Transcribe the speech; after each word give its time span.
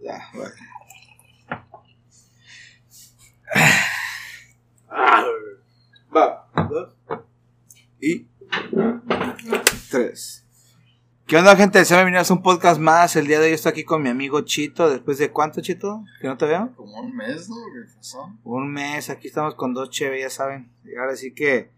Ya, 0.00 0.30
bueno. 0.32 0.54
Va. 6.14 6.48
Dos. 6.70 6.94
Y. 8.00 8.28
Tres. 9.90 10.44
¿Qué 11.26 11.36
onda, 11.36 11.56
gente? 11.56 11.84
Sean 11.84 11.98
bienvenidos 11.98 12.30
a 12.30 12.34
un 12.34 12.42
podcast 12.42 12.80
más. 12.80 13.16
El 13.16 13.26
día 13.26 13.40
de 13.40 13.48
hoy 13.48 13.52
estoy 13.54 13.70
aquí 13.70 13.84
con 13.84 14.02
mi 14.02 14.08
amigo 14.08 14.40
Chito. 14.42 14.88
¿Después 14.88 15.18
de 15.18 15.32
cuánto, 15.32 15.60
Chito? 15.60 16.04
¿Que 16.20 16.28
no 16.28 16.36
te 16.36 16.46
veo? 16.46 16.72
Como 16.76 17.00
un 17.00 17.16
mes, 17.16 17.48
¿no? 17.48 17.56
¿Qué 17.56 17.92
pasó? 17.96 18.32
Un 18.44 18.72
mes. 18.72 19.10
Aquí 19.10 19.26
estamos 19.26 19.56
con 19.56 19.74
dos 19.74 19.90
chéves, 19.90 20.22
ya 20.22 20.30
saben. 20.30 20.70
Y 20.84 20.96
ahora 20.96 21.16
sí 21.16 21.34
que. 21.34 21.76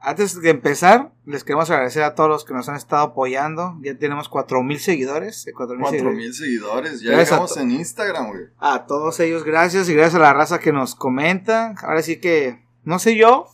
Antes 0.00 0.40
de 0.40 0.50
empezar, 0.50 1.10
les 1.24 1.42
queremos 1.42 1.68
agradecer 1.70 2.02
a 2.04 2.14
todos 2.14 2.28
los 2.28 2.44
que 2.44 2.54
nos 2.54 2.68
han 2.68 2.76
estado 2.76 3.02
apoyando. 3.02 3.76
Ya 3.82 3.96
tenemos 3.96 4.28
cuatro 4.28 4.62
mil 4.62 4.78
seguidores. 4.78 5.46
Cuatro 5.56 5.74
mil 5.74 5.82
Cuatro 5.82 5.98
seguidores. 6.32 7.00
Ya 7.00 7.10
to- 7.54 7.60
en 7.60 7.70
Instagram, 7.72 8.28
güey. 8.28 8.44
A 8.58 8.86
todos 8.86 9.18
ellos, 9.20 9.42
gracias. 9.44 9.88
Y 9.88 9.94
gracias 9.94 10.14
a 10.16 10.18
la 10.22 10.32
raza 10.32 10.60
que 10.60 10.72
nos 10.72 10.94
comenta. 10.94 11.74
Ahora 11.82 12.02
sí 12.02 12.20
que, 12.20 12.62
no 12.84 12.98
sé 13.00 13.16
yo, 13.16 13.46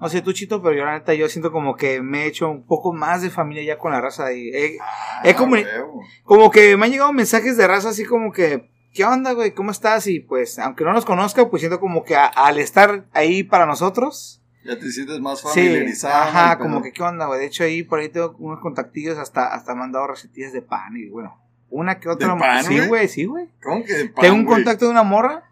no 0.00 0.08
sé 0.08 0.22
tú, 0.22 0.32
Chito, 0.32 0.62
pero 0.62 0.76
yo 0.76 0.84
la 0.84 0.92
neta, 0.92 1.14
yo 1.14 1.28
siento 1.28 1.50
como 1.50 1.74
que 1.74 2.00
me 2.00 2.22
he 2.24 2.26
hecho 2.28 2.48
un 2.48 2.64
poco 2.64 2.92
más 2.92 3.22
de 3.22 3.30
familia 3.30 3.64
ya 3.64 3.78
con 3.78 3.90
la 3.90 4.00
raza. 4.00 4.32
Y 4.32 4.50
he- 4.54 4.78
Ah, 4.80 5.22
huevo. 5.64 6.00
como 6.22 6.50
que 6.52 6.76
me 6.76 6.86
han 6.86 6.92
llegado 6.92 7.12
mensajes 7.12 7.56
de 7.56 7.66
raza 7.66 7.88
así 7.88 8.04
como 8.04 8.30
que, 8.30 8.70
¿qué 8.94 9.04
onda, 9.04 9.32
güey? 9.32 9.52
¿Cómo 9.52 9.72
estás? 9.72 10.06
Y 10.06 10.20
pues, 10.20 10.60
aunque 10.60 10.84
no 10.84 10.92
nos 10.92 11.04
conozca, 11.04 11.48
pues 11.50 11.60
siento 11.62 11.80
como 11.80 12.04
que 12.04 12.14
a- 12.14 12.26
al 12.26 12.58
estar 12.60 13.06
ahí 13.14 13.42
para 13.42 13.66
nosotros. 13.66 14.40
Ya 14.64 14.78
te 14.78 14.90
sientes 14.90 15.20
más 15.20 15.40
Sí, 15.40 15.48
familiarizado. 15.48 16.14
ajá, 16.14 16.54
¿no? 16.56 16.60
como 16.62 16.82
que 16.82 16.92
qué 16.92 17.02
onda, 17.02 17.26
güey. 17.26 17.40
De 17.40 17.46
hecho, 17.46 17.64
ahí 17.64 17.82
por 17.82 18.00
ahí 18.00 18.08
tengo 18.08 18.34
unos 18.38 18.60
contactillos, 18.60 19.16
hasta, 19.18 19.54
hasta 19.54 19.74
me 19.74 19.84
han 19.84 19.92
dado 19.92 20.06
recetillas 20.08 20.52
de 20.52 20.62
pan 20.62 20.96
y 20.96 21.08
bueno, 21.08 21.40
una 21.70 21.98
que 22.00 22.08
otra. 22.08 22.36
pan, 22.36 22.64
sí, 22.64 22.78
güey? 22.86 23.08
sí, 23.08 23.24
güey. 23.24 23.48
¿Cómo 23.62 23.84
que 23.84 23.94
de 23.94 24.04
pan, 24.08 24.22
Tengo 24.22 24.36
un 24.36 24.44
contacto 24.46 24.84
de 24.86 24.90
una 24.90 25.02
morra 25.04 25.44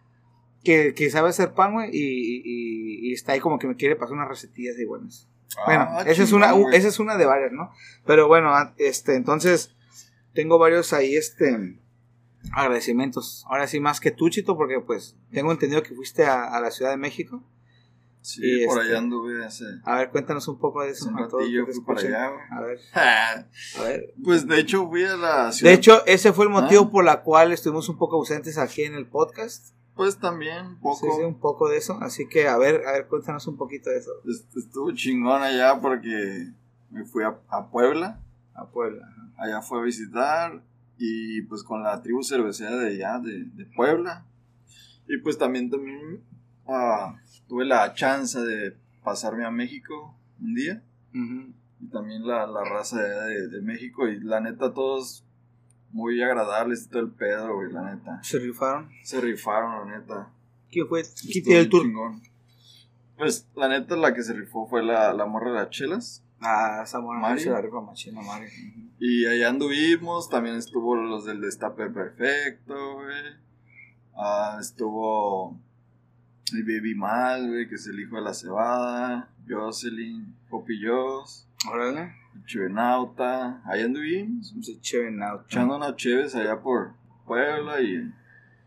que, 0.64 0.92
que 0.95 1.09
sabe 1.11 1.28
hacer 1.28 1.55
pan, 1.55 1.72
güey, 1.75 1.91
y, 1.92 2.42
y- 2.45 3.08
y 3.11 3.12
está 3.12 3.33
ahí 3.33 3.41
como 3.41 3.58
que 3.58 3.69
me 3.69 3.77
quiere 3.77 3.95
pasar 3.97 4.14
unas 4.17 4.28
recetillas 4.28 4.77
de 4.77 4.84
buenas. 4.86 5.28
Bueno, 5.64 5.86
Ah, 5.89 6.02
esa, 6.06 6.23
es 6.25 6.33
una, 6.33 6.52
esa 6.73 6.89
es 6.89 6.98
una 6.98 7.17
de 7.17 7.25
varias, 7.25 7.52
¿no? 7.52 7.70
Pero 8.05 8.27
bueno, 8.28 8.50
a- 8.55 8.75
este, 8.78 9.14
entonces, 9.14 9.75
tengo 10.34 10.58
varios 10.58 10.92
ahí, 10.92 11.14
este, 11.17 11.78
agradecimientos. 12.52 13.45
Ahora 13.48 13.67
sí, 13.67 13.80
más 13.80 14.00
que 14.00 14.11
tú, 14.11 14.28
Chito, 14.28 14.56
porque 14.56 14.80
pues 14.80 15.17
tengo 15.33 15.52
entendido 15.52 15.83
que 15.83 15.95
fuiste 15.95 16.25
a, 16.27 16.45
a 16.45 16.61
la 16.61 16.70
Ciudad 16.70 16.91
de 16.91 16.97
México. 16.97 17.42
Sí, 18.27 18.41
y 18.42 18.66
por 18.66 18.78
este- 18.78 18.88
allá 18.91 18.98
anduve 18.98 19.44
hace, 19.44 19.64
A 19.84 19.98
ver, 19.98 20.10
cuéntanos 20.10 20.48
un 20.48 20.58
poco 20.58 20.82
de 20.82 20.91
eso. 20.91 21.08
un 21.08 21.16
ratillo. 21.16 21.64
Fui 21.66 21.80
para 21.84 22.00
allá. 22.00 22.30
A 22.50 22.60
ver, 22.60 22.80
Ah, 22.94 23.44
a 23.78 23.83
ver. 23.84 24.14
Pues 24.24 24.48
de 24.48 24.58
hecho 24.58 24.88
fui 24.88 25.05
a 25.05 25.16
la 25.16 25.52
ciudad. 25.52 25.70
De 25.70 25.77
hecho, 25.77 26.05
ese 26.06 26.33
fue 26.33 26.46
el 26.46 26.50
motivo 26.50 26.86
Ah. 26.86 26.91
por 26.91 27.05
la 27.05 27.22
cual 27.22 27.52
estuvimos 27.52 27.88
un 27.88 27.98
poco 27.98 28.16
ausentes 28.16 28.58
aquí 28.58 28.83
en 28.83 28.94
el 28.94 29.06
podcast. 29.06 29.74
Pues 29.94 30.18
también 30.18 30.66
un 30.66 30.80
poco. 30.80 30.96
Sí, 30.96 31.06
sí, 31.18 31.22
un 31.22 31.38
poco 31.38 31.68
de 31.68 31.77
eso. 31.77 31.98
Así 32.02 32.27
que, 32.28 32.48
a 32.48 32.58
ver, 32.58 32.83
a 32.86 32.92
ver, 32.94 33.06
cuéntanos 33.06 33.46
un 33.46 33.56
poquito 33.56 33.91
de 33.91 33.98
eso. 33.98 34.10
est- 34.28 34.56
Estuvo 34.56 34.90
chingón 34.90 35.42
allá 35.42 35.78
porque 35.80 36.50
me 36.90 37.05
fui 37.05 37.22
a, 37.22 37.38
a 37.48 37.70
Puebla. 37.70 38.20
A 38.55 38.66
Puebla. 38.66 39.06
ajá. 39.06 39.22
Allá 39.38 39.62
fue 39.62 39.78
a 39.78 39.83
visitar 39.83 40.62
y 40.98 41.42
pues 41.42 41.62
con 41.62 41.83
la 41.84 42.02
tribu 42.02 42.24
cervecera 42.24 42.74
de 42.77 42.88
allá, 42.88 43.20
de, 43.20 43.44
de 43.44 43.66
Puebla. 43.66 44.27
Y 45.08 45.18
pues 45.18 45.38
también, 45.38 45.70
también 45.70 46.24
ah, 46.69 47.17
tuve 47.48 47.64
la 47.64 47.92
chance 47.95 48.39
de 48.39 48.77
pasarme 49.03 49.45
a 49.45 49.50
México 49.50 50.14
un 50.41 50.55
día. 50.55 50.83
Y 51.81 51.89
también 51.89 52.27
la, 52.27 52.47
la 52.47 52.64
raza 52.64 53.00
de, 53.00 53.48
de, 53.48 53.62
México. 53.62 54.06
Y 54.08 54.20
la 54.20 54.41
neta, 54.41 54.75
todos 54.75 55.25
muy 55.91 56.23
agradables 56.23 56.84
y 56.84 56.89
todo 56.89 57.03
el 57.03 57.11
pedo, 57.11 57.55
güey, 57.55 57.73
la 57.73 57.95
neta. 57.95 58.23
Se 58.23 58.39
rifaron. 58.39 58.91
Se 59.03 59.20
rifaron, 59.20 59.89
la 59.89 59.98
neta. 59.98 60.31
¿Quién 60.70 60.89
fue? 60.89 61.03
¿Quién 61.33 61.45
tiene 61.45 61.61
el 61.61 61.69
tour? 61.69 61.83
chingón. 61.83 62.23
Pues 63.17 63.48
la 63.55 63.69
neta, 63.69 63.97
la 63.97 64.12
que 64.12 64.23
se 64.23 64.34
rifó 64.34 64.67
fue 64.67 64.83
la, 64.83 65.14
la 65.14 65.25
morra 65.25 65.51
de 65.52 65.57
las 65.57 65.70
chelas. 65.70 66.23
Ah, 66.40 66.83
esa 66.85 67.01
morra 67.01 67.39
se 67.39 67.48
la 67.48 67.63
rifa 67.63 67.80
machina. 67.80 68.20
Y 68.98 69.24
allá 69.27 69.48
anduvimos, 69.48 70.29
también 70.29 70.57
estuvo 70.57 70.95
los 70.95 71.24
del 71.24 71.40
Destape 71.40 71.89
Perfecto, 71.90 72.95
güey. 72.96 73.46
Ah, 74.14 74.58
estuvo 74.61 75.58
el 76.55 76.62
Baby 76.62 76.95
Mal, 76.95 77.48
güey, 77.48 77.68
que 77.68 77.74
es 77.77 77.86
el 77.86 77.98
hijo 78.01 78.17
de 78.17 78.23
la 78.23 78.34
cebada. 78.34 79.29
Jocelyn, 79.48 80.34
Poppy 80.51 80.84
Joss, 80.84 81.46
Órale. 81.70 82.12
el 82.34 82.45
Chivenauta. 82.46 83.62
Allá 83.64 83.84
anduvimos, 83.84 84.55
Se 84.61 84.80
cheven 84.80 85.23
out. 85.23 85.42
echando 85.46 85.77
unas 85.77 85.96
cheves 85.96 86.34
allá 86.34 86.61
por 86.61 86.92
Puebla 87.27 87.80
y, 87.80 87.95
en- 87.96 88.14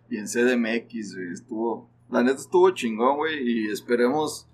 y 0.09 0.17
en 0.17 0.27
CDMX, 0.27 1.15
güey. 1.15 1.31
Estuvo, 1.33 1.89
la 2.09 2.23
neta 2.23 2.37
estuvo 2.39 2.69
chingón, 2.71 3.17
güey, 3.17 3.39
y 3.49 3.67
esperemos 3.71 4.47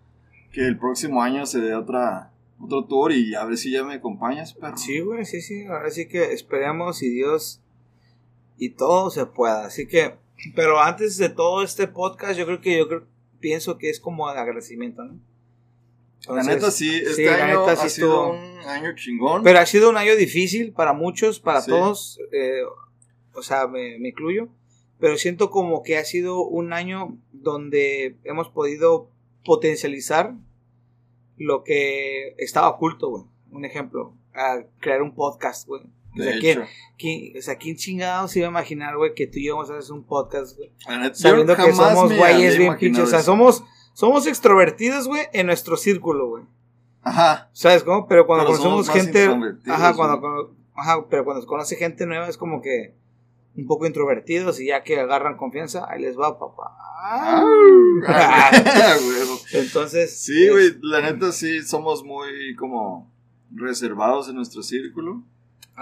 que 0.52 0.66
el 0.66 0.78
próximo 0.78 1.22
año 1.22 1.46
se 1.46 1.59
dé 1.59 1.75
otra, 1.75 2.31
otro 2.59 2.86
tour 2.86 3.12
y 3.12 3.36
a 3.36 3.44
ver 3.46 3.57
si 3.57 3.72
ya 3.72 3.84
me 3.84 3.96
acompañas, 3.96 4.53
perro. 4.53 4.78
Sí, 4.78 5.00
güey, 5.00 5.25
sí, 5.25 5.42
sí. 5.42 5.66
Ahora 5.66 5.90
sí 5.90 6.07
que 6.07 6.34
esperemos 6.34 7.02
y 7.03 7.09
Dios 7.09 7.62
y 8.57 8.69
todo 8.69 9.09
se 9.09 9.25
pueda. 9.25 9.66
Así 9.66 9.88
que, 9.88 10.16
pero 10.56 10.80
antes 10.81 11.18
de 11.18 11.30
todo 11.30 11.63
este 11.63 11.88
podcast, 11.88 12.38
yo 12.38 12.46
creo 12.46 12.62
que 12.62 12.78
yo 12.78 12.88
creo, 12.88 13.07
pienso 13.45 13.78
que 13.78 13.91
es 13.91 14.00
como 14.00 14.31
de 14.33 14.39
agradecimiento, 14.39 15.03
¿no? 15.03 15.19
La 16.33 16.41
neta 16.41 16.72
sí, 16.72 16.95
este 16.95 17.13
sí, 17.13 17.28
año 17.28 17.59
neta 17.59 17.73
ha 17.73 17.89
sido 17.89 18.31
un 18.31 18.57
año 18.67 18.95
chingón. 18.95 19.44
Pero 19.44 19.59
ha 19.59 19.67
sido 19.67 19.91
un 19.91 19.97
año 19.97 20.16
difícil 20.16 20.73
para 20.73 20.94
muchos, 20.94 21.39
para 21.39 21.61
Sí. 21.61 21.69
todos, 21.69 22.19
eh, 22.31 22.63
o 23.35 23.44
sea, 23.44 23.67
me, 23.67 24.00
me 24.00 24.09
incluyo, 24.09 24.47
pero 25.00 25.16
siento 25.17 25.51
como 25.51 25.83
que 25.83 25.95
ha 26.00 26.03
sido 26.06 26.41
un 26.41 26.73
año 26.73 27.19
donde 27.33 28.17
hemos 28.23 28.50
podido 28.50 29.11
potencializar 29.44 30.33
lo 31.38 31.63
que 31.63 32.33
estaba 32.39 32.69
oculto, 32.69 33.09
güey. 33.12 33.25
Un 33.51 33.63
ejemplo, 33.63 34.16
a 34.33 34.63
crear 34.79 35.03
un 35.03 35.13
podcast, 35.13 35.67
güey. 35.67 35.83
O 36.18 36.24
sea, 36.24 36.40
¿quién, 36.40 36.64
quién- 36.98 37.38
o 37.38 37.42
sea, 37.42 37.56
¿quién 37.58 37.76
chingados 37.76 38.31
se 38.31 38.40
iba 38.40 38.48
a 38.48 38.52
imaginar, 38.52 38.96
güey, 38.98 39.14
que 39.14 39.28
tú 39.28 39.40
y 39.40 39.46
yo 39.48 39.56
vamos 39.56 39.70
a 39.70 39.78
hacer 39.78 39.92
un 39.94 40.03
podcast, 40.03 40.58
güey? 40.58 40.72
Sabiendo 41.14 41.56
que 41.56 41.74
somos 41.74 42.09
güeyes 42.18 42.58
bien 42.58 42.78
pinches. 42.78 43.03
O 43.03 43.08
sea, 43.08 43.22
somos, 43.22 43.64
somos 43.94 44.28
extrovertidos, 44.28 45.08
güey, 45.08 45.24
en 45.34 45.48
nuestro 45.48 45.78
círculo, 45.78 46.28
güey. 46.30 46.44
Ajá, 47.02 47.50
¿Sabes 47.54 47.84
cómo? 47.84 48.08
Pero 48.08 48.25
cuando 48.25 48.46
Pero 48.46 48.58
conocemos 48.58 48.90
gente. 48.90 49.25
Ajá, 49.72 49.94
cuando, 49.96 50.20
cuando- 50.22 50.56
ajá, 50.75 51.06
pero 51.09 51.24
cuando 51.24 51.42
se 51.42 51.48
conoce 51.48 51.75
gente 51.75 52.06
nueva 52.06 52.28
es 52.28 52.38
como 52.38 52.62
que 52.62 52.96
un 53.56 53.68
poco 53.68 53.86
introvertidos 53.86 54.59
y 54.59 54.68
ya 54.68 54.84
que 54.84 55.00
agarran 55.00 55.38
confianza, 55.38 55.86
ahí 55.90 56.02
les 56.02 56.18
va, 56.18 56.38
papá. 56.40 56.75
Ah. 57.08 57.44
Entonces. 59.54 60.20
Sí, 60.20 60.50
güey, 60.50 60.75
la 60.81 61.02
neta 61.02 61.31
sí 61.31 61.62
somos 61.62 62.04
muy 62.04 62.56
como 62.58 63.12
reservados 63.54 64.28
en 64.30 64.36
nuestro 64.36 64.64
círculo. 64.64 65.24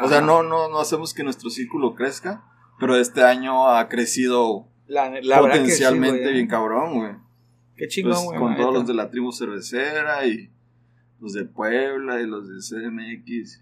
O 0.02 0.08
sea, 0.08 0.18
ajá. 0.18 0.26
no, 0.26 0.44
no, 0.44 0.70
no 0.70 0.80
hacemos 0.80 1.14
que 1.14 1.24
nuestro 1.24 1.50
círculo 1.50 1.94
crezca, 1.96 2.44
pero 2.80 2.96
este 2.96 3.24
año 3.24 3.68
ha 3.70 3.88
crecido 3.90 4.68
La, 4.88 5.09
la 5.22 5.42
verdad 5.42 5.64
que 5.64 5.72
sí, 5.72 5.84
potencialmente 5.84 6.31
bien 6.31 6.48
cabrón, 6.48 6.94
güey. 7.00 7.12
Qué 7.76 7.88
chingón, 7.88 8.14
Pues, 8.14 8.26
güey. 8.26 8.40
con 8.40 8.56
todos 8.56 8.74
los 8.74 8.88
de 8.88 8.94
la 8.94 9.09
tribu 9.09 9.31
cervecera 9.31 10.26
y 10.26 10.52
los 11.20 11.34
de 11.34 11.46
Puebla 11.46 12.22
y 12.22 12.28
los 12.28 12.48
de 12.48 12.56
CDMX. 12.59 13.62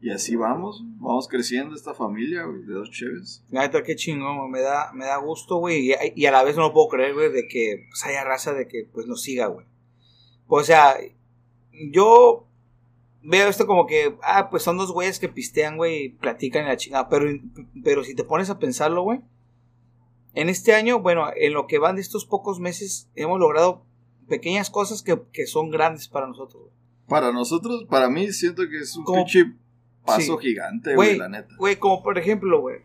Y 0.00 0.10
así 0.10 0.36
vamos, 0.36 0.82
vamos 0.98 1.26
creciendo 1.26 1.74
esta 1.74 1.92
familia, 1.92 2.44
güey, 2.44 2.62
de 2.62 2.72
dos 2.72 2.90
chéves. 2.90 3.44
La 3.50 3.62
neta, 3.62 3.82
qué 3.82 3.96
chingón. 3.96 4.48
Me 4.50 4.60
da, 4.60 4.92
me 4.92 5.04
da 5.06 5.16
gusto, 5.16 5.56
güey. 5.56 5.90
Y, 5.90 5.94
y 6.14 6.26
a 6.26 6.30
la 6.30 6.44
vez 6.44 6.56
no 6.56 6.62
lo 6.62 6.72
puedo 6.72 6.88
creer, 6.88 7.14
güey, 7.14 7.32
de 7.32 7.48
que 7.48 7.86
pues, 7.90 8.04
haya 8.06 8.22
raza 8.22 8.52
de 8.52 8.68
que 8.68 8.88
pues 8.92 9.06
nos 9.06 9.22
siga, 9.22 9.46
güey. 9.48 9.66
O 10.46 10.62
sea, 10.62 10.94
yo 11.92 12.47
veo 13.22 13.48
esto 13.48 13.66
como 13.66 13.86
que, 13.86 14.16
ah, 14.22 14.48
pues 14.50 14.62
son 14.62 14.76
dos 14.78 14.92
güeyes 14.92 15.18
que 15.18 15.28
pistean, 15.28 15.76
güey, 15.76 16.04
y 16.04 16.08
platican 16.10 16.64
y 16.64 16.68
la 16.68 16.76
chingada. 16.76 17.08
Pero, 17.08 17.26
pero 17.84 18.04
si 18.04 18.14
te 18.14 18.24
pones 18.24 18.50
a 18.50 18.58
pensarlo, 18.58 19.02
güey, 19.02 19.20
en 20.34 20.48
este 20.48 20.74
año, 20.74 21.00
bueno, 21.00 21.26
en 21.36 21.52
lo 21.52 21.66
que 21.66 21.78
van 21.78 21.96
de 21.96 22.02
estos 22.02 22.24
pocos 22.24 22.60
meses, 22.60 23.08
hemos 23.14 23.40
logrado 23.40 23.82
pequeñas 24.28 24.70
cosas 24.70 25.02
que, 25.02 25.18
que 25.32 25.46
son 25.46 25.70
grandes 25.70 26.06
para 26.08 26.26
nosotros, 26.26 26.62
güey. 26.64 26.74
Para 27.08 27.32
nosotros, 27.32 27.86
para 27.88 28.08
mí, 28.10 28.30
siento 28.32 28.68
que 28.68 28.78
es 28.80 28.94
un 28.96 29.04
Como- 29.04 29.24
pinche 29.24 29.52
paso 30.04 30.38
Sí. 30.38 30.48
gigante, 30.48 30.94
güey, 30.94 31.16
la 31.16 31.28
neta. 31.28 31.54
Güey, 31.58 31.76
como 31.76 32.02
por 32.02 32.18
ejemplo, 32.18 32.60
güey, 32.60 32.80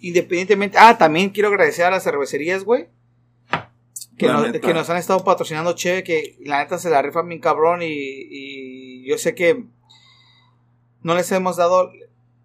independientemente, 0.00 0.78
ah, 0.78 0.96
también 0.98 1.30
quiero 1.30 1.48
agradecer 1.48 1.84
a 1.84 1.90
las 1.90 2.02
cervecerías, 2.04 2.64
güey, 2.64 2.88
que, 4.20 4.32
nos, 4.32 4.46
neta. 4.52 4.60
que 4.66 4.74
nos 4.74 4.88
han 4.90 4.96
estado 4.96 5.24
patrocinando 5.24 5.74
Cheve, 5.74 6.04
que 6.04 6.36
la 6.40 6.58
neta 6.62 6.78
se 6.78 6.90
la 6.90 7.02
rifan 7.02 7.28
bien 7.28 7.40
cabrón 7.40 7.82
y, 7.82 7.88
y 7.88 9.08
yo 9.08 9.18
sé 9.18 9.34
que 9.34 9.64
no 11.02 11.14
les 11.14 11.30
hemos 11.32 11.56
dado 11.56 11.90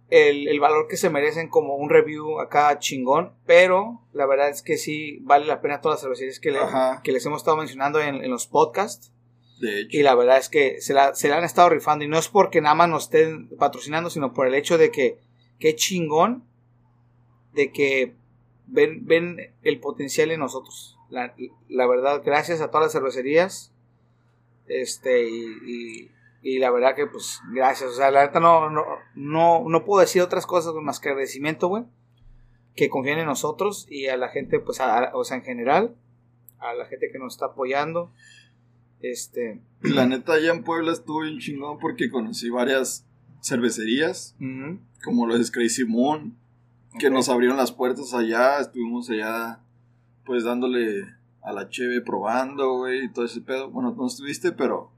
el, 0.08 0.48
el 0.48 0.60
valor 0.60 0.86
que 0.88 0.96
se 0.96 1.10
merecen 1.10 1.48
como 1.48 1.74
un 1.76 1.90
review 1.90 2.40
acá 2.40 2.78
chingón, 2.78 3.32
pero 3.44 4.00
la 4.12 4.26
verdad 4.26 4.48
es 4.48 4.62
que 4.62 4.76
sí 4.76 5.18
vale 5.22 5.46
la 5.46 5.60
pena 5.60 5.80
todas 5.80 5.96
las 5.96 6.02
cervecerías 6.02 6.40
que, 6.40 6.52
le- 6.52 6.58
que 7.02 7.12
les 7.12 7.24
hemos 7.26 7.40
estado 7.42 7.56
mencionando 7.56 8.00
en, 8.00 8.16
en 8.24 8.30
los 8.30 8.46
podcasts. 8.46 9.12
De 9.60 9.80
hecho. 9.80 9.96
Y 9.96 10.02
la 10.02 10.14
verdad 10.14 10.36
es 10.38 10.48
que 10.50 10.80
se 10.82 10.92
la, 10.94 11.14
se 11.14 11.28
la 11.28 11.38
han 11.38 11.44
estado 11.44 11.70
rifando. 11.70 12.04
Y 12.04 12.08
no 12.08 12.18
es 12.18 12.28
porque 12.28 12.60
nada 12.60 12.74
más 12.74 12.88
nos 12.90 13.04
estén 13.04 13.48
patrocinando, 13.56 14.10
sino 14.10 14.32
por 14.34 14.46
el 14.46 14.54
hecho 14.54 14.76
de 14.78 14.90
que, 14.90 15.18
qué 15.58 15.74
chingón, 15.74 16.44
de 17.54 17.72
que 17.72 18.14
ven, 18.66 19.06
ven 19.06 19.54
el 19.62 19.80
potencial 19.80 20.30
en 20.30 20.40
nosotros. 20.40 20.95
La, 21.10 21.34
la 21.68 21.86
verdad, 21.86 22.22
gracias 22.24 22.60
a 22.60 22.68
todas 22.70 22.86
las 22.86 22.92
cervecerías. 22.92 23.72
Este, 24.66 25.28
y, 25.28 25.44
y, 25.66 26.10
y 26.42 26.58
la 26.58 26.70
verdad 26.70 26.94
que, 26.96 27.06
pues, 27.06 27.40
gracias. 27.52 27.90
O 27.90 27.94
sea, 27.94 28.10
la 28.10 28.20
verdad 28.26 28.40
no, 28.40 28.70
no, 28.70 28.84
no, 29.14 29.64
no 29.68 29.84
puedo 29.84 30.00
decir 30.00 30.22
otras 30.22 30.46
cosas 30.46 30.74
más 30.74 30.98
que 31.00 31.08
agradecimiento, 31.10 31.68
güey. 31.68 31.84
Que 32.74 32.90
confían 32.90 33.18
en 33.20 33.26
nosotros 33.26 33.86
y 33.88 34.06
a 34.08 34.16
la 34.16 34.28
gente, 34.28 34.58
pues, 34.60 34.80
a- 34.80 35.10
o 35.14 35.24
sea, 35.24 35.36
en 35.38 35.44
general, 35.44 35.94
a 36.58 36.74
la 36.74 36.86
gente 36.86 37.08
que 37.12 37.18
nos 37.18 37.34
está 37.34 37.46
apoyando. 37.46 38.12
Este, 39.00 39.60
La 39.82 40.06
neta, 40.06 40.34
allá 40.34 40.50
en 40.52 40.64
Puebla 40.64 40.92
estuvo 40.92 41.20
bien 41.20 41.38
chingón 41.38 41.78
porque 41.78 42.10
conocí 42.10 42.50
varias 42.50 43.06
cervecerías, 43.42 44.34
como 45.04 45.26
los 45.26 45.50
Crazy 45.52 45.84
Moon, 45.84 46.36
que 46.98 47.10
nos 47.10 47.28
abrieron 47.28 47.56
las 47.56 47.70
puertas 47.70 48.12
allá. 48.12 48.58
Estuvimos 48.58 49.08
allá, 49.10 49.60
pues, 50.26 50.44
dándole 50.44 51.04
a 51.42 51.52
la 51.52 51.68
cheve 51.68 52.00
probando, 52.00 52.78
güey, 52.78 53.04
y 53.04 53.08
todo 53.08 53.24
ese 53.24 53.40
pedo. 53.40 53.70
Bueno, 53.70 53.94
no 53.96 54.06
estuviste, 54.06 54.52
pero 54.52 54.90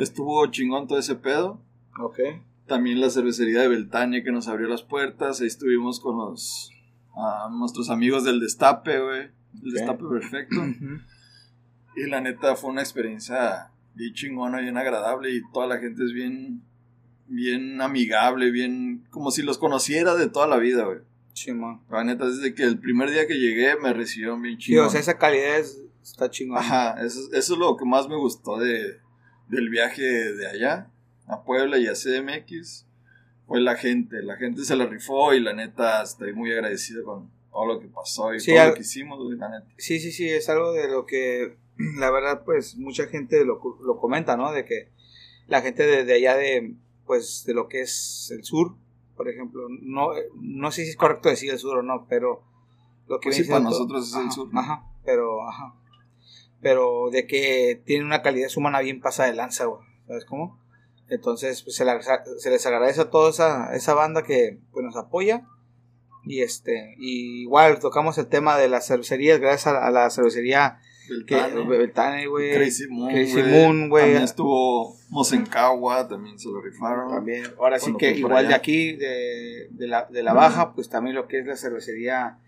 estuvo 0.00 0.44
chingón 0.48 0.88
todo 0.88 0.98
ese 0.98 1.14
pedo. 1.14 1.60
Ok. 2.00 2.18
También 2.66 3.00
la 3.00 3.10
cervecería 3.10 3.60
de 3.60 3.68
Beltania 3.68 4.24
que 4.24 4.32
nos 4.32 4.48
abrió 4.48 4.68
las 4.68 4.82
puertas. 4.82 5.40
Ahí 5.40 5.46
estuvimos 5.46 6.00
con 6.00 6.18
los 6.18 6.72
ah, 7.14 7.48
nuestros 7.52 7.90
amigos 7.90 8.24
del 8.24 8.40
Destape, 8.40 9.00
güey. 9.00 9.28
El. 9.62 9.72
Destape 9.72 10.04
perfecto. 10.04 10.60
Y 11.96 12.08
la 12.08 12.20
neta 12.20 12.56
fue 12.56 12.70
una 12.70 12.80
experiencia 12.80 13.70
bien 13.94 14.14
chingona, 14.14 14.60
bien 14.60 14.76
agradable. 14.76 15.30
Y 15.32 15.42
toda 15.52 15.68
la 15.68 15.78
gente 15.78 16.04
es 16.04 16.12
bien, 16.12 16.62
bien 17.28 17.80
amigable, 17.80 18.50
bien. 18.50 19.06
como 19.10 19.30
si 19.30 19.42
los 19.42 19.58
conociera 19.58 20.16
de 20.16 20.28
toda 20.28 20.48
la 20.48 20.56
vida, 20.56 20.84
güey. 20.84 20.98
Simón. 21.34 21.82
La 21.90 22.04
neta, 22.04 22.26
desde 22.26 22.54
que 22.54 22.62
el 22.62 22.78
primer 22.78 23.10
día 23.10 23.26
que 23.26 23.34
llegué 23.34 23.76
me 23.76 23.92
recibieron 23.92 24.40
bien 24.40 24.56
Sí, 24.58 24.66
chingón. 24.68 24.86
o 24.86 24.90
sea, 24.90 25.00
esa 25.00 25.18
calidad 25.18 25.58
es- 25.58 25.80
está 26.02 26.30
chingona. 26.30 26.60
Ajá, 26.60 27.04
eso, 27.04 27.20
eso 27.32 27.52
es 27.54 27.58
lo 27.58 27.76
que 27.76 27.84
más 27.84 28.08
me 28.08 28.16
gustó 28.16 28.58
de, 28.58 28.98
del 29.48 29.68
viaje 29.68 30.02
de 30.02 30.46
allá, 30.46 30.90
a 31.26 31.42
Puebla 31.44 31.78
y 31.78 31.86
a 31.86 31.94
CDMX. 31.94 32.86
Fue 33.46 33.60
la 33.60 33.76
gente, 33.76 34.22
la 34.22 34.36
gente 34.36 34.64
se 34.64 34.74
la 34.76 34.86
rifó 34.86 35.34
y 35.34 35.40
la 35.40 35.52
neta 35.52 36.02
estoy 36.02 36.32
muy 36.32 36.50
agradecido 36.52 37.04
con 37.04 37.30
todo 37.52 37.66
lo 37.66 37.80
que 37.80 37.88
pasó 37.88 38.34
y 38.34 38.40
Sí, 38.40 38.52
todo 38.52 38.60
al- 38.62 38.68
lo 38.70 38.74
que 38.74 38.80
hicimos, 38.80 39.18
la 39.36 39.48
neta. 39.50 39.66
Sí, 39.76 40.00
sí, 40.00 40.12
sí, 40.12 40.28
es 40.28 40.48
algo 40.48 40.72
de 40.72 40.88
lo 40.88 41.04
que 41.04 41.56
la 41.98 42.10
verdad 42.10 42.42
pues 42.44 42.76
mucha 42.76 43.06
gente 43.06 43.44
lo, 43.44 43.60
lo 43.84 43.98
comenta, 43.98 44.36
¿no? 44.36 44.52
De 44.52 44.64
que 44.64 44.88
la 45.46 45.60
gente 45.60 45.84
de, 45.86 46.04
de 46.04 46.14
allá 46.14 46.36
de 46.36 46.74
pues 47.06 47.44
de 47.46 47.52
lo 47.52 47.68
que 47.68 47.82
es 47.82 48.30
el 48.34 48.44
sur, 48.44 48.76
por 49.16 49.28
ejemplo, 49.28 49.66
no, 49.82 50.10
no 50.34 50.70
sé 50.70 50.84
si 50.84 50.90
es 50.90 50.96
correcto 50.96 51.28
decir 51.28 51.50
el 51.50 51.58
sur 51.58 51.78
o 51.78 51.82
no, 51.82 52.06
pero 52.08 52.42
lo 53.06 53.20
que 53.20 53.28
Pues 53.28 53.36
sí, 53.36 53.42
para 53.44 53.58
siendo- 53.58 53.70
nosotros 53.70 54.08
es 54.08 54.14
el 54.14 54.20
ajá, 54.22 54.30
sur, 54.30 54.52
¿no? 54.52 54.60
Ajá, 54.60 54.84
pero 55.04 55.48
ajá. 55.48 55.74
Pero 56.60 57.10
de 57.10 57.26
que 57.26 57.80
tiene 57.84 58.04
una 58.04 58.22
calidad 58.22 58.48
humana 58.56 58.80
bien 58.80 59.00
pasada 59.00 59.28
de 59.30 59.36
lanza, 59.36 59.66
güey, 59.66 59.82
¿sabes 60.06 60.24
cómo? 60.24 60.58
Entonces, 61.08 61.62
pues 61.62 61.76
se, 61.76 61.84
la- 61.84 62.00
se 62.02 62.50
les 62.50 62.66
agradece 62.66 63.02
a 63.02 63.10
toda 63.10 63.28
esa, 63.30 63.74
esa 63.76 63.92
banda 63.94 64.22
que 64.22 64.58
pues, 64.72 64.84
nos 64.84 64.96
apoya. 64.96 65.46
Y 66.26 66.40
este, 66.40 66.94
y 66.98 67.42
igual 67.42 67.78
tocamos 67.80 68.16
el 68.16 68.28
tema 68.28 68.56
de 68.56 68.68
las 68.68 68.86
cervecerías, 68.86 69.38
gracias 69.40 69.66
a, 69.74 69.86
a 69.86 69.90
la 69.90 70.08
cervecería 70.08 70.80
Beltane, 71.68 72.26
güey. 72.26 72.52
Crazy 72.54 72.86
Moon, 72.88 73.88
güey. 73.88 74.04
También 74.04 74.22
estuvo 74.22 74.96
Mosencagua, 75.10 76.08
también 76.08 76.38
se 76.38 76.48
lo 76.48 76.60
rifaron. 76.60 77.10
También, 77.10 77.44
ahora 77.58 77.78
sí 77.78 77.92
que 77.98 78.10
por 78.12 78.18
igual 78.18 78.48
de 78.48 78.54
aquí, 78.54 78.92
de, 78.96 79.68
de 79.70 79.86
la, 79.86 80.04
de 80.06 80.22
la 80.22 80.32
baja, 80.32 80.72
pues 80.74 80.88
también 80.88 81.14
lo 81.16 81.28
que 81.28 81.40
es 81.40 81.46
la 81.46 81.56
cervecería, 81.56 82.38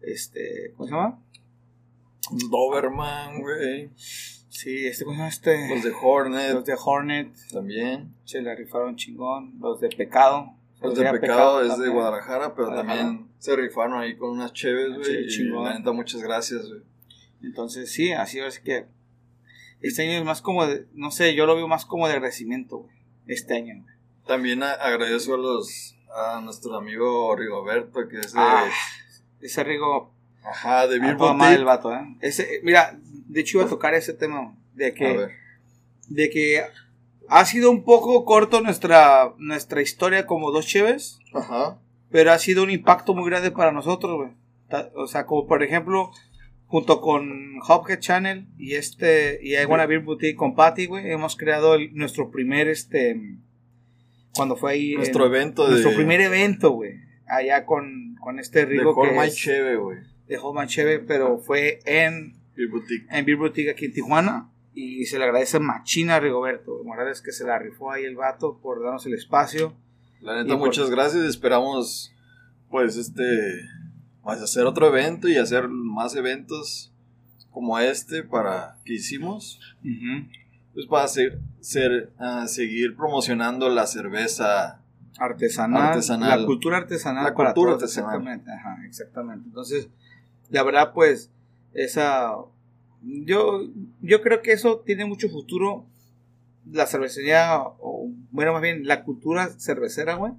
este, 0.00 0.72
¿cómo 0.76 0.88
se 0.88 0.94
llama? 0.94 1.18
Doberman, 2.50 3.40
güey. 3.40 3.90
Sí, 3.96 4.86
este, 4.86 5.04
¿cómo 5.04 5.14
se 5.14 5.18
llama 5.18 5.28
este? 5.28 5.68
Los 5.68 5.82
de 5.82 5.92
Hornet 6.00 6.52
Los 6.54 6.64
de 6.64 6.74
Hornet, 6.82 7.32
también. 7.52 8.14
se 8.24 8.40
la 8.40 8.54
rifaron 8.54 8.96
chingón. 8.96 9.54
Los 9.60 9.80
de 9.80 9.88
Pecado. 9.88 10.54
Los 10.80 10.94
de 10.94 11.10
Pecado 11.10 11.62
es 11.62 11.78
de. 11.78 11.88
Guadalajara, 11.88 12.54
pero 12.54 12.68
Guadalajara. 12.68 13.02
también 13.02 13.28
se 13.38 13.56
rifaron 13.56 13.98
ahí 14.00 14.16
con 14.16 14.30
unas 14.30 14.52
cheves, 14.52 14.88
Sí, 15.02 15.12
güey. 15.12 15.24
y 15.24 15.28
chingón. 15.28 15.64
la 15.64 15.78
neta, 15.78 15.92
muchas 15.92 16.22
gracias, 16.22 16.66
güey. 16.68 16.80
Entonces, 17.44 17.92
sí, 17.92 18.12
así 18.12 18.38
es 18.40 18.58
que 18.60 18.86
este 19.80 20.02
año 20.02 20.18
es 20.18 20.24
más 20.24 20.40
como, 20.40 20.66
de, 20.66 20.86
no 20.94 21.10
sé, 21.10 21.34
yo 21.34 21.46
lo 21.46 21.56
veo 21.56 21.68
más 21.68 21.84
como 21.84 22.06
de 22.06 22.14
agradecimiento, 22.14 22.78
güey. 22.78 22.96
Este 23.26 23.54
año, 23.56 23.82
güey. 23.82 23.94
También 24.26 24.62
a- 24.62 24.72
agradezco 24.72 25.34
a 25.34 25.38
los 25.38 25.96
a 26.16 26.40
nuestro 26.40 26.76
amigo 26.76 27.34
Rigoberto, 27.34 28.06
que 28.08 28.20
es 28.20 28.32
de, 28.32 28.38
Ah, 28.40 28.70
ese 29.40 29.64
Rigo, 29.64 30.12
ajá, 30.44 30.86
de 30.86 30.96
a 30.96 31.32
madre 31.34 31.56
el 31.56 31.64
vato, 31.64 31.92
¿eh? 31.92 32.16
Ese, 32.20 32.60
mira, 32.62 32.96
de 33.02 33.40
hecho 33.40 33.58
iba 33.58 33.66
a 33.66 33.70
tocar 33.70 33.94
ese 33.94 34.12
tema 34.14 34.54
de 34.74 34.86
A 34.86 34.94
que, 34.94 35.16
ver, 35.16 35.30
de 36.08 36.30
que 36.30 36.62
ha 37.28 37.44
sido 37.44 37.70
un 37.70 37.82
poco 37.82 38.24
corto 38.24 38.60
nuestra, 38.60 39.34
nuestra 39.38 39.82
historia 39.82 40.24
como 40.26 40.52
dos 40.52 40.66
cheves, 40.66 41.18
ajá, 41.34 41.78
pero 42.10 42.30
ha 42.32 42.38
sido 42.38 42.62
un 42.62 42.70
impacto 42.70 43.12
muy 43.12 43.28
grande 43.28 43.50
para 43.50 43.72
nosotros, 43.72 44.14
güey. 44.16 44.30
O 44.94 45.06
sea, 45.08 45.26
como 45.26 45.46
por 45.48 45.62
ejemplo, 45.64 46.10
junto 46.66 47.00
con 47.00 47.58
Hophead 47.66 48.00
Channel 48.00 48.46
y 48.58 48.74
este, 48.74 49.38
y 49.42 49.54
I 49.56 49.64
Wanna 49.66 49.86
Beer 49.86 50.00
Boutique 50.00 50.36
con 50.36 50.54
Patty, 50.54 50.86
güey, 50.86 51.10
hemos 51.10 51.36
creado 51.36 51.74
el- 51.74 51.94
nuestro 51.94 52.30
primer, 52.30 52.68
este, 52.68 53.36
cuando 54.34 54.56
fue 54.56 54.72
ahí. 54.72 54.94
nuestro 54.94 55.26
en- 55.26 55.32
evento 55.32 55.64
de 55.64 55.70
nuestro 55.72 55.94
primer 55.94 56.20
evento, 56.20 56.70
güey. 56.70 57.00
Allá 57.26 57.64
con, 57.64 58.16
con 58.20 58.38
este 58.38 58.60
de 58.60 58.66
Rigo 58.66 58.90
Hold 58.92 59.10
que 59.12 59.18
My 59.18 59.26
es 59.26 59.36
Cheve, 59.36 59.76
güey. 59.76 59.98
de 60.28 60.38
Hold 60.38 60.60
My 60.60 60.66
Cheve, 60.66 60.98
pero 61.00 61.38
fue 61.38 61.78
en, 61.86 62.34
Beer 62.56 62.68
Boutique. 62.68 63.06
en 63.10 63.24
Beer 63.24 63.38
Boutique 63.38 63.70
aquí 63.70 63.86
en 63.86 63.92
Tijuana. 63.92 64.50
Y 64.76 65.04
se 65.06 65.18
le 65.18 65.24
agradece 65.24 65.60
machina 65.60 66.16
a 66.16 66.20
Rigoberto 66.20 66.82
Morales 66.84 67.22
que 67.22 67.30
se 67.30 67.44
la 67.44 67.60
rifó 67.60 67.92
ahí 67.92 68.02
el 68.04 68.16
vato 68.16 68.58
por 68.60 68.82
darnos 68.82 69.06
el 69.06 69.14
espacio. 69.14 69.72
La 70.20 70.34
neta, 70.42 70.54
Y 70.54 70.56
por- 70.58 70.66
muchas 70.66 70.90
gracias. 70.90 71.22
Esperamos, 71.24 72.12
pues, 72.70 72.96
este, 72.96 73.22
pues, 74.24 74.40
hacer 74.40 74.64
otro 74.64 74.88
evento 74.88 75.28
y 75.28 75.36
hacer 75.36 75.68
más 75.68 76.16
eventos 76.16 76.92
como 77.50 77.78
este 77.78 78.24
para 78.24 78.78
que 78.84 78.94
hicimos. 78.94 79.60
Pues 80.72 80.86
para 80.86 81.06
ser, 81.06 81.38
ser, 81.60 82.12
ah, 82.18 82.46
seguir 82.48 82.96
promocionando 82.96 83.68
la 83.68 83.86
cerveza 83.86 84.80
Artesanal, 85.18 85.88
Artesanal. 85.90 86.40
La 86.40 86.46
cultura 86.46 86.76
artesanal. 86.78 87.24
La 87.24 87.34
para 87.34 87.52
cultura 87.52 87.72
todos, 87.72 87.82
artesanal. 87.84 88.14
Exactamente, 88.16 88.50
ajá, 88.50 88.78
exactamente. 88.84 89.44
Entonces, 89.46 89.88
la 90.50 90.62
verdad, 90.62 90.92
pues, 90.92 91.30
esa. 91.72 92.32
Yo, 93.02 93.60
yo 94.00 94.22
creo 94.22 94.42
que 94.42 94.52
eso 94.52 94.82
tiene 94.84 95.04
mucho 95.04 95.28
futuro. 95.28 95.86
La 96.70 96.86
cervecería, 96.86 97.60
o 97.60 98.10
bueno, 98.30 98.52
más 98.54 98.62
bien 98.62 98.86
la 98.86 99.04
cultura 99.04 99.50
cervecera, 99.58 100.14
güey. 100.14 100.32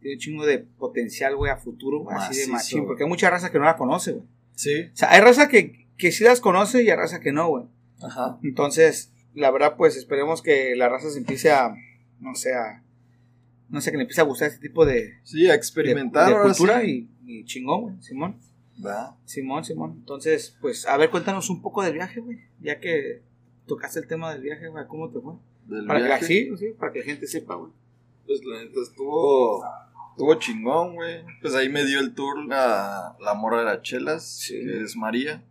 Tiene 0.00 0.14
un 0.16 0.20
chingo 0.20 0.46
de 0.46 0.58
potencial, 0.58 1.36
güey, 1.36 1.50
a 1.52 1.56
futuro, 1.56 2.08
así 2.10 2.40
de 2.40 2.46
machín. 2.48 2.86
Porque 2.86 3.02
hay 3.04 3.08
mucha 3.08 3.28
raza 3.30 3.50
que 3.52 3.58
no 3.58 3.64
la 3.64 3.76
conoce, 3.76 4.12
güey. 4.12 4.26
Sí. 4.54 4.82
O 4.92 4.96
sea, 4.96 5.12
hay 5.12 5.20
raza 5.20 5.48
que, 5.48 5.86
que 5.96 6.10
sí 6.12 6.24
las 6.24 6.40
conoce 6.40 6.82
y 6.82 6.90
hay 6.90 6.96
raza 6.96 7.20
que 7.20 7.32
no, 7.32 7.48
güey. 7.48 7.64
Ajá. 8.02 8.38
Entonces, 8.42 9.12
la 9.34 9.50
verdad, 9.50 9.76
pues 9.76 9.96
esperemos 9.96 10.42
que 10.42 10.74
la 10.76 10.88
raza 10.88 11.10
se 11.10 11.18
empiece 11.18 11.50
a, 11.50 11.74
no 12.18 12.34
sé, 12.34 12.54
a, 12.54 12.82
no 13.68 13.80
sé, 13.80 13.90
que 13.90 13.96
le 13.98 14.04
empiece 14.04 14.20
a 14.20 14.24
gustar 14.24 14.48
este 14.48 14.60
tipo 14.66 14.84
de, 14.86 15.18
Sí, 15.22 15.48
a 15.48 15.54
experimentar. 15.54 16.28
de 16.34 16.42
cultura 16.42 16.80
sí. 16.80 17.08
y, 17.26 17.40
y 17.40 17.44
chingón, 17.44 17.82
güey, 17.82 17.94
Simón. 18.00 18.36
Va. 18.84 19.16
Simón, 19.26 19.64
Simón. 19.64 19.96
Entonces, 19.98 20.56
pues, 20.62 20.86
a 20.86 20.96
ver, 20.96 21.10
cuéntanos 21.10 21.50
un 21.50 21.60
poco 21.60 21.82
del 21.82 21.92
viaje, 21.92 22.20
güey. 22.20 22.38
Ya 22.60 22.80
que 22.80 23.22
tocaste 23.66 23.98
el 24.00 24.06
tema 24.06 24.32
del 24.32 24.42
viaje, 24.42 24.68
güey, 24.68 24.86
¿cómo 24.86 25.10
te 25.10 25.20
fue? 25.20 25.34
Del 25.66 25.86
Para 25.86 26.00
que, 26.00 26.06
viaje. 26.06 26.24
sí, 26.24 26.50
sí, 26.58 26.66
para 26.78 26.90
que 26.92 27.00
la 27.00 27.04
gente 27.04 27.26
sepa, 27.26 27.54
güey. 27.56 27.70
Pues 28.26 28.40
la 28.44 28.64
neta 28.64 28.80
estuvo, 28.82 29.62
estuvo 30.20 30.34
chingón, 30.34 30.96
güey. 30.96 31.24
Pues 31.40 31.54
ahí 31.54 31.70
me 31.70 31.82
dio 31.86 31.98
el 31.98 32.12
tour 32.14 32.44
la, 32.46 33.16
la 33.20 33.32
mora 33.34 33.60
de 33.60 33.64
las 33.64 33.80
chelas, 33.80 34.36
Sí. 34.40 34.52
que 34.54 34.82
es 34.82 34.94
María. 34.94 35.42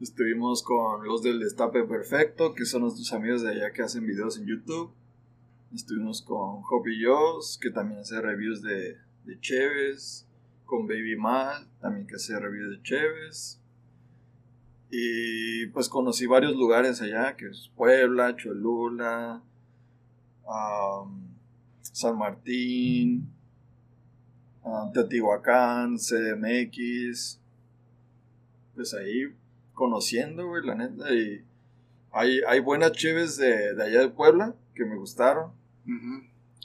Estuvimos 0.00 0.64
con 0.64 1.06
los 1.06 1.22
del 1.22 1.38
Destape 1.38 1.84
Perfecto, 1.84 2.54
que 2.54 2.64
son 2.64 2.82
nuestros 2.82 3.12
amigos 3.12 3.42
de 3.42 3.50
allá 3.52 3.72
que 3.72 3.82
hacen 3.82 4.04
videos 4.04 4.36
en 4.36 4.46
YouTube. 4.46 4.90
Estuvimos 5.72 6.22
con 6.22 6.62
Hoppy 6.68 7.04
Joss, 7.04 7.56
que 7.62 7.70
también 7.70 8.00
hace 8.00 8.20
reviews 8.20 8.62
de, 8.62 8.96
de 9.24 9.40
Cheves. 9.40 10.26
Con 10.64 10.86
Baby 10.88 11.16
Mal, 11.16 11.66
también 11.80 12.06
que 12.06 12.16
hace 12.16 12.38
reviews 12.38 12.70
de 12.76 12.82
Cheves. 12.82 13.60
Y 14.90 15.66
pues 15.68 15.88
conocí 15.88 16.26
varios 16.26 16.56
lugares 16.56 17.00
allá, 17.00 17.36
que 17.36 17.46
es 17.46 17.70
Puebla, 17.76 18.34
Cholula, 18.36 19.40
San 21.80 22.18
Martín, 22.18 23.32
ah, 24.64 24.90
Teotihuacán, 24.92 25.96
CDMX. 25.98 27.40
Pues 28.74 28.94
ahí 28.94 29.24
conociendo, 29.72 30.46
güey, 30.48 30.64
la 30.64 30.74
neta. 30.74 31.12
Y 31.12 31.44
hay, 32.12 32.40
hay 32.46 32.60
buenas 32.60 32.92
cheves 32.92 33.36
de, 33.36 33.74
de 33.74 33.82
allá 33.82 34.00
de 34.00 34.08
Puebla 34.08 34.54
que 34.74 34.84
me 34.84 34.96
gustaron. 34.96 35.52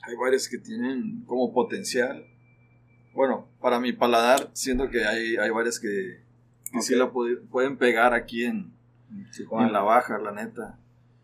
Hay 0.05 0.15
varias 0.15 0.47
que 0.49 0.57
tienen 0.57 1.23
como 1.25 1.53
potencial. 1.53 2.25
Bueno, 3.13 3.47
para 3.61 3.79
mi 3.79 3.93
paladar, 3.93 4.49
siento 4.53 4.89
que 4.89 5.05
hay, 5.05 5.37
hay 5.37 5.49
varias 5.51 5.79
que, 5.79 6.19
que 6.71 6.81
sí 6.81 6.95
la 6.95 7.11
pu- 7.11 7.39
pueden 7.49 7.77
pegar 7.77 8.13
aquí 8.13 8.43
en, 8.43 8.73
Tijuana. 9.35 9.67
en 9.67 9.73
la 9.73 9.81
baja, 9.81 10.17
la 10.17 10.31
neta. 10.31 10.77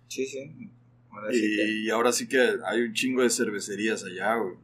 Sí, 0.08 0.26
sí. 0.26 0.72
Ahora 1.12 1.32
sí 1.32 1.42
que- 1.42 1.72
Y 1.84 1.90
ahora 1.90 2.12
sí 2.12 2.28
que 2.28 2.40
hay 2.66 2.82
un 2.84 2.94
chingo 2.94 3.22
de 3.24 3.30
cervecerías 3.30 4.04
allá, 4.04 4.36
güey. 4.36 4.56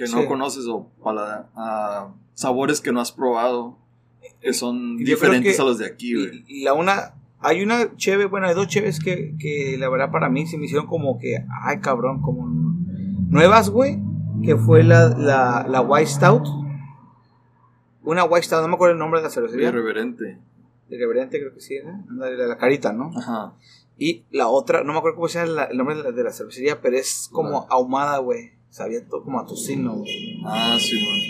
Que 0.00 0.06
Sí. 0.06 0.16
no 0.16 0.26
conoces 0.26 0.66
o 0.66 0.88
paladar, 1.02 1.48
ah, 1.56 2.14
sabores 2.34 2.80
que 2.80 2.90
no 2.92 3.00
has 3.00 3.12
probado, 3.12 3.76
que 4.40 4.52
son 4.54 4.98
Yo 4.98 5.04
diferentes 5.04 5.56
que- 5.56 5.62
a 5.62 5.64
los 5.64 5.78
de 5.78 5.86
aquí, 5.86 6.14
güey. 6.14 6.62
La 6.62 6.72
una, 6.72 7.14
hay 7.38 7.62
una 7.62 7.94
cheve, 7.96 8.24
bueno, 8.24 8.46
hay 8.46 8.54
dos 8.54 8.66
cheves 8.68 8.98
que, 8.98 9.34
que 9.38 9.76
la 9.78 9.88
verdad 9.90 10.10
para 10.10 10.28
mí 10.30 10.46
se 10.46 10.56
me 10.56 10.64
hicieron 10.64 10.86
como 10.86 11.18
que, 11.18 11.44
ay 11.64 11.80
cabrón, 11.80 12.22
como 12.22 12.46
nuevas, 13.28 13.68
güey, 13.70 13.98
que 14.42 14.56
fue 14.56 14.82
la, 14.84 15.08
la, 15.10 15.66
la 15.68 15.80
White 15.82 16.10
Stout. 16.10 16.46
Una 18.02 18.24
White 18.24 18.46
Stout, 18.46 18.62
no 18.62 18.68
me 18.68 18.74
acuerdo 18.74 18.94
el 18.94 18.98
nombre 18.98 19.20
de 19.20 19.24
la 19.24 19.30
cervecería. 19.30 19.68
Irreverente. 19.68 20.38
Irreverente 20.88 21.38
creo 21.38 21.52
que 21.52 21.60
sí, 21.60 21.74
¿no? 21.84 22.04
Ándale, 22.08 22.36
la, 22.36 22.46
la 22.46 22.56
carita, 22.56 22.92
¿no? 22.92 23.10
Ajá. 23.16 23.52
Y 23.98 24.24
la 24.30 24.48
otra, 24.48 24.82
no 24.82 24.92
me 24.94 24.98
acuerdo 24.98 25.16
cómo 25.16 25.28
se 25.28 25.38
llama 25.40 25.52
la- 25.52 25.64
el 25.64 25.76
nombre 25.76 25.94
de 25.96 26.02
la, 26.04 26.10
de 26.12 26.24
la 26.24 26.32
cervecería, 26.32 26.80
pero 26.80 26.96
es 26.96 27.28
como 27.30 27.58
Ah. 27.62 27.66
ahumada, 27.70 28.16
güey. 28.18 28.52
Sabía 28.70 29.04
todo 29.06 29.24
como 29.24 29.40
a 29.40 29.46
tocino, 29.46 29.96
güey. 29.96 30.40
Ah, 30.44 30.76
sí, 30.80 30.94
man. 30.96 31.20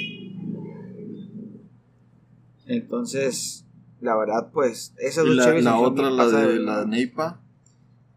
Entonces, 2.66 3.66
la 4.00 4.16
verdad, 4.16 4.50
pues, 4.52 4.94
esas 4.98 5.24
dos 5.24 5.34
la, 5.36 5.78
otra, 5.78 6.10
la 6.10 6.26
de 6.26 6.58
la 6.60 6.84
Neipa, 6.84 7.40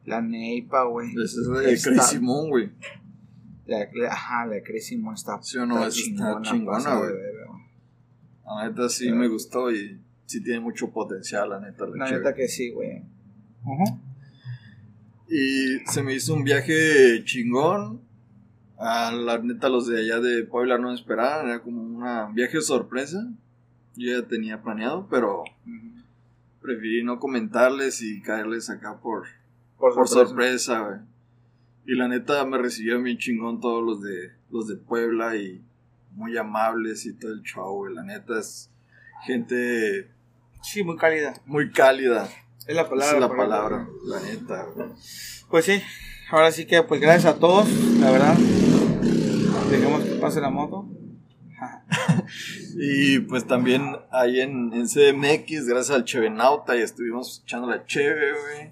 La 0.06 0.22
Neipa, 0.22 0.84
güey. 0.86 1.10
esa 1.12 1.24
es 1.42 1.48
la 1.48 1.60
de 1.62 1.80
Crazy 1.82 2.20
Moon, 2.20 2.50
güey. 2.50 2.70
La, 3.66 3.88
la- 3.94 4.12
ajá, 4.12 4.46
la 4.46 4.62
Crazy 4.62 4.98
Mon 4.98 5.14
está, 5.14 5.42
Sí 5.42 5.58
o 5.58 5.66
no, 5.66 5.78
esa 5.78 5.88
está 5.88 6.42
chingona, 6.42 6.96
güey. 6.96 7.12
de. 7.14 7.34
La 8.46 8.68
neta 8.70 8.90
sí 8.90 9.10
me 9.12 9.28
gustó 9.30 9.72
y 9.72 10.00
sí 10.26 10.44
tiene 10.44 10.60
mucho 10.60 10.92
potencial, 10.92 11.50
la 11.50 11.60
neta. 11.62 11.86
La 11.88 12.06
La 12.06 12.12
neta 12.12 12.34
que 12.36 12.48
sí, 12.50 12.72
güey. 12.72 13.02
Ujú. 13.64 14.00
Y 15.30 15.80
se 15.90 16.04
me 16.04 16.14
hizo 16.14 16.34
un 16.36 16.44
viaje 16.44 17.24
chingón. 17.24 18.02
A 18.86 19.12
la 19.14 19.38
neta, 19.38 19.70
los 19.70 19.88
de 19.88 20.00
allá 20.02 20.20
de 20.20 20.44
Puebla 20.44 20.78
no 20.78 20.94
esperaban. 20.94 21.48
Era 21.48 21.62
como 21.62 21.82
un 21.82 22.34
viaje 22.36 22.60
sorpresa. 22.62 23.26
Yo 23.96 24.20
ya 24.20 24.28
tenía 24.28 24.62
planeado, 24.62 25.08
pero 25.10 25.44
preferí 26.62 27.04
no 27.04 27.20
comentarles 27.20 28.02
y 28.02 28.22
caerles 28.22 28.70
acá 28.70 29.00
por, 29.00 29.24
Por, 29.78 29.94
por 29.94 30.08
sorpresa. 30.08 30.80
güey. 30.80 31.00
Y 31.86 31.96
la 31.96 32.08
neta 32.08 32.44
me 32.46 32.58
recibieron 32.58 33.04
bien 33.04 33.18
chingón 33.18 33.60
todos 33.62 33.84
los 33.84 34.02
de 34.02 34.32
los 34.50 34.68
de 34.68 34.76
Puebla 34.78 35.36
y 35.36 35.62
muy 36.12 36.38
amables 36.38 37.06
y 37.06 37.14
todo 37.14 37.32
el 37.34 37.42
show, 37.44 37.76
güey. 37.78 37.94
La 37.94 38.04
neta 38.04 38.40
es 38.40 38.70
gente 39.26 40.10
Sí, 40.62 40.84
muy 40.84 40.96
cálida. 40.98 41.34
muy 41.46 41.72
cálida. 41.72 42.28
Es 42.68 42.76
la 42.76 42.90
palabra. 42.90 43.14
es 43.16 43.20
la 43.22 43.30
palabra, 43.30 43.88
la 44.06 44.20
neta, 44.22 44.64
güey. 44.74 44.88
Pues 45.50 45.66
sí, 45.66 45.82
ahora 46.32 46.52
sí 46.52 46.66
que, 46.66 46.82
pues 46.84 47.02
gracias 47.02 47.36
a 47.36 47.40
todos, 47.40 47.70
la 48.00 48.10
verdad. 48.12 48.36
Dejemos 49.74 50.04
que 50.04 50.16
pase 50.18 50.40
la 50.40 50.52
moto. 50.52 50.88
Y 52.76 53.20
pues 53.20 53.48
también 53.48 53.96
ahí 54.12 54.40
en, 54.40 54.72
en 54.72 54.86
CDMX, 54.86 55.68
gracias 55.68 55.90
al 55.90 56.06
Chevenauta, 56.06 56.76
y 56.76 56.82
estuvimos 56.82 57.42
echando 57.44 57.68
la 57.68 57.84
cheve, 57.84 58.34
güey. 58.34 58.72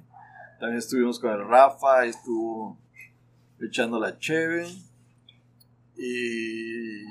También 0.59 0.77
estuvimos 0.77 1.19
con 1.19 1.31
el 1.31 1.47
Rafa, 1.47 2.05
estuvo 2.05 2.77
echando 3.59 3.99
la 3.99 4.19
cheve. 4.19 4.67
Y 5.97 7.03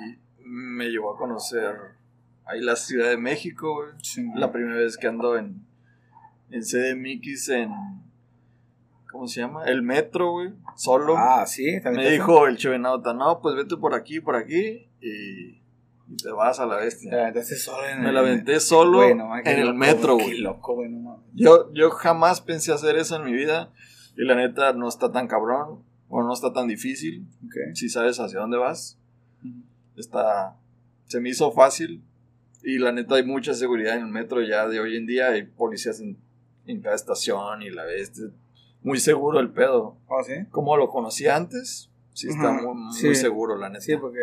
me 0.45 0.89
llevó 0.89 1.15
a 1.15 1.19
conocer 1.19 1.75
ahí 2.45 2.61
la 2.61 2.77
Ciudad 2.77 3.11
de 3.11 3.17
México, 3.17 3.75
güey. 3.75 4.31
La 4.37 4.53
primera 4.53 4.77
vez 4.77 4.97
que 4.97 5.09
ando 5.09 5.37
en, 5.37 5.67
en 6.51 6.63
CDMX, 6.63 7.49
en. 7.49 7.73
¿Cómo 9.11 9.27
se 9.27 9.41
llama? 9.41 9.65
El 9.65 9.83
metro, 9.83 10.31
güey. 10.31 10.53
Solo. 10.81 11.15
Ah, 11.19 11.45
sí, 11.47 11.79
también. 11.83 12.05
Me 12.05 12.11
te- 12.11 12.13
dijo 12.13 12.47
el 12.47 12.57
Chevenauta, 12.57 13.13
no, 13.13 13.41
pues 13.43 13.55
vete 13.55 13.77
por 13.77 13.95
aquí, 13.95 14.21
por 14.21 14.35
aquí, 14.35 14.89
y, 15.03 15.61
y 16.09 16.17
te 16.23 16.31
vas 16.31 16.59
a 16.59 16.65
la 16.65 16.79
Te 16.79 16.85
bestia. 16.85 17.13
la 17.15 17.23
aventaste 17.25 17.57
solo 17.57 17.87
en 17.87 18.01
Me 18.01 18.09
el- 18.09 18.15
la 18.15 18.21
aventé 18.21 18.61
solo 18.61 19.01
qué 19.01 19.11
en 19.11 19.21
el 19.59 19.67
loco, 19.67 19.79
metro, 19.79 20.17
Qué 20.17 20.25
güey. 20.25 20.39
loco, 20.39 20.75
güey, 20.77 20.89
no. 20.91 21.23
Yo, 21.35 21.71
yo 21.75 21.91
jamás 21.91 22.41
pensé 22.41 22.73
hacer 22.73 22.97
eso 22.97 23.17
en 23.17 23.25
mi 23.25 23.33
vida, 23.35 23.71
y 24.17 24.25
la 24.25 24.35
neta 24.37 24.73
no 24.73 24.89
está 24.89 25.13
tan 25.13 25.29
cabrón, 25.29 25.83
o 26.09 26.23
no 26.23 26.33
está 26.33 26.53
tan 26.55 26.67
difícil, 26.67 27.27
Ok. 27.45 27.75
si 27.75 27.89
sabes 27.91 28.19
hacia 28.19 28.41
dónde 28.41 28.57
vas. 28.57 28.99
Está, 29.97 30.57
se 31.07 31.21
me 31.21 31.29
hizo 31.29 31.53
fácil, 31.53 32.03
y 32.63 32.79
la 32.79 32.91
neta 32.93 33.17
hay 33.17 33.25
mucha 33.25 33.53
seguridad 33.53 33.97
en 33.97 34.05
el 34.07 34.11
metro 34.11 34.41
ya 34.41 34.67
de 34.67 34.81
hoy 34.81 34.97
en 34.97 35.07
día, 35.07 35.29
hay 35.29 35.43
policías 35.43 36.01
en, 36.01 36.17
en 36.67 36.81
cada 36.81 36.95
estación, 36.97 37.61
y 37.63 37.69
la 37.71 37.85
bestia. 37.85 38.27
Muy 38.83 38.99
seguro 38.99 39.41
el 39.41 39.51
pedo. 39.51 39.97
¿Oh, 40.09 40.23
sí? 40.25 40.47
Como 40.51 40.77
lo 40.77 40.89
conocí 40.89 41.27
antes, 41.27 41.91
sí 42.15 42.29
está 42.29 42.53
muy, 42.53 42.93
sí. 42.95 43.15
seguro, 43.15 43.57
la 43.57 43.69
neta. 43.69 43.81
Sí, 43.81 43.97
porque. 43.97 44.21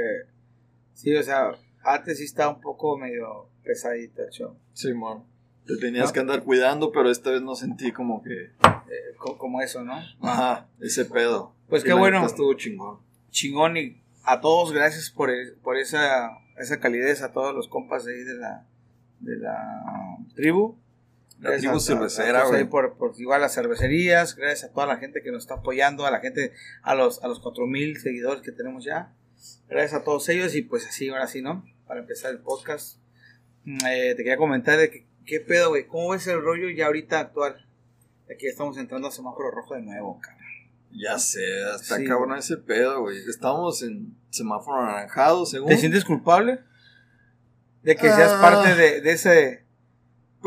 Sí, 0.93 1.15
o 1.15 1.21
sea, 1.23 1.51
antes 1.83 2.17
sí 2.17 2.23
estaba 2.23 2.53
un 2.55 2.61
poco 2.61 2.97
medio 2.97 3.49
pesadito 3.63 4.23
el 4.23 4.29
show. 4.31 4.55
Simón. 4.73 5.23
Te 5.65 5.75
tenías 5.77 6.07
¿No? 6.07 6.13
que 6.13 6.19
andar 6.21 6.43
cuidando, 6.43 6.91
pero 6.91 7.11
esta 7.11 7.29
vez 7.31 7.41
no 7.41 7.53
sentí 7.55 7.91
como 7.91 8.23
que. 8.23 8.33
Eh, 8.45 9.15
co- 9.17 9.37
como 9.37 9.61
eso, 9.61 9.83
¿no? 9.83 9.93
Ajá, 10.21 10.67
ese 10.79 11.05
pedo. 11.05 11.53
Pues 11.69 11.83
qué 11.83 11.93
bueno. 11.93 12.25
Estuvo 12.25 12.53
chingón. 12.53 12.99
chingón 13.31 13.75
y 13.77 14.01
a 14.23 14.39
todos 14.41 14.71
gracias 14.71 15.09
por, 15.11 15.29
el- 15.29 15.53
por 15.55 15.77
esa, 15.77 16.31
esa 16.57 16.79
calidez 16.79 17.21
a 17.21 17.31
todos 17.31 17.53
los 17.53 17.67
compas 17.67 18.07
ahí 18.07 18.23
de 18.23 18.33
la, 18.35 18.65
de 19.19 19.35
la 19.37 20.17
tribu. 20.35 20.77
La 21.39 21.51
Gracias 21.51 21.71
tribu 21.71 21.79
cervecera, 21.79 22.45
güey. 22.45 22.65
por, 22.65 22.97
por 22.97 23.13
igual 23.19 23.41
las 23.41 23.53
cervecerías, 23.53 24.35
gracias 24.35 24.71
a 24.71 24.73
toda 24.73 24.87
la 24.87 24.97
gente 24.97 25.21
que 25.21 25.31
nos 25.31 25.43
está 25.43 25.55
apoyando, 25.55 26.05
a 26.07 26.11
la 26.11 26.19
gente, 26.19 26.51
a 26.81 26.95
los, 26.95 27.23
a 27.23 27.27
los 27.27 27.39
4000 27.39 27.99
seguidores 27.99 28.41
que 28.41 28.51
tenemos 28.51 28.83
ya. 28.85 29.13
Gracias 29.69 30.01
a 30.01 30.03
todos 30.03 30.27
ellos 30.29 30.55
y 30.55 30.63
pues 30.63 30.87
así, 30.87 31.09
ahora 31.09 31.27
sí, 31.27 31.41
¿no? 31.43 31.63
Para 31.85 31.99
empezar 31.99 32.31
el 32.31 32.39
podcast. 32.39 32.97
Mm, 33.65 33.77
eh, 33.85 34.13
te 34.15 34.23
quería 34.23 34.37
comentar 34.37 34.79
de 34.79 34.89
que, 34.89 35.05
qué 35.25 35.39
pedo, 35.39 35.69
güey, 35.69 35.85
¿cómo 35.85 36.09
ves 36.09 36.25
el 36.27 36.41
rollo 36.41 36.69
ya 36.71 36.87
ahorita 36.87 37.19
actual? 37.19 37.67
Aquí 38.33 38.47
estamos 38.47 38.77
entrando 38.77 39.07
a 39.07 39.11
semáforo 39.11 39.51
rojo 39.51 39.75
de 39.75 39.81
nuevo, 39.81 40.19
cabrón. 40.19 40.41
Ya 40.91 41.19
sé, 41.19 41.41
hasta 41.71 41.97
Sí, 41.97 42.05
cabrón 42.05 42.29
güey. 42.29 42.39
ese 42.39 42.57
pedo, 42.57 43.01
güey. 43.01 43.17
Estamos 43.29 43.83
en 43.83 44.15
semáforo 44.31 44.81
anaranjado, 44.81 45.45
según. 45.45 45.69
¿Te 45.69 45.77
sientes 45.77 46.03
culpable? 46.03 46.61
De 47.83 47.95
que 47.95 48.07
seas 48.11 48.31
Ah. 48.33 48.41
parte 48.41 48.73
de, 48.75 49.01
de 49.01 49.11
ese. 49.11 49.66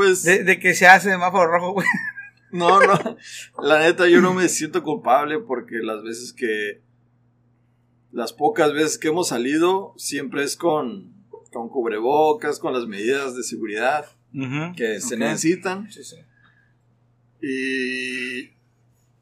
Pues. 0.00 0.22
De, 0.22 0.44
de 0.44 0.58
que 0.58 0.72
se 0.74 0.86
hace 0.86 1.10
semáforo 1.10 1.50
rojo, 1.50 1.72
güey. 1.72 1.86
No, 2.52 2.80
no. 2.80 3.16
La 3.62 3.80
neta, 3.80 4.08
yo 4.08 4.22
no 4.22 4.32
me 4.32 4.48
siento 4.48 4.82
culpable 4.82 5.38
porque 5.40 5.76
las 5.82 6.02
veces 6.02 6.32
que. 6.32 6.80
Las 8.10 8.32
pocas 8.32 8.72
veces 8.72 8.96
que 8.96 9.08
hemos 9.08 9.28
salido, 9.28 9.92
siempre 9.98 10.42
es 10.42 10.56
con, 10.56 11.12
con 11.52 11.68
cubrebocas, 11.68 12.58
con 12.58 12.72
las 12.72 12.86
medidas 12.86 13.36
de 13.36 13.42
seguridad 13.42 14.06
que 14.74 15.00
se 15.02 15.18
necesitan. 15.18 15.92
Sí, 15.92 16.02
sí. 16.02 16.16
Y 17.42 18.56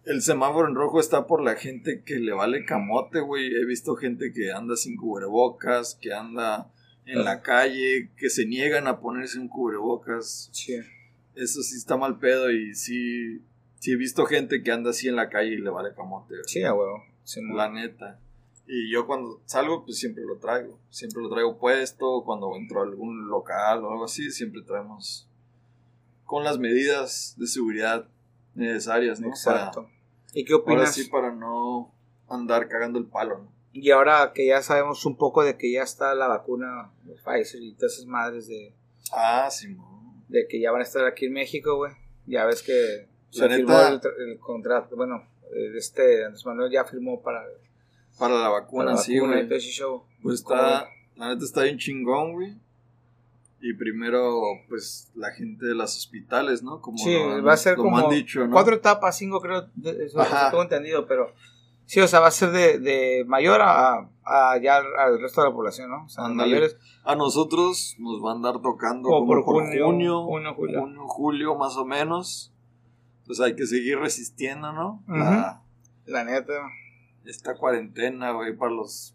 el 0.08 0.22
semáforo 0.22 0.68
en 0.68 0.76
rojo 0.76 1.00
está 1.00 1.26
por 1.26 1.42
la 1.42 1.56
gente 1.56 2.04
que 2.06 2.20
le 2.20 2.32
vale 2.32 2.64
camote, 2.64 3.18
güey. 3.18 3.48
He 3.48 3.66
visto 3.66 3.96
gente 3.96 4.32
que 4.32 4.52
anda 4.52 4.76
sin 4.76 4.96
cubrebocas, 4.96 5.98
que 6.00 6.14
anda 6.14 6.70
en 7.08 7.24
la 7.24 7.42
calle, 7.42 8.10
que 8.16 8.30
se 8.30 8.46
niegan 8.46 8.86
a 8.86 9.00
ponerse 9.00 9.38
un 9.38 9.48
cubrebocas. 9.48 10.50
Sí. 10.52 10.74
Eso 11.34 11.62
sí 11.62 11.76
está 11.76 11.96
mal 11.96 12.18
pedo 12.18 12.50
y 12.50 12.74
sí, 12.74 13.42
sí 13.78 13.92
he 13.92 13.96
visto 13.96 14.26
gente 14.26 14.62
que 14.62 14.72
anda 14.72 14.90
así 14.90 15.08
en 15.08 15.16
la 15.16 15.28
calle 15.28 15.54
y 15.54 15.58
le 15.58 15.70
vale 15.70 15.94
camote. 15.94 16.34
Sí, 16.46 16.62
a 16.62 16.74
huevo. 16.74 17.02
Sí, 17.24 17.40
no. 17.42 17.54
La 17.56 17.70
neta. 17.70 18.18
Y 18.66 18.92
yo 18.92 19.06
cuando 19.06 19.40
salgo, 19.46 19.84
pues 19.84 19.98
siempre 19.98 20.24
lo 20.24 20.36
traigo. 20.36 20.78
Siempre 20.90 21.22
lo 21.22 21.30
traigo 21.30 21.58
puesto. 21.58 22.22
Cuando 22.24 22.54
entro 22.56 22.80
a 22.80 22.84
algún 22.84 23.28
local 23.28 23.84
o 23.84 23.92
algo 23.92 24.04
así, 24.04 24.30
siempre 24.30 24.62
traemos 24.62 25.26
con 26.24 26.44
las 26.44 26.58
medidas 26.58 27.34
de 27.38 27.46
seguridad 27.46 28.06
necesarias, 28.54 29.20
¿no? 29.20 29.28
Exacto. 29.28 29.88
¿Y 30.34 30.44
qué 30.44 30.58
Para, 30.58 30.60
ahora 30.60 30.82
opinas? 30.82 30.94
sí, 30.94 31.04
para 31.08 31.32
no 31.32 31.90
andar 32.28 32.68
cagando 32.68 32.98
el 32.98 33.06
palo, 33.06 33.38
¿no? 33.38 33.57
Y 33.72 33.90
ahora 33.90 34.32
que 34.34 34.46
ya 34.46 34.62
sabemos 34.62 35.04
un 35.06 35.16
poco 35.16 35.44
de 35.44 35.56
que 35.56 35.70
ya 35.72 35.82
está 35.82 36.14
la 36.14 36.26
vacuna 36.26 36.90
de 37.04 37.14
Pfizer 37.14 37.62
y 37.62 37.74
todas 37.74 37.94
esas 37.94 38.06
madres 38.06 38.48
de, 38.48 38.72
Ah, 39.12 39.48
Simón. 39.50 40.24
de 40.28 40.46
que 40.48 40.60
ya 40.60 40.70
van 40.72 40.80
a 40.80 40.84
estar 40.84 41.04
aquí 41.06 41.26
en 41.26 41.32
México, 41.34 41.76
güey. 41.76 41.92
Ya 42.26 42.44
ves 42.46 42.62
que 42.62 43.08
se 43.30 43.48
firmó 43.48 43.78
el, 43.80 44.00
el 44.28 44.38
contrato. 44.38 44.96
Bueno, 44.96 45.22
eh, 45.54 45.72
este 45.76 46.24
Andrés 46.24 46.44
Manuel 46.46 46.70
ya 46.72 46.84
firmó 46.84 47.22
para, 47.22 47.42
Para 48.18 48.34
la 48.34 48.40
para 48.40 48.48
vacuna, 48.50 48.84
la 48.92 48.96
sí, 48.96 49.18
güey. 49.18 49.46
Pues 49.48 50.42
¿Cómo 50.42 50.60
está, 50.60 50.88
la 51.16 51.28
neta 51.34 51.44
está 51.44 51.62
bien 51.62 51.78
chingón, 51.78 52.32
güey. 52.32 52.54
Y 53.60 53.74
primero, 53.74 54.40
pues, 54.68 55.10
la 55.16 55.30
gente 55.32 55.66
de 55.66 55.74
los 55.74 55.96
hospitales, 55.96 56.62
¿no? 56.62 56.80
Como 56.80 56.96
Sí, 56.98 57.12
lo 57.12 57.32
han- 57.34 57.46
va 57.46 57.54
a 57.54 57.56
ser 57.56 57.74
como 57.76 57.98
han 57.98 58.08
dicho, 58.08 58.46
¿no? 58.46 58.52
cuatro 58.52 58.74
etapas, 58.76 59.16
cinco 59.18 59.40
creo, 59.40 59.68
de- 59.74 60.04
eso, 60.06 60.20
Ajá. 60.20 60.42
eso 60.42 60.50
tengo 60.50 60.62
entendido, 60.62 61.06
pero 61.08 61.32
Sí, 61.88 62.00
o 62.00 62.06
sea, 62.06 62.20
va 62.20 62.26
a 62.28 62.30
ser 62.30 62.50
de, 62.50 62.78
de 62.78 63.24
mayor 63.26 63.62
a, 63.62 64.10
a 64.22 64.58
ya 64.62 64.76
al, 64.76 65.18
resto 65.22 65.40
de 65.40 65.48
la 65.48 65.54
población, 65.54 65.88
¿no? 65.88 66.04
O 66.04 66.08
sea, 66.10 66.28
mayores. 66.28 66.76
A 67.02 67.16
nosotros 67.16 67.96
nos 67.98 68.22
va 68.22 68.32
a 68.32 68.34
andar 68.34 68.60
tocando 68.60 69.08
Como 69.08 69.20
como, 69.20 69.26
por 69.26 69.44
por, 69.46 69.54
junio, 69.64 69.86
junio, 69.86 70.22
junio, 70.24 70.54
julio. 70.54 70.80
junio, 70.80 71.08
julio, 71.08 71.54
más 71.54 71.76
o 71.78 71.86
menos. 71.86 72.52
Pues 73.26 73.40
hay 73.40 73.56
que 73.56 73.66
seguir 73.66 73.98
resistiendo, 73.98 74.70
¿no? 74.74 75.02
Ujú. 75.08 75.16
La- 75.16 75.62
La 76.04 76.24
neta. 76.24 76.52
esta 77.24 77.56
cuarentena, 77.56 78.32
güey, 78.32 78.54
para 78.54 78.72
los... 78.72 79.14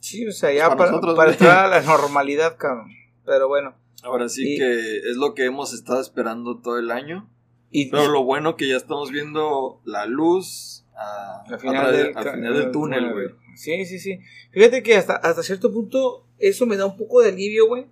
Sí, 0.00 0.26
o 0.26 0.32
sea, 0.32 0.52
ya 0.52 0.64
Para 0.64 0.76
para, 0.76 0.90
nosotros, 0.90 1.16
para 1.16 1.30
entrar 1.32 1.64
a 1.64 1.68
la 1.68 1.80
normalidad, 1.80 2.56
cabrón. 2.58 2.90
Pero 3.24 3.48
bueno. 3.48 3.74
Ahora 4.02 4.28
sí 4.28 4.54
Y- 4.54 4.58
que 4.58 4.98
es 5.10 5.16
lo 5.16 5.32
que 5.34 5.46
hemos 5.46 5.72
estado 5.72 6.02
esperando 6.02 6.58
todo 6.58 6.78
el 6.78 6.90
año. 6.90 7.28
Y, 7.70 7.90
Pero 7.90 8.08
lo 8.08 8.24
bueno 8.24 8.56
que 8.56 8.68
ya 8.68 8.76
estamos 8.76 9.10
viendo 9.10 9.80
la 9.84 10.06
luz 10.06 10.84
a- 10.96 11.42
al 11.46 11.54
a 11.54 11.58
final, 11.58 11.74
través- 11.86 11.98
del, 11.98 12.16
al 12.16 12.24
ca- 12.24 12.32
final 12.32 12.54
del 12.54 12.70
túnel, 12.70 13.12
güey. 13.12 13.26
Sí, 13.56 13.84
sí, 13.84 13.98
sí. 13.98 14.20
Fíjate 14.52 14.82
que 14.82 14.96
hasta, 14.96 15.16
hasta 15.16 15.42
cierto 15.42 15.72
punto 15.72 16.24
eso 16.38 16.64
me 16.66 16.76
da 16.76 16.86
un 16.86 16.96
poco 16.96 17.20
de 17.22 17.28
alivio, 17.30 17.66
güey. 17.66 17.86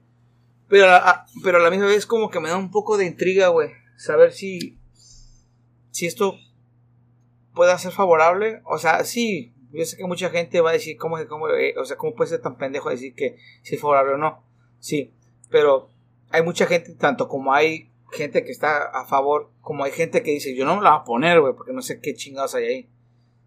Pero, 0.69 0.87
a- 0.87 0.97
a- 1.11 1.27
pero 1.45 1.59
a 1.59 1.61
la 1.61 1.71
misma 1.71 1.87
vez 1.87 2.07
como 2.07 2.31
que 2.31 2.41
me 2.41 2.49
da 2.49 2.57
un 2.57 2.71
poco 2.71 2.97
de 2.97 3.07
intriga, 3.07 3.49
güey. 3.49 3.71
Saber 3.97 4.33
si, 4.33 4.79
si 5.91 6.07
esto 6.07 6.37
pueda 7.55 7.79
ser 7.79 7.93
favorable. 7.93 8.61
O 8.65 8.79
sea, 8.79 9.05
sí, 9.05 9.53
yo 9.73 9.85
sé 9.85 9.97
que 9.97 10.05
mucha 10.07 10.31
gente 10.31 10.61
va 10.61 10.71
a 10.71 10.75
decir, 10.75 10.97
¿cómo, 10.97 11.17
cómo, 11.29 11.49
eh, 11.51 11.75
o 11.79 11.85
sea, 11.85 11.97
¿cómo 11.97 12.15
puede 12.15 12.31
ser 12.31 12.41
tan 12.41 12.57
pendejo 12.57 12.91
decir 12.91 13.15
que 13.15 13.37
si 13.63 13.75
es 13.75 13.81
favorable 13.81 14.15
o 14.15 14.19
no? 14.19 14.43
Sí, 14.81 15.13
pero 15.51 15.91
hay 16.31 16.43
mucha 16.43 16.67
gente, 16.67 16.95
tanto 16.95 17.29
como 17.29 17.53
hay 17.53 17.91
gente 18.13 18.45
que 18.45 18.51
está 18.53 18.85
a 18.85 19.05
favor, 19.07 19.51
como 19.61 19.85
hay 19.85 19.93
gente 19.93 20.23
que 20.23 20.31
dice, 20.31 20.55
yo 20.55 20.65
no 20.65 20.77
me 20.77 20.83
la 20.83 20.91
voy 20.91 21.01
a 21.01 21.05
poner, 21.05 21.41
güey, 21.41 21.55
porque 21.55 21.73
no 21.73 21.83
sé 21.83 22.01
qué 22.01 22.15
chingados 22.15 22.55
hay 22.55 22.65
ahí. 22.65 22.89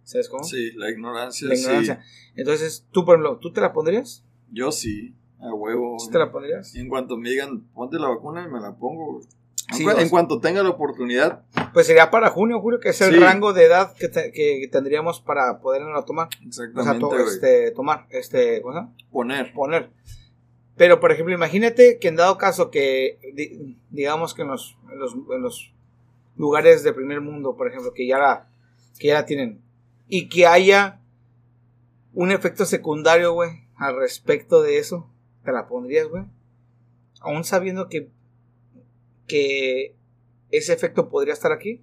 ¿Sabes 0.04 0.28
cómo? 0.30 0.44
Sí, 0.44 0.72
la 0.75 0.89
ignorancia, 0.89 1.48
La 1.48 1.56
sí. 1.56 1.62
ignorancia. 1.62 2.04
Entonces, 2.36 2.86
tú, 2.92 3.06
por 3.06 3.16
ejemplo, 3.16 3.38
¿tú 3.38 3.54
te 3.54 3.62
la 3.62 3.72
pondrías? 3.74 4.24
Yo 4.51 4.72
sí, 4.72 5.13
a 5.39 5.54
huevo. 5.54 5.98
¿Sí 6.00 6.10
te 6.12 6.18
la 6.18 6.32
pondrías? 6.32 6.74
Y 6.75 6.80
en 6.80 6.89
cuanto 6.89 7.16
me 7.18 7.30
digan, 7.30 7.62
ponte 7.74 7.98
la 8.00 8.08
vacuna 8.10 8.44
y 8.44 8.51
me 8.51 8.60
la 8.60 8.75
pongo, 8.75 9.13
güey. 9.13 9.25
En 9.72 9.75
Sí, 9.78 9.86
en 9.88 10.10
cuanto 10.10 10.39
tenga 10.39 10.63
la 10.63 10.70
oportunidad, 10.70 11.44
Pues 11.74 11.86
sería 11.86 12.10
para 12.10 12.32
junio, 12.32 12.60
julio, 12.60 12.80
que 12.80 12.89
es 12.89 13.00
el 13.01 13.13
Sí. 13.13 13.20
rango 13.20 13.54
de 13.54 13.66
edad 13.66 13.94
que, 13.96 14.08
te- 14.08 14.32
que 14.32 14.68
tendríamos 14.72 15.22
para 15.22 15.60
poderla 15.60 16.04
tomar. 16.06 16.28
O 16.28 16.51
sea, 16.51 16.66
exactamente, 16.66 17.00
to- 17.08 17.20
este, 17.20 17.72
tomar, 17.72 18.08
este, 18.10 18.63
¿cómo 18.63 18.74
se 18.74 18.80
llama? 18.80 18.96
Poner. 19.12 19.54
Poner. 19.54 19.92
Pero, 20.80 21.02
por 21.02 21.12
ejemplo, 21.12 21.36
imagínate 21.36 22.00
que 22.00 22.08
en 22.08 22.16
dado 22.16 22.38
caso 22.38 22.72
que, 22.72 23.20
di- 23.34 23.76
digamos 23.90 24.34
que 24.34 24.44
en 24.44 24.48
los, 24.48 24.78
lugares 26.38 26.84
de 26.86 26.94
primer 26.94 27.20
mundo, 27.20 27.58
por 27.58 27.68
ejemplo, 27.68 27.92
que 27.94 28.08
ya 28.08 28.18
la, 28.18 28.48
que 28.98 29.08
ya 29.08 29.16
la 29.16 29.26
tienen, 29.26 29.62
y 30.08 30.30
que 30.30 30.48
haya 30.48 31.02
un 32.14 32.32
efecto 32.32 32.64
secundario, 32.66 33.34
güey, 33.34 33.66
al 33.76 33.98
respecto 33.98 34.62
de 34.62 34.78
eso, 34.78 35.12
¿te 35.44 35.52
la 35.52 35.68
pondrías, 35.68 36.08
güey? 36.08 36.24
Aún 37.20 37.44
sabiendo 37.44 37.90
que, 37.90 38.10
que 39.28 39.98
ese 40.50 40.72
efecto 40.72 41.10
podría 41.10 41.34
estar 41.34 41.52
aquí. 41.52 41.82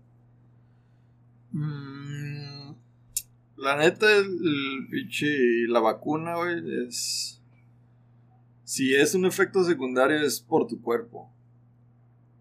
Mm, 1.53 2.73
la 3.59 3.77
neta, 3.77 4.11
el, 4.11 4.25
el. 4.91 5.71
La 5.71 5.81
vacuna, 5.81 6.37
güey, 6.37 6.87
es. 6.89 7.36
Si 8.67 8.97
es 8.97 9.15
un 9.15 9.25
efecto 9.27 9.63
secundario, 9.63 10.19
es 10.19 10.41
por 10.41 10.67
tu 10.67 10.83
cuerpo. 10.83 11.31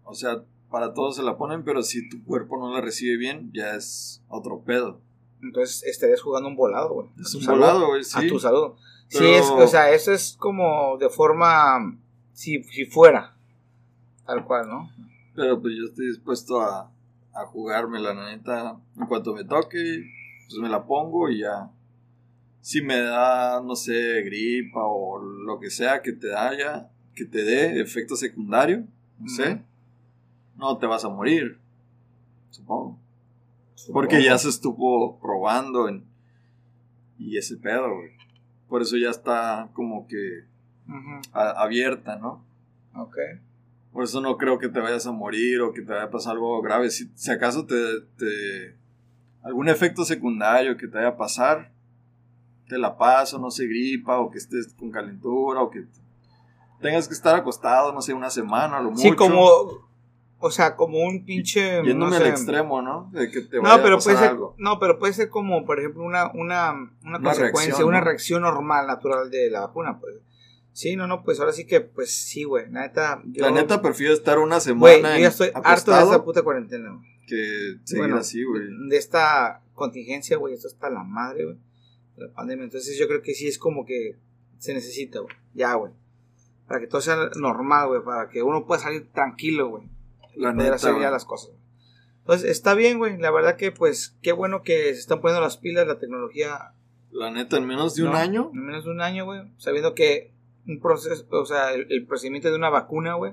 O 0.02 0.12
sea, 0.12 0.42
para 0.70 0.92
todos 0.92 1.14
se 1.14 1.22
la 1.22 1.36
ponen, 1.36 1.62
pero 1.62 1.84
si 1.84 2.08
tu 2.08 2.24
cuerpo 2.24 2.58
no 2.58 2.74
la 2.74 2.80
recibe 2.80 3.16
bien, 3.16 3.52
ya 3.54 3.76
es 3.76 4.24
otro 4.28 4.60
pedo. 4.62 5.00
Entonces 5.40 5.84
estarías 5.84 6.20
jugando 6.20 6.48
un 6.48 6.56
volado, 6.56 6.92
güey. 6.94 7.08
Es 7.20 7.28
A 7.28 7.30
tu 7.30 7.38
un 7.38 7.44
salud. 7.44 7.58
volado, 7.60 7.86
güey, 7.86 8.02
A 8.12 8.26
tu 8.28 8.40
salud. 8.40 8.72
Sí, 9.06 9.24
es, 9.24 9.48
o 9.48 9.66
sea, 9.68 9.92
eso 9.92 10.12
es 10.12 10.36
como 10.36 10.98
de 10.98 11.08
forma. 11.10 11.96
Si, 12.32 12.60
si 12.64 12.86
fuera. 12.86 13.36
Tal 14.26 14.44
cual, 14.44 14.68
¿no? 14.68 14.90
Pero 15.36 15.62
pues 15.62 15.74
yo 15.78 15.84
estoy 15.84 16.08
dispuesto 16.08 16.60
a, 16.60 16.90
a 17.34 17.46
jugármela, 17.46 18.12
la 18.12 18.36
neta. 18.36 18.76
En 18.98 19.06
cuanto 19.06 19.32
me 19.32 19.44
toque, 19.44 20.02
pues 20.48 20.58
me 20.60 20.68
la 20.68 20.84
pongo 20.84 21.28
y 21.28 21.38
ya. 21.42 21.70
Si 22.66 22.82
me 22.82 22.98
da, 22.98 23.60
no 23.62 23.76
sé, 23.76 24.22
gripa 24.22 24.80
o 24.84 25.20
lo 25.22 25.60
que 25.60 25.70
sea 25.70 26.02
que 26.02 26.10
te 26.12 26.34
haya, 26.34 26.90
que 27.14 27.24
te 27.24 27.44
dé 27.44 27.80
efecto 27.80 28.16
secundario, 28.16 28.84
no 29.20 29.28
sé, 29.28 29.62
no 30.56 30.76
te 30.76 30.86
vas 30.86 31.04
a 31.04 31.08
morir, 31.08 31.60
supongo. 32.50 32.98
Porque 33.92 34.16
ya 34.24 34.36
se 34.38 34.48
estuvo 34.48 35.16
probando 35.20 35.88
en, 35.88 36.02
y 37.18 37.36
ese 37.36 37.56
pedo, 37.56 37.94
güey. 37.94 38.10
Por 38.68 38.82
eso 38.82 38.96
ya 38.96 39.10
está 39.10 39.70
como 39.72 40.08
que 40.08 40.42
a- 41.32 41.62
abierta, 41.62 42.16
¿no? 42.16 42.44
Ok. 42.96 43.16
Por 43.92 44.02
eso 44.02 44.20
no 44.20 44.36
creo 44.38 44.58
que 44.58 44.68
te 44.68 44.80
vayas 44.80 45.06
a 45.06 45.12
morir 45.12 45.60
o 45.60 45.72
que 45.72 45.82
te 45.82 45.92
vaya 45.92 46.06
a 46.06 46.10
pasar 46.10 46.32
algo 46.32 46.60
grave. 46.62 46.90
Si, 46.90 47.08
si 47.14 47.30
acaso 47.30 47.64
te, 47.64 47.76
te- 48.18 48.74
algún 49.44 49.68
efecto 49.68 50.04
secundario 50.04 50.76
que 50.76 50.88
te 50.88 50.96
vaya 50.96 51.10
a 51.10 51.16
pasar, 51.16 51.75
te 52.68 52.78
la 52.78 52.96
paso, 52.96 53.38
no 53.38 53.50
sé, 53.50 53.66
gripa 53.66 54.18
o 54.18 54.30
que 54.30 54.38
estés 54.38 54.74
con 54.78 54.90
calentura 54.90 55.60
o 55.60 55.70
que 55.70 55.84
tengas 56.80 57.08
que 57.08 57.14
estar 57.14 57.34
acostado, 57.34 57.92
no 57.92 58.02
sé, 58.02 58.12
una 58.12 58.30
semana 58.30 58.78
a 58.78 58.80
lo 58.82 58.90
mucho. 58.90 59.02
Sí, 59.02 59.12
como. 59.12 59.86
O 60.38 60.50
sea, 60.50 60.76
como 60.76 60.98
un 60.98 61.24
pinche. 61.24 61.82
Yéndome 61.82 62.10
no 62.10 62.16
al 62.16 62.22
sé. 62.22 62.28
extremo, 62.28 62.82
¿no? 62.82 63.08
De 63.12 63.30
que 63.30 63.40
te 63.40 63.58
vaya 63.58 63.76
No, 63.78 63.82
pero 63.82 63.94
a 63.94 63.98
pasar 63.98 64.04
puede 64.14 64.16
ser, 64.18 64.28
algo. 64.30 64.54
no, 64.58 64.78
pero 64.78 64.98
puede 64.98 65.12
ser 65.14 65.28
como, 65.30 65.64
por 65.64 65.78
ejemplo, 65.78 66.02
una, 66.04 66.30
una, 66.32 66.72
una, 66.72 67.18
Una 67.18 67.20
consecuencia, 67.22 67.64
reacción, 67.72 67.88
una 67.88 67.98
¿no? 68.00 68.04
reacción 68.04 68.42
normal, 68.42 68.86
natural 68.86 69.30
de 69.30 69.50
la 69.50 69.60
vacuna, 69.60 69.98
pues. 69.98 70.16
Sí, 70.72 70.94
no, 70.94 71.06
no, 71.06 71.22
pues 71.24 71.40
ahora 71.40 71.52
sí 71.52 71.66
que, 71.66 71.80
pues 71.80 72.14
sí, 72.14 72.44
güey. 72.44 72.70
La 72.70 72.82
neta, 72.82 73.22
yo, 73.24 73.44
La 73.46 73.50
neta 73.50 73.80
prefiero 73.80 74.12
estar 74.12 74.38
una 74.38 74.60
semana 74.60 74.98
güey, 74.98 75.02
yo 75.14 75.18
ya 75.20 75.28
estoy 75.28 75.50
harto 75.54 75.90
de 75.92 76.02
esta 76.02 76.22
puta 76.22 76.42
cuarentena, 76.42 76.90
güey. 76.90 77.08
que 77.26 77.78
seguir 77.84 78.02
Bueno, 78.02 78.16
así, 78.18 78.44
güey. 78.44 78.62
De 78.90 78.96
esta 78.98 79.62
contingencia, 79.72 80.36
güey, 80.36 80.52
esto 80.52 80.68
está 80.68 80.90
la 80.90 81.02
madre, 81.02 81.44
güey. 81.46 81.56
La 82.16 82.32
pandemia. 82.32 82.64
Entonces 82.64 82.98
yo 82.98 83.06
creo 83.06 83.22
que 83.22 83.34
sí 83.34 83.46
es 83.46 83.58
como 83.58 83.84
que 83.84 84.16
se 84.58 84.74
necesita, 84.74 85.20
güey. 85.20 85.34
Ya, 85.54 85.74
güey. 85.74 85.92
Para 86.66 86.80
que 86.80 86.86
todo 86.86 87.00
sea 87.00 87.30
normal, 87.36 87.88
güey. 87.88 88.02
Para 88.02 88.28
que 88.28 88.42
uno 88.42 88.66
pueda 88.66 88.80
salir 88.80 89.10
tranquilo, 89.12 89.68
güey. 89.68 89.88
La 90.34 90.52
poder 90.52 90.64
neta, 90.72 90.74
hacer 90.76 91.00
ya 91.00 91.10
las 91.10 91.24
cosas. 91.24 91.52
Entonces, 92.20 92.50
está 92.50 92.74
bien, 92.74 92.98
güey. 92.98 93.18
La 93.18 93.30
verdad 93.30 93.56
que, 93.56 93.72
pues, 93.72 94.16
qué 94.22 94.32
bueno 94.32 94.62
que 94.62 94.94
se 94.94 95.00
están 95.00 95.20
poniendo 95.20 95.40
las 95.40 95.58
pilas, 95.58 95.86
la 95.86 95.98
tecnología. 95.98 96.74
La 97.10 97.30
neta, 97.30 97.56
en 97.56 97.66
menos 97.66 97.94
de 97.94 98.02
un 98.02 98.10
¿no? 98.10 98.16
año, 98.16 98.50
En 98.52 98.66
menos 98.66 98.84
de 98.84 98.90
un 98.90 99.00
año, 99.00 99.24
güey. 99.24 99.42
Sabiendo 99.58 99.94
que 99.94 100.34
un 100.66 100.80
proceso, 100.80 101.24
o 101.30 101.46
sea, 101.46 101.72
el, 101.72 101.86
el 101.90 102.06
procedimiento 102.06 102.48
de 102.50 102.56
una 102.56 102.68
vacuna, 102.68 103.14
güey, 103.14 103.32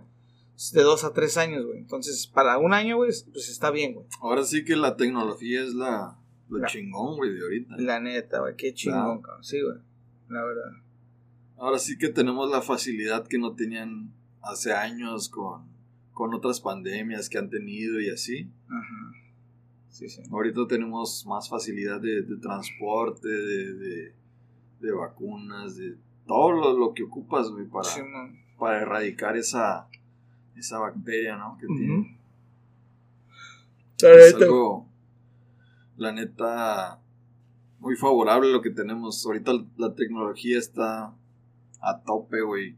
es 0.56 0.72
de 0.72 0.84
dos 0.84 1.04
a 1.04 1.14
tres 1.14 1.38
años, 1.38 1.66
güey. 1.66 1.80
Entonces, 1.80 2.28
para 2.28 2.58
un 2.58 2.74
año, 2.74 2.98
güey, 2.98 3.12
pues 3.32 3.50
está 3.50 3.72
bien, 3.72 3.94
güey. 3.96 4.06
ahora 4.22 4.44
sí 4.44 4.64
que 4.64 4.76
la 4.76 4.96
tecnología 4.96 5.64
es 5.64 5.74
la, 5.74 6.20
lo 6.54 6.60
La- 6.60 6.68
chingón, 6.68 7.18
güey, 7.18 7.34
de 7.34 7.42
ahorita. 7.42 7.76
La 7.78 8.00
neta, 8.00 8.40
güey. 8.40 8.56
Qué 8.56 8.74
chingón, 8.74 9.22
cabrón. 9.22 9.44
Sí, 9.44 9.62
güey. 9.62 9.78
La 10.30 10.44
verdad. 10.44 10.72
Ahora 11.58 11.80
sí 11.80 11.98
que 11.98 12.10
tenemos 12.10 12.50
la 12.50 12.62
facilidad 12.62 13.28
que 13.28 13.38
no 13.38 13.54
tenían 13.54 14.12
hace 14.42 14.74
años 14.74 15.30
con, 15.30 15.64
con 16.12 16.34
otras 16.34 16.60
pandemias 16.60 17.30
que 17.30 17.38
han 17.38 17.50
tenido 17.50 18.00
y 18.02 18.10
así. 18.10 18.50
Ajá. 18.68 19.14
Sí, 19.90 20.10
sí. 20.10 20.22
Ahorita 20.32 20.68
tenemos 20.68 21.26
más 21.28 21.48
facilidad 21.50 22.02
de, 22.02 22.24
de 22.24 22.38
transporte, 22.38 23.28
de, 23.28 23.74
de, 23.76 24.14
de 24.82 24.92
vacunas, 24.92 25.76
de 25.78 25.96
todo 26.26 26.52
lo, 26.52 26.78
lo 26.78 26.94
que 26.94 27.04
ocupas, 27.04 27.50
güey, 27.50 27.66
para, 27.66 27.84
Sí, 27.84 28.02
para 28.58 28.82
erradicar 28.82 29.38
esa, 29.38 29.88
esa 30.56 30.80
bacteria, 30.80 31.38
¿no? 31.38 31.58
Que 31.60 31.68
tiene. 31.68 32.18
Es 34.02 34.34
algo, 34.34 34.88
la 35.98 36.12
neta, 36.12 37.00
muy 37.80 37.96
favorable 37.96 38.52
lo 38.52 38.62
que 38.62 38.70
tenemos. 38.72 39.26
Ahorita 39.26 39.52
la 39.78 39.94
tecnología 39.96 40.58
está 40.58 41.14
a 41.82 42.02
tope, 42.06 42.42
güey. 42.42 42.78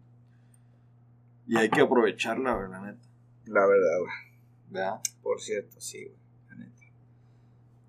Y 1.48 1.58
hay 1.58 1.70
que 1.70 1.82
aprovecharla, 1.82 2.54
güey, 2.56 2.70
la 2.70 2.82
neta. 2.82 3.08
La 3.46 3.66
verdad, 3.66 4.00
güey. 4.00 4.14
¿Verdad? 4.70 5.02
Por 5.22 5.40
cierto, 5.40 5.80
sí, 5.80 6.04
güey. 6.06 6.18
La 6.50 6.56
neta. 6.56 6.82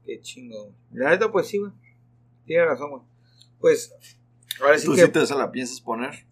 Qué 0.05 0.21
chingón. 0.21 0.75
La 0.93 1.11
neta, 1.11 1.33
pues 1.33 1.49
sí, 1.49 1.59
güey. 1.59 1.73
Tiene 2.45 2.67
razón, 2.67 2.91
güey. 2.91 3.03
Pues, 3.59 3.95
ahora 4.61 4.79
sí 4.79 4.87
¿Tú 4.87 4.95
que. 4.95 5.07
sí 5.07 5.09
te 5.09 5.35
la 5.35 5.51
piensas 5.51 5.81
poner? 5.81 6.27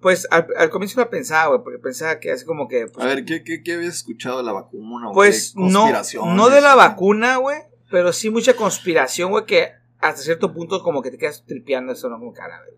Pues 0.00 0.26
al, 0.30 0.46
al 0.58 0.68
comienzo 0.68 1.00
la 1.00 1.08
pensaba, 1.08 1.46
güey, 1.46 1.62
porque 1.62 1.78
pensaba 1.78 2.20
que 2.20 2.30
así 2.30 2.44
como 2.44 2.68
que. 2.68 2.88
pues, 2.88 3.02
A 3.02 3.08
ver, 3.08 3.24
¿qué, 3.24 3.42
qué, 3.42 3.62
qué 3.62 3.72
habías 3.74 3.94
escuchado 3.94 4.38
de 4.38 4.42
la 4.44 4.52
vacuna? 4.52 5.08
o 5.08 5.12
Pues 5.14 5.54
qué 5.54 5.62
no, 5.62 6.34
no 6.34 6.50
de 6.50 6.60
la 6.60 6.74
vacuna, 6.74 7.36
güey, 7.38 7.58
pero 7.94 8.12
sí 8.12 8.28
mucha 8.28 8.56
conspiración, 8.56 9.30
güey, 9.30 9.44
que 9.44 9.68
hasta 10.00 10.20
cierto 10.20 10.52
punto 10.52 10.82
como 10.82 11.00
que 11.00 11.12
te 11.12 11.16
quedas 11.16 11.44
tripeando 11.46 11.92
eso, 11.92 12.08
¿no? 12.08 12.18
Como 12.18 12.32
cara, 12.32 12.60
güey. 12.66 12.76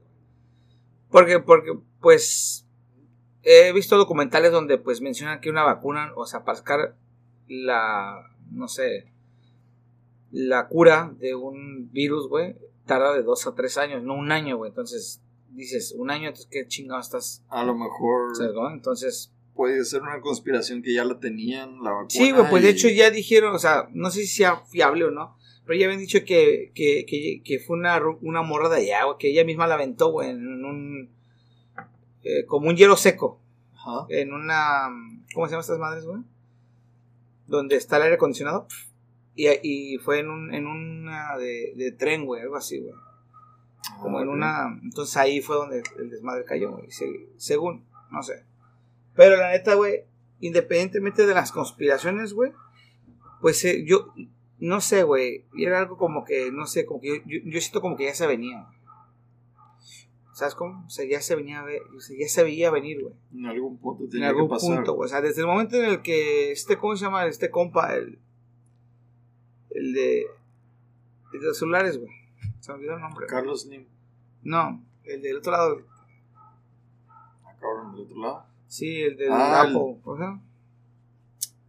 Porque, 1.11 1.41
porque, 1.41 1.73
pues, 2.03 2.69
he 3.43 3.73
visto 3.73 3.97
documentales 3.97 4.53
donde, 4.53 4.77
pues, 4.77 5.01
mencionan 5.01 5.41
que 5.41 5.49
una 5.49 5.63
vacuna, 5.63 6.13
o 6.17 6.27
sea, 6.27 6.45
para 6.45 6.59
sacar 6.59 6.99
la, 7.49 8.31
no 8.51 8.69
sé, 8.69 9.11
la 10.33 10.69
cura 10.69 11.15
de 11.19 11.35
un 11.35 11.91
virus, 11.91 12.29
güey, 12.29 12.55
tarda 12.85 13.15
de 13.15 13.23
dos 13.23 13.47
a 13.47 13.55
tres 13.55 13.79
años, 13.79 14.03
no 14.03 14.17
un 14.17 14.33
año, 14.33 14.59
güey. 14.59 14.69
Entonces, 14.69 15.23
dices, 15.49 15.95
un 15.97 16.11
año, 16.11 16.29
entonces, 16.29 16.51
¿qué 16.51 16.67
chingado 16.69 17.01
estás? 17.01 17.43
A 17.49 17.65
lo 17.65 17.75
mejor 17.75 18.37
¿Sabes, 18.37 18.53
no? 18.53 18.71
Entonces, 18.71 19.33
puede 19.57 19.85
ser 19.85 20.03
una 20.03 20.21
conspiración 20.21 20.83
que 20.83 20.93
ya 20.95 21.05
la 21.05 21.19
tenían, 21.19 21.83
la 21.83 21.91
vacuna. 21.91 22.09
sí, 22.11 22.33
pues 22.51 22.63
de 22.63 22.69
hecho 22.71 22.89
ya 22.89 23.11
dijeron, 23.11 23.55
o 23.55 23.59
sea, 23.59 23.89
no 23.93 24.11
sé 24.11 24.21
si 24.21 24.27
sea 24.29 24.59
fiable 24.71 25.05
o 25.07 25.11
no, 25.11 25.37
pero 25.65 25.79
ya 25.79 25.87
habían 25.87 26.01
dicho 26.01 26.21
que, 26.25 26.71
que, 26.75 27.05
que, 27.09 27.43
que 27.45 27.59
fue 27.59 27.77
una, 27.77 28.01
una 28.21 28.43
morra 28.43 28.69
de 28.69 28.77
allá, 28.83 29.01
que 29.19 29.31
ella 29.31 29.45
misma 29.45 29.67
la 29.67 29.75
aventó, 29.75 30.11
güey, 30.13 30.31
en 30.31 30.65
un. 30.65 31.11
eh, 32.23 32.45
como 32.47 32.69
un 32.69 32.77
hielo 32.77 32.97
seco. 32.97 33.41
Ajá. 33.75 34.07
en 34.11 34.33
una. 34.33 34.89
¿Cómo 35.35 35.47
se 35.47 35.53
llaman 35.53 35.61
estas 35.61 35.79
madres, 35.79 36.05
güey? 36.05 36.21
Donde 37.47 37.77
está 37.77 37.97
el 37.97 38.03
aire 38.05 38.15
acondicionado. 38.17 38.67
Y, 39.35 39.47
y 39.63 39.99
fue 39.99 40.21
en, 40.21 40.31
un, 40.31 40.55
en 40.55 40.67
una 40.67 41.37
de, 41.37 41.73
de 41.77 41.93
tren, 41.93 42.25
güey, 42.27 42.43
algo 42.43 42.57
así, 42.57 42.81
güey. 42.81 42.95
Como 44.01 44.19
Ah, 44.19 44.23
en 44.23 44.29
una. 44.29 44.81
Entonces 44.83 45.17
ahí 45.17 45.41
fue 45.41 45.57
donde 45.57 45.83
el 45.99 46.11
desmadre 46.11 46.45
cayó, 46.45 46.73
güey. 46.73 46.91
se- 46.91 47.29
según, 47.37 47.85
no 48.11 48.23
sé. 48.23 48.43
Pero 49.17 49.37
la 49.37 49.51
neta, 49.51 49.75
güey, 49.75 50.05
independientemente 50.41 51.27
de 51.27 51.35
las 51.35 51.53
conspiraciones, 51.53 52.33
güey, 52.35 52.53
pues 53.41 53.65
eh, 53.65 53.85
yo. 53.87 54.13
No 54.59 54.81
sé, 54.81 55.03
güey. 55.03 55.45
Era 55.59 55.79
algo 55.81 55.99
como 55.99 56.25
que, 56.25 56.51
no 56.51 56.67
sé, 56.67 56.87
como 56.87 57.01
que 57.01 57.09
yo, 57.09 57.15
yo, 57.27 57.39
yo 57.45 57.61
siento 57.61 57.81
como 57.83 57.97
que 57.97 58.05
ya 58.05 58.15
se 58.15 58.27
venía. 58.27 58.67
¿Sabes 60.33 60.55
cómo? 60.55 60.85
O 60.87 60.91
sea, 60.91 61.07
ya 61.09 61.21
se 61.23 61.35
venía 61.35 61.61
a 61.61 61.65
ver, 61.65 61.81
o 61.97 62.01
sea, 62.01 62.17
ya 62.19 62.29
se 62.29 62.43
veía 62.43 62.71
venir, 62.71 63.01
güey. 63.03 63.15
En 63.35 63.47
algún 63.47 63.79
punto 63.79 64.05
En 64.05 64.11
tenía 64.11 64.29
algún 64.29 64.49
que 64.49 64.51
pasar. 64.51 64.77
punto, 64.77 64.93
güey. 64.95 65.07
O 65.07 65.09
sea, 65.09 65.21
desde 65.23 65.41
el 65.43 65.47
momento 65.47 65.77
en 65.77 65.85
el 65.87 66.03
que 66.03 66.53
este, 66.53 66.77
¿cómo 66.77 66.95
se 66.97 67.05
llama? 67.07 67.27
Este 67.27 67.51
compa, 67.51 67.95
el, 67.95 68.19
el 69.71 69.93
de, 69.95 70.23
el 71.33 71.41
de 71.41 71.47
los 71.47 71.59
celulares, 71.59 71.99
güey. 71.99 72.13
Se 72.61 72.71
me 72.73 72.79
olvidó 72.79 72.95
el 72.97 73.01
nombre. 73.01 73.27
Carlos 73.27 73.63
Slim, 73.63 73.87
No, 74.43 74.83
el 75.05 75.23
del 75.23 75.37
otro 75.39 75.53
lado. 75.53 75.79
acá 77.45 77.67
ahora 77.67 77.91
del 77.93 78.01
otro 78.03 78.19
lado. 78.19 78.47
Sí, 78.69 79.03
el 79.03 79.17
del 79.17 79.31
Ah, 79.33 79.65
el- 79.67 79.77
Apple. 79.77 80.01
¿Cómo 80.03 80.17
se 80.17 80.23
llama? 80.23 80.43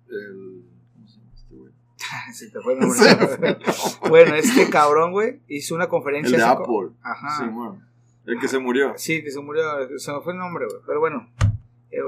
El. 0.10 0.64
¿Cómo 0.94 1.08
se 1.08 1.18
llama 1.20 1.32
este 1.36 1.56
güey? 1.56 1.74
Se 2.34 2.50
te 2.52 2.60
fue 2.62 2.74
el 2.74 2.80
nombre. 2.80 3.58
bueno, 4.10 4.36
este 4.36 4.70
cabrón, 4.70 5.12
güey, 5.12 5.42
hizo 5.48 5.76
una 5.76 5.88
conferencia. 5.90 6.36
El 6.36 6.42
de 6.42 6.64
co- 6.66 6.82
Apple. 6.82 6.98
Ajá. 7.02 7.44
Sí, 7.46 7.50
bueno. 7.52 7.82
El 8.26 8.40
que 8.40 8.48
se 8.48 8.60
murió. 8.60 8.94
Sí, 8.98 9.24
que 9.24 9.32
se 9.32 9.40
murió, 9.40 9.64
se 9.98 10.12
me 10.12 10.20
fue 10.22 10.34
el 10.34 10.40
nombre, 10.40 10.66
güey. 10.66 10.80
Pero 10.86 11.00
bueno, 11.00 11.30
eh, 11.92 12.00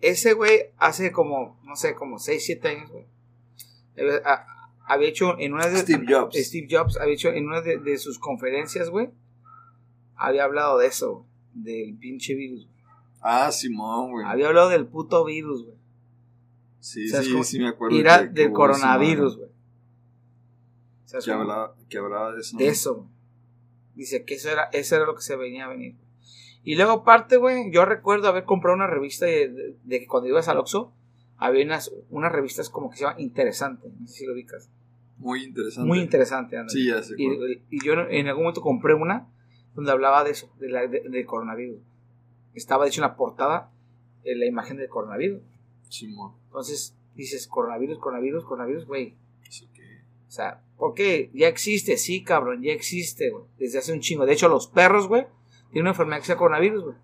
ese 0.00 0.32
güey 0.32 0.70
hace 0.78 1.12
como, 1.12 1.60
no 1.64 1.76
sé, 1.76 1.94
como 1.94 2.18
6, 2.18 2.42
7 2.44 2.68
años, 2.68 2.90
güey. 2.90 3.04
eh, 3.96 4.20
a- 4.24 4.46
Había 4.86 5.08
hecho 5.08 5.38
en 5.38 5.54
una 5.54 5.66
de... 5.68 5.78
Steve 5.78 6.04
Jobs. 6.06 6.36
Steve 6.36 6.66
Jobs 6.70 6.98
había 6.98 7.14
hecho 7.14 7.30
en 7.30 7.46
una 7.46 7.62
de, 7.62 7.78
de 7.78 7.96
sus 7.98 8.18
conferencias, 8.18 8.90
güey. 8.90 9.08
Había 10.16 10.44
hablado 10.44 10.76
de 10.78 10.88
eso, 10.88 11.24
del 11.54 11.96
pinche 11.98 12.34
virus. 12.34 12.68
Ah, 13.26 13.50
Simón, 13.50 14.10
güey. 14.10 14.26
Había 14.26 14.48
hablado 14.48 14.68
del 14.68 14.86
puto 14.86 15.24
virus, 15.24 15.64
güey. 15.64 15.76
Sí, 16.80 17.08
¿Sabes 17.08 17.26
sí, 17.28 17.42
sí 17.44 17.58
me 17.58 17.68
acuerdo. 17.68 17.96
Era 17.96 18.22
del 18.22 18.52
coronavirus, 18.52 19.38
güey. 19.38 19.48
¿Sabes 21.06 21.24
Que 21.24 21.32
hablaba, 21.32 21.74
que 21.88 21.98
hablaba 21.98 22.32
de 22.34 22.40
eso. 22.40 22.56
De 22.58 22.68
eso. 22.68 22.94
güey. 22.96 23.08
Dice 23.94 24.24
que 24.24 24.34
eso 24.34 24.50
era, 24.50 24.64
eso 24.72 24.96
era 24.96 25.06
lo 25.06 25.14
que 25.14 25.22
se 25.22 25.36
venía 25.36 25.64
a 25.64 25.68
venir. 25.68 25.94
Y 26.64 26.76
luego 26.76 26.92
aparte, 26.92 27.36
güey, 27.36 27.70
yo 27.72 27.84
recuerdo 27.84 28.28
haber 28.28 28.44
comprado 28.44 28.74
una 28.76 28.86
revista 28.86 29.24
de, 29.26 29.48
de- 29.48 29.76
de 29.82 30.00
que 30.00 30.06
cuando 30.06 30.28
ibas 30.28 30.48
al 30.48 30.58
Oxxo, 30.58 30.92
había 31.36 31.64
unas, 31.64 31.92
unas 32.10 32.32
revistas 32.32 32.68
como 32.70 32.90
que 32.90 32.96
se 32.96 33.04
llama 33.04 33.20
Interesante. 33.20 33.88
No 34.00 34.06
sé 34.06 34.14
si 34.18 34.26
lo 34.26 34.32
ubicas. 34.34 34.68
Muy 35.18 35.44
interesante. 35.44 35.86
Muy 35.88 36.00
interesante. 36.00 36.56
ándale. 36.58 36.78
Sí, 36.78 36.88
ya 36.88 37.02
sé. 37.02 37.14
Y, 37.16 37.26
y 37.70 37.84
yo 37.84 37.92
en 37.94 38.26
algún 38.28 38.44
momento 38.44 38.60
compré 38.60 38.94
una 38.94 39.28
donde 39.74 39.92
hablaba 39.92 40.24
de 40.24 40.30
eso, 40.32 40.52
de 40.58 40.68
la, 40.68 40.86
de- 40.86 41.02
del 41.08 41.24
coronavirus. 41.26 41.78
Estaba 42.54 42.84
de 42.84 42.90
hecho 42.90 43.00
en 43.02 43.08
la 43.08 43.16
portada 43.16 43.70
eh, 44.24 44.34
la 44.36 44.46
imagen 44.46 44.76
del 44.76 44.88
coronavirus. 44.88 45.42
Simón. 45.88 46.32
Entonces 46.46 46.96
dices, 47.14 47.46
coronavirus, 47.46 47.98
coronavirus, 47.98 48.44
coronavirus, 48.44 48.86
güey. 48.86 49.14
Que- 49.42 50.02
O 50.26 50.30
sea, 50.30 50.62
¿por 50.76 50.94
qué? 50.94 51.30
Ya 51.34 51.46
existe, 51.48 51.96
sí, 51.96 52.24
cabrón, 52.24 52.62
ya 52.62 52.72
existe, 52.72 53.30
güey. 53.30 53.44
Desde 53.58 53.78
hace 53.78 53.92
un 53.92 54.00
chingo. 54.00 54.26
De 54.26 54.32
hecho, 54.32 54.48
los 54.48 54.66
perros, 54.66 55.06
güey, 55.08 55.26
tienen 55.70 55.82
una 55.82 55.90
enfermedad 55.90 56.18
que 56.18 56.24
se 56.26 56.32
llama 56.32 56.38
coronavirus, 56.38 56.84
güey. 56.84 56.96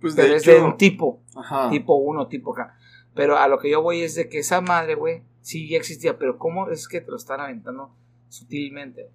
Pues 0.00 0.16
de 0.16 0.22
Pero 0.22 0.34
es 0.34 0.42
hecho. 0.42 0.52
de 0.52 0.62
un 0.62 0.76
tipo, 0.76 1.20
Ajá. 1.36 1.70
tipo 1.70 1.94
1, 1.96 2.28
tipo 2.28 2.52
K. 2.54 2.74
Pero 3.14 3.36
a 3.38 3.48
lo 3.48 3.58
que 3.58 3.70
yo 3.70 3.82
voy 3.82 4.00
es 4.02 4.14
de 4.14 4.28
que 4.28 4.38
esa 4.38 4.60
madre, 4.60 4.94
güey, 4.94 5.22
sí 5.42 5.68
ya 5.68 5.76
existía. 5.78 6.18
Pero 6.18 6.38
¿cómo 6.38 6.68
es 6.70 6.88
que 6.88 7.00
te 7.00 7.10
lo 7.10 7.16
están 7.16 7.40
aventando 7.40 7.94
sutilmente? 8.28 9.10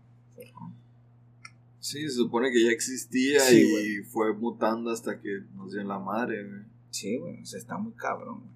Sí, 1.86 2.02
se 2.10 2.15
supone 2.15 2.52
que 2.52 2.63
ya 2.63 2.71
existía 2.71 3.39
Sí, 3.41 3.62
y 3.62 4.04
fue 4.06 4.34
mutando 4.34 4.89
hasta 4.89 5.21
que 5.21 5.41
nos 5.54 5.71
dio 5.71 5.84
la 5.84 6.00
madre, 6.00 6.43
güey. 6.43 6.63
Sí, 6.89 7.19
güey, 7.19 7.43
o 7.43 7.45
sea, 7.45 7.60
está 7.60 7.78
muy 7.78 7.93
cabrón, 7.93 8.39
güey. 8.39 8.52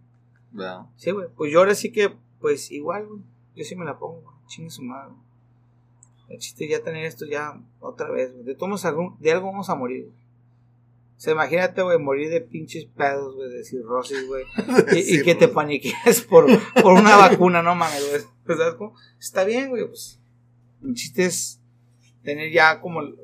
¿Verdad? 0.52 0.88
Sí, 0.96 1.12
güey, 1.12 1.28
pues 1.38 1.52
yo 1.52 1.60
ahora 1.60 1.76
sí 1.76 1.92
que, 1.92 2.12
pues 2.42 2.72
igual, 2.72 3.06
güey. 3.06 3.22
Yo 3.56 3.64
sí 3.66 3.76
me 3.76 3.86
la 3.86 4.00
pongo, 4.00 4.22
güey. 4.22 4.36
Chingue 4.48 4.72
su 4.72 4.82
madre. 4.82 5.12
güey. 5.12 6.34
El 6.36 6.40
chiste 6.40 6.66
es 6.66 6.72
ya 6.72 6.84
tener 6.84 7.06
esto 7.06 7.28
ya 7.28 7.62
otra 7.80 8.10
vez, 8.10 8.34
güey. 8.34 8.46
De 8.46 8.56
todos 8.56 8.84
algún, 8.86 9.16
de 9.20 9.32
algo 9.32 9.46
vamos 9.52 9.70
a 9.70 9.76
morir, 9.76 10.06
güey. 10.06 10.18
O 11.16 11.20
sea, 11.20 11.34
imagínate, 11.34 11.84
güey, 11.84 12.00
morir 12.00 12.32
de 12.32 12.42
pinches 12.42 12.86
pedos, 12.86 13.36
güey, 13.36 13.52
de 13.52 13.64
cirrosis, 13.64 14.26
güey. 14.26 14.46
Y, 15.08 15.22
que 15.22 15.36
te 15.36 15.46
güey. 15.46 15.54
paniques 15.54 16.22
por, 16.28 16.48
por 16.82 16.94
una 16.94 17.16
vacuna, 17.16 17.62
no 17.62 17.76
mames, 17.76 18.10
güey. 18.10 18.58
¿Sabes 18.58 18.74
cómo? 18.74 18.96
Está 19.20 19.44
bien, 19.44 19.70
güey, 19.70 19.86
pues. 19.86 20.20
El 20.84 20.96
chiste 20.96 21.26
es 21.26 21.60
tener 22.24 22.52
ya 22.52 22.82
como 22.82 23.02
el, 23.02 23.16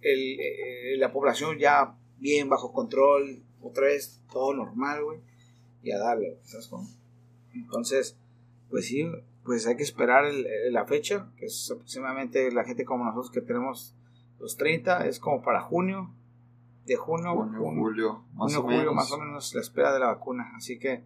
el- 0.00 0.40
eh, 0.40 0.96
la 0.98 1.12
población 1.12 1.58
ya 1.58 1.94
bien 2.18 2.48
bajo 2.48 2.72
control, 2.72 3.42
otra 3.60 3.86
vez 3.86 4.20
todo 4.32 4.54
normal, 4.54 5.04
güey. 5.04 5.18
Y 5.82 5.90
a 5.92 5.98
darle, 5.98 6.38
¿sabes 6.44 6.68
cómo? 6.68 6.88
Entonces, 7.54 8.16
pues 8.70 8.86
sí, 8.86 9.10
pues 9.44 9.66
hay 9.66 9.76
que 9.76 9.82
esperar 9.82 10.24
el- 10.24 10.46
el- 10.46 10.72
la 10.72 10.84
fecha, 10.86 11.30
que 11.36 11.46
es 11.46 11.70
aproximadamente 11.70 12.50
la 12.52 12.64
gente 12.64 12.84
como 12.84 13.04
nosotros 13.04 13.30
que 13.30 13.40
tenemos 13.40 13.94
los 14.38 14.56
30, 14.56 15.06
es 15.06 15.18
como 15.18 15.42
para 15.42 15.60
junio, 15.60 16.14
de 16.86 16.96
junio, 16.96 17.34
Junio, 17.34 17.60
junio, 17.60 17.82
julio, 17.82 18.24
más 18.34 18.52
junio, 18.54 18.58
o 18.58 18.62
julio, 18.62 18.78
menos. 18.78 18.94
más 18.94 19.12
o 19.12 19.18
menos 19.18 19.54
la 19.54 19.60
espera 19.60 19.92
de 19.92 20.00
la 20.00 20.06
vacuna. 20.06 20.50
Así 20.56 20.78
que, 20.78 21.04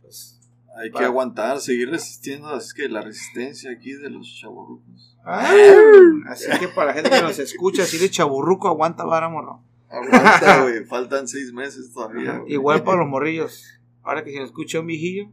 pues. 0.00 0.40
Hay 0.76 0.90
que 0.90 1.04
aguantar, 1.04 1.60
seguir 1.60 1.90
resistiendo. 1.90 2.48
Así 2.48 2.74
que 2.74 2.88
la 2.88 3.02
resistencia 3.02 3.70
aquí 3.70 3.92
de 3.92 4.10
los 4.10 4.38
chavorrucos. 4.40 5.16
Así 5.24 6.46
que 6.58 6.68
para 6.68 6.88
la 6.88 6.94
gente 6.94 7.10
que 7.10 7.22
nos 7.22 7.38
escucha, 7.38 7.84
si 7.84 7.98
de 7.98 8.10
chaburruco, 8.10 8.68
aguanta 8.68 9.04
vara, 9.04 9.28
morro. 9.28 9.62
Aguanta, 9.88 10.62
güey. 10.62 10.84
Faltan 10.84 11.28
seis 11.28 11.52
meses 11.52 11.92
todavía. 11.92 12.42
Igual 12.48 12.82
para 12.82 12.98
los 12.98 13.08
morrillos. 13.08 13.64
Ahora 14.02 14.24
que 14.24 14.32
se 14.32 14.38
nos 14.38 14.48
escucha 14.48 14.80
un 14.80 14.86
viejillo, 14.86 15.30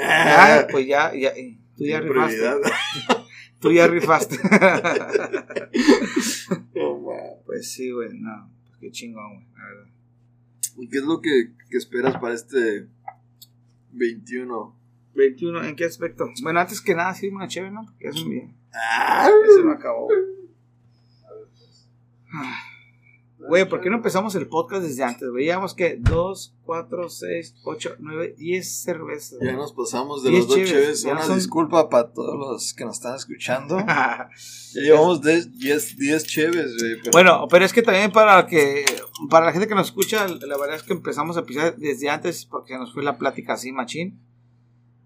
Ah, 0.00 0.60
ah, 0.60 0.66
pues 0.70 0.86
ya, 0.86 1.12
ya, 1.14 1.30
eh, 1.30 1.58
tú 1.76 1.84
ya 1.84 2.00
rifaste. 2.00 2.40
Tú 3.60 3.72
ya 3.72 3.86
rifaste. 3.86 4.38
Pues 7.44 7.70
sí, 7.70 7.90
güey, 7.90 8.08
no. 8.18 8.50
Pues 8.64 8.78
qué 8.80 8.90
chingón, 8.90 9.34
güey, 9.34 9.46
la 9.54 9.64
verdad. 9.66 9.90
¿Y 10.78 10.88
qué 10.88 10.98
es 10.98 11.04
lo 11.04 11.20
que, 11.20 11.52
que 11.68 11.76
esperas 11.76 12.16
para 12.16 12.32
este 12.34 12.88
21? 13.90 14.74
21, 15.14 15.64
¿en 15.64 15.76
qué 15.76 15.84
aspecto? 15.84 16.26
Bueno, 16.42 16.60
antes 16.60 16.80
que 16.80 16.94
nada, 16.94 17.14
sí, 17.14 17.28
una 17.28 17.48
chévere, 17.48 17.72
¿no? 17.72 17.84
Porque 17.84 18.04
ya 18.04 18.12
se 18.12 18.24
me, 18.24 18.54
Ah, 18.74 19.28
ya 19.48 19.54
se 19.54 19.62
me 19.62 19.72
acabó. 19.72 20.08
Ah. 22.34 22.58
Güey, 23.48 23.68
¿por 23.68 23.80
qué 23.80 23.90
no 23.90 23.96
empezamos 23.96 24.36
el 24.36 24.46
podcast 24.46 24.84
desde 24.84 25.02
antes? 25.02 25.28
Veíamos 25.32 25.74
que 25.74 25.96
2, 25.98 26.54
4, 26.64 27.08
6, 27.10 27.56
8, 27.64 27.96
9, 27.98 28.34
10 28.38 28.82
cervezas. 28.82 29.40
Ya 29.42 29.52
nos 29.54 29.72
pasamos 29.72 30.22
de 30.22 30.30
Diez 30.30 30.46
los 30.46 30.56
dos 30.70 31.02
ya 31.02 31.12
Una 31.12 31.22
son- 31.22 31.34
disculpa 31.36 31.90
para 31.90 32.12
todos 32.12 32.38
los 32.38 32.72
que 32.72 32.84
nos 32.84 32.96
están 32.98 33.16
escuchando. 33.16 33.76
Ya 34.74 34.80
llevamos 34.80 35.20
10 35.22 35.50
10 35.98 36.24
cheves, 36.24 36.76
güey. 36.78 36.94
pero- 37.00 37.10
Bueno, 37.12 37.46
pero 37.50 37.64
es 37.64 37.72
que 37.72 37.82
también 37.82 38.12
para 38.12 38.46
que 38.46 38.84
para 39.28 39.44
la 39.46 39.52
gente 39.52 39.66
que 39.66 39.74
nos 39.74 39.88
escucha, 39.88 40.26
la 40.28 40.56
verdad 40.56 40.76
es 40.76 40.82
que 40.84 40.92
empezamos 40.92 41.36
a 41.36 41.40
empezar 41.40 41.76
desde 41.76 42.08
antes 42.08 42.46
porque 42.46 42.78
nos 42.78 42.94
fue 42.94 43.02
la 43.02 43.18
plática 43.18 43.54
así 43.54 43.72
machín. 43.72 44.20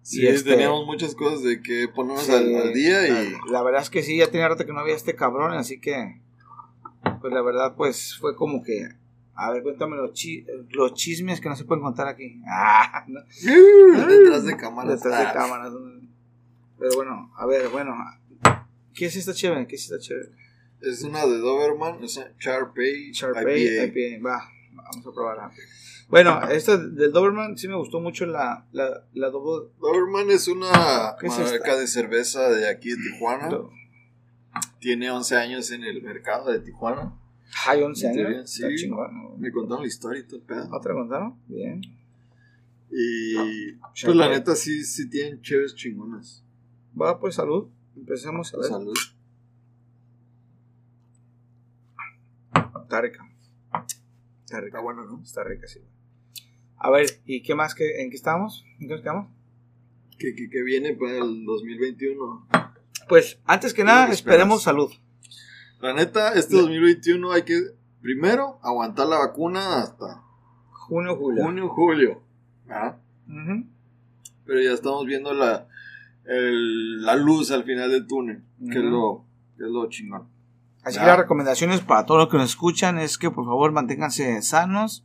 Sí, 0.06 0.22
y 0.22 0.26
este- 0.28 0.50
teníamos 0.50 0.86
muchas 0.86 1.14
cosas 1.14 1.42
de 1.42 1.60
que 1.62 1.88
ponernos 1.94 2.24
Sí, 2.24 2.32
al, 2.32 2.54
al 2.54 2.72
día 2.72 3.06
y. 3.08 3.34
la, 3.50 3.62
verdad 3.62 3.82
es 3.82 3.90
que 3.90 4.02
sí, 4.02 4.16
ya 4.18 4.30
tenía 4.30 4.48
rato 4.48 4.64
que 4.66 4.72
no 4.72 4.80
había 4.80 4.94
este 4.94 5.14
cabrón, 5.14 5.52
así 5.52 5.80
que 5.80 6.20
pues 7.20 7.32
la 7.32 7.42
verdad 7.42 7.74
pues 7.76 8.16
fue 8.18 8.36
como 8.36 8.62
que 8.62 8.88
a 9.38 9.50
ver, 9.52 9.62
cuéntame 9.62 9.96
los, 9.96 10.12
chi- 10.14 10.46
los 10.70 10.94
chismes 10.94 11.40
que 11.42 11.48
no 11.50 11.56
se 11.56 11.64
pueden 11.64 11.82
contar 11.82 12.08
aquí. 12.08 12.40
Ah, 12.48 13.04
no, 13.06 13.20
Detrás 14.06 14.44
de 14.44 14.56
cámaras. 14.56 14.94
detrás 15.02 15.18
de 15.20 15.26
Ah, 15.26 15.32
cámaras. 15.34 15.72
Pero 16.78 16.94
bueno, 16.96 17.30
a 17.36 17.44
ver, 17.46 17.68
bueno, 17.68 17.94
¿qué 18.94 19.06
es 19.06 19.16
esta 19.16 19.34
chévere? 19.34 19.66
¿Qué 19.66 19.76
es 19.76 19.84
esta 19.84 19.98
chévere? 19.98 20.30
Es 20.80 21.02
una 21.02 21.26
de 21.26 21.38
Doberman, 21.38 22.02
es 22.04 22.16
una 22.16 22.26
IPA. 22.38 23.56
IPA. 23.86 24.26
Va, 24.26 24.48
vamos 24.74 25.06
a 25.06 25.12
probarla. 25.12 25.50
Bueno, 26.08 26.40
esta 26.50 26.76
del 26.76 27.10
Doberman 27.12 27.56
sí 27.58 27.66
me 27.68 27.74
gustó 27.76 27.98
mucho 28.00 28.26
la, 28.26 28.66
la, 28.72 29.04
la. 29.12 29.30
Doberman 29.30 30.30
es 30.30 30.46
una 30.48 31.16
¿Qué 31.20 31.26
es 31.26 31.38
marca 31.38 31.76
de 31.76 31.86
cerveza 31.88 32.48
de 32.50 32.68
aquí 32.68 32.90
de 32.90 32.96
Tijuana. 32.96 33.48
do- 33.48 33.70
tiene 34.78 35.10
11 35.10 35.36
años 35.36 35.70
en 35.72 35.82
el 35.84 36.00
mercado 36.02 36.50
de 36.52 36.60
Tijuana. 36.60 37.12
Hay 37.66 37.82
11 37.82 38.06
En 38.06 38.12
teoría, 38.14 38.38
años. 38.38 38.50
sí. 38.50 38.62
Está 38.64 38.74
chingón, 38.76 39.28
güey. 39.28 39.38
Me 39.40 39.50
contaron 39.52 39.82
la 39.82 39.88
historia 39.88 40.20
y 40.20 40.26
todo 40.26 40.36
el 40.36 40.42
pedo. 40.42 40.68
¿Otra 40.72 40.94
contaron? 40.94 41.38
Bien. 41.48 41.80
Y 42.90 43.72
pues 44.04 44.16
la 44.16 44.28
neta 44.28 44.54
sí, 44.54 44.84
sí 44.84 45.10
tienen 45.10 45.40
chéves 45.42 45.74
chingonas. 45.74 46.44
Va, 47.00 47.18
pues 47.18 47.34
salud. 47.34 47.68
Empecemos 47.96 48.54
a 48.54 48.58
ver. 48.58 48.66
Salud. 48.68 48.94
Está 52.82 53.00
rica. 53.00 53.28
Está 54.44 54.60
rica. 54.60 54.66
Está 54.68 54.80
bueno, 54.80 55.04
¿no? 55.04 55.20
Está 55.22 55.42
rica, 55.44 55.66
sí. 55.66 55.80
A 56.86 56.90
ver, 56.90 57.06
¿y 57.26 57.42
qué 57.42 57.56
más? 57.56 57.74
Que, 57.74 58.00
¿En 58.00 58.10
qué 58.10 58.16
estamos? 58.16 58.64
¿En 58.78 58.86
qué 58.86 58.94
nos 58.94 59.00
quedamos? 59.02 59.28
Que, 60.20 60.36
que, 60.36 60.48
que 60.48 60.62
viene 60.62 60.92
para 60.94 61.18
el 61.18 61.44
2021. 61.44 62.46
Pues, 63.08 63.40
antes 63.44 63.74
que 63.74 63.82
¿Qué 63.82 63.86
nada, 63.86 64.12
esperemos 64.12 64.62
salud. 64.62 64.88
La 65.80 65.92
neta, 65.94 66.34
este 66.34 66.54
2021 66.54 67.32
hay 67.32 67.42
que 67.42 67.60
primero 68.02 68.60
aguantar 68.62 69.08
la 69.08 69.18
vacuna 69.18 69.82
hasta 69.82 70.22
Junio, 70.70 71.16
julio. 71.16 71.42
junio, 71.42 71.68
julio. 71.70 72.22
¿ah? 72.70 72.96
Pero 74.44 74.60
ya 74.60 74.72
estamos 74.72 75.04
viendo 75.06 75.34
la, 75.34 75.66
el- 76.24 77.02
la 77.02 77.16
luz 77.16 77.50
al 77.50 77.64
final 77.64 77.90
del 77.90 78.06
túnel, 78.06 78.44
que, 78.70 78.78
es 78.78 78.84
lo, 78.84 79.24
que 79.58 79.64
es 79.64 79.70
lo 79.70 79.88
chingón. 79.88 80.28
Así 80.84 81.00
que 81.00 81.04
las 81.04 81.18
recomendaciones 81.18 81.80
para 81.80 82.06
todos 82.06 82.20
los 82.20 82.28
que 82.30 82.36
nos 82.36 82.50
escuchan 82.50 82.98
es 83.00 83.18
que 83.18 83.28
por 83.32 83.44
favor 83.44 83.72
manténganse 83.72 84.40
sanos. 84.42 85.04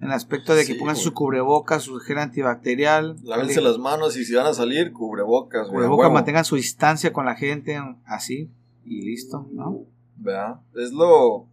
En 0.00 0.06
el 0.06 0.12
aspecto 0.12 0.54
de 0.54 0.62
que 0.64 0.72
Sí, 0.72 0.78
pongan 0.78 0.94
güey. 0.94 1.04
su 1.04 1.12
cubrebocas, 1.12 1.82
su 1.82 1.98
gel 1.98 2.18
antibacterial. 2.18 3.16
Lávense 3.22 3.58
el- 3.58 3.64
las 3.66 3.76
manos 3.78 4.16
y 4.16 4.24
si 4.24 4.34
van 4.34 4.46
a 4.46 4.54
salir, 4.54 4.92
cubrebocas, 4.92 5.66
güey. 5.68 5.74
cubrebocas, 5.76 6.10
mantengan 6.10 6.44
su 6.44 6.56
distancia 6.56 7.12
con 7.12 7.26
la 7.26 7.34
gente, 7.34 7.78
así, 8.06 8.50
y 8.84 9.02
listo, 9.02 9.46
¿no? 9.52 9.84
¿Verdad? 10.16 10.60
Es 10.74 10.92
lo, 10.92 11.46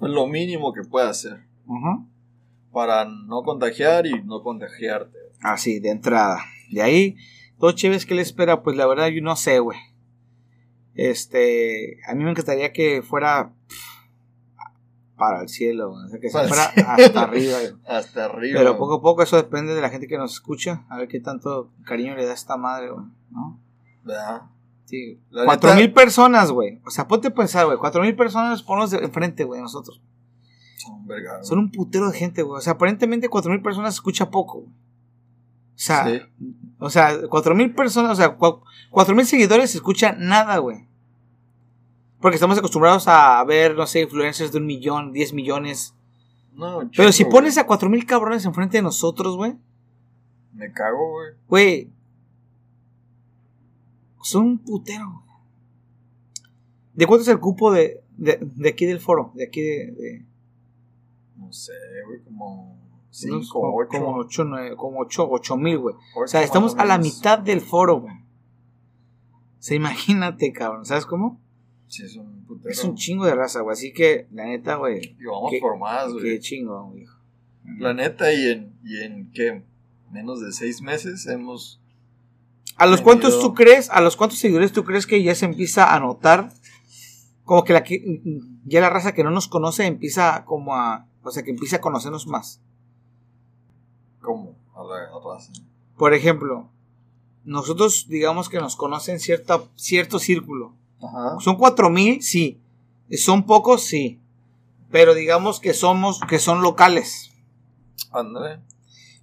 lo 0.00 0.26
mínimo 0.26 0.72
que 0.72 0.82
puede 0.82 1.08
hacer 1.08 1.44
Ujú. 1.66 2.06
para 2.72 3.04
no 3.04 3.42
contagiar 3.42 4.06
y 4.06 4.22
no 4.22 4.42
contagiarte. 4.42 5.18
Así, 5.42 5.78
de 5.78 5.90
entrada. 5.90 6.38
De 6.70 6.80
ahí, 6.80 7.16
dos 7.58 7.74
chéves 7.74 8.06
que 8.06 8.14
le 8.14 8.22
espera, 8.22 8.62
pues 8.62 8.76
la 8.78 8.86
verdad 8.86 9.08
yo 9.08 9.20
no 9.20 9.36
sé, 9.36 9.58
güey. 9.58 9.78
Este, 10.94 11.98
a 12.06 12.14
mí 12.14 12.24
me 12.24 12.30
encantaría 12.30 12.72
que 12.72 13.02
fuera 13.02 13.52
pff, 13.68 13.76
para 15.16 15.42
el 15.42 15.48
cielo, 15.48 15.92
o 15.92 16.08
sea, 16.08 16.18
que 16.18 16.28
se 16.28 16.32
Para 16.38 16.64
hasta 16.64 17.22
arriba. 17.22 17.56
Hasta 17.86 18.24
arriba. 18.24 18.58
Pero 18.60 18.76
poco 18.78 18.94
a 18.94 19.02
poco 19.02 19.22
eso 19.22 19.36
depende 19.36 19.74
de 19.74 19.80
la 19.80 19.90
gente 19.90 20.06
que 20.08 20.18
nos 20.18 20.32
escucha, 20.32 20.84
a 20.88 20.98
ver 20.98 21.08
qué 21.08 21.20
tanto 21.20 21.70
cariño 21.84 22.16
le 22.16 22.24
da 22.24 22.32
a 22.32 22.34
esta 22.34 22.56
madre, 22.56 22.90
güey, 22.90 23.06
¿no? 23.30 23.60
¿Verdad? 24.02 24.42
Sí. 24.86 25.20
Cuatro 25.44 25.74
mil 25.74 25.92
personas, 25.92 26.50
güey. 26.50 26.80
O 26.86 26.90
sea, 26.90 27.08
ponte 27.08 27.28
a 27.28 27.34
pensar, 27.34 27.64
güey. 27.66 27.78
Cuatro 27.78 28.02
mil 28.02 28.14
personas 28.16 28.62
ponnos 28.62 28.90
de 28.90 28.98
enfrente, 28.98 29.44
güey, 29.44 29.60
nosotros. 29.62 30.02
Son 30.76 31.06
verga. 31.06 31.42
Son 31.42 31.58
un 31.58 31.70
putero 31.70 32.10
de 32.10 32.18
gente, 32.18 32.42
güey. 32.42 32.58
O 32.58 32.60
sea, 32.60 32.74
aparentemente 32.74 33.28
cuatro 33.28 33.50
mil 33.50 33.62
personas 33.62 33.94
escucha 33.94 34.30
poco, 34.30 34.60
güey. 34.60 34.72
O 34.72 35.76
sea, 35.76 36.06
Sí. 36.06 36.20
o 36.78 36.90
sea, 36.90 37.16
cuatro 37.30 37.54
mil 37.54 37.74
personas, 37.74 38.12
o 38.12 38.16
sea, 38.16 38.36
cua- 38.38 38.60
cuatro 38.90 39.14
mil 39.14 39.26
seguidores 39.26 39.70
se 39.70 39.78
escucha 39.78 40.12
nada, 40.18 40.58
güey. 40.58 40.86
Porque 42.24 42.36
estamos 42.36 42.56
acostumbrados 42.56 43.06
a 43.06 43.44
ver, 43.44 43.74
no 43.76 43.86
sé, 43.86 44.00
influencers 44.00 44.50
de 44.50 44.56
un 44.56 44.64
millón, 44.64 45.12
diez 45.12 45.34
millones. 45.34 45.94
No, 46.54 46.78
Pero 46.78 46.88
chico, 46.90 47.12
si 47.12 47.22
güey. 47.24 47.32
pones 47.32 47.58
a 47.58 47.66
cuatro 47.66 47.90
mil 47.90 48.06
cabrones 48.06 48.46
enfrente 48.46 48.78
de 48.78 48.82
nosotros, 48.82 49.36
güey, 49.36 49.56
Me 50.54 50.72
cago, 50.72 51.06
güey. 51.10 51.34
güey. 51.48 51.92
Son 54.22 54.44
un 54.46 54.58
putero, 54.58 55.04
güey. 55.10 55.24
¿De 56.94 57.06
cuánto 57.06 57.22
es 57.24 57.28
el 57.28 57.40
cupo 57.40 57.70
de, 57.70 58.02
de, 58.16 58.38
de 58.40 58.68
aquí 58.70 58.86
del 58.86 59.00
foro? 59.00 59.32
De 59.34 59.44
aquí 59.46 59.60
de. 59.60 59.92
de- 59.92 60.24
No 61.36 61.52
sé, 61.52 61.72
güey, 62.06 62.22
como 62.24 62.72
unos 62.72 63.10
5, 63.10 63.46
como, 63.60 63.76
8. 63.76 63.88
como 63.90 64.16
ocho, 64.16 64.44
nueve- 64.44 64.76
como 64.76 65.00
ocho, 65.00 65.28
ocho 65.30 65.58
mil, 65.58 65.76
güey. 65.78 65.94
O 66.16 66.26
sea, 66.26 66.42
estamos 66.42 66.74
a 66.78 66.86
la 66.86 66.96
mitad 66.96 67.38
del 67.38 67.60
foro, 67.60 68.00
güey. 68.00 68.14
O 68.14 69.62
sea, 69.66 69.76
imagínate, 69.76 70.52
cabrón. 70.54 70.86
¿Sabes 70.86 71.04
cómo? 71.04 71.38
Sí, 71.88 72.02
es 72.04 72.16
un 72.16 72.44
putero. 72.44 72.70
Es 72.70 72.82
un 72.84 72.94
chingo 72.96 73.24
de 73.26 73.34
raza, 73.34 73.60
güey. 73.60 73.72
Así 73.74 73.92
que, 73.92 74.26
la 74.32 74.44
neta, 74.46 74.76
güey. 74.76 75.16
Y 75.20 75.24
vamos 75.24 75.50
qué- 75.50 75.60
por 75.60 75.78
más, 75.78 76.12
güey. 76.12 76.24
Qué 76.24 76.40
chingo, 76.40 76.90
güey. 76.90 77.04
La 77.78 77.94
neta, 77.94 78.32
y 78.32 78.48
en, 78.50 78.72
y 78.84 79.02
en 79.02 79.30
¿qué? 79.32 79.62
Menos 80.10 80.40
de 80.40 80.52
seis 80.52 80.82
meses 80.82 81.26
hemos. 81.26 81.80
¿A 82.76 82.86
los 82.86 82.98
Entendido. 83.00 83.04
cuántos 83.04 83.40
tú 83.40 83.54
crees, 83.54 83.88
a 83.90 84.00
los 84.00 84.16
cuántos 84.16 84.38
seguidores 84.38 84.72
tú 84.72 84.84
crees 84.84 85.06
que 85.06 85.22
ya 85.22 85.34
se 85.34 85.44
empieza 85.44 85.94
a 85.94 86.00
notar? 86.00 86.52
Como 87.44 87.62
que 87.64 87.72
la 87.72 87.84
que 87.84 88.20
ya 88.64 88.80
la 88.80 88.90
raza 88.90 89.12
que 89.12 89.22
no 89.24 89.30
nos 89.30 89.48
conoce 89.48 89.86
empieza 89.86 90.44
como 90.44 90.74
a. 90.74 91.06
O 91.22 91.30
sea, 91.30 91.42
que 91.42 91.50
empieza 91.50 91.76
a 91.76 91.80
conocernos 91.80 92.26
más. 92.26 92.60
¿Cómo? 94.20 94.56
A 94.74 94.82
la 94.82 95.10
raza. 95.24 95.52
Por 95.96 96.14
ejemplo, 96.14 96.68
nosotros 97.44 98.06
digamos 98.08 98.48
que 98.48 98.58
nos 98.58 98.76
conocen 98.76 99.20
cierta, 99.20 99.62
cierto 99.76 100.18
círculo. 100.18 100.74
Ajá. 101.06 101.36
Son 101.40 101.56
cuatro 101.56 101.90
mil, 101.90 102.22
sí. 102.22 102.60
Son 103.10 103.44
pocos, 103.44 103.84
sí. 103.84 104.20
Pero 104.90 105.14
digamos 105.14 105.60
que 105.60 105.74
somos, 105.74 106.20
que 106.28 106.38
son 106.38 106.62
locales. 106.62 107.30
André. 108.12 108.60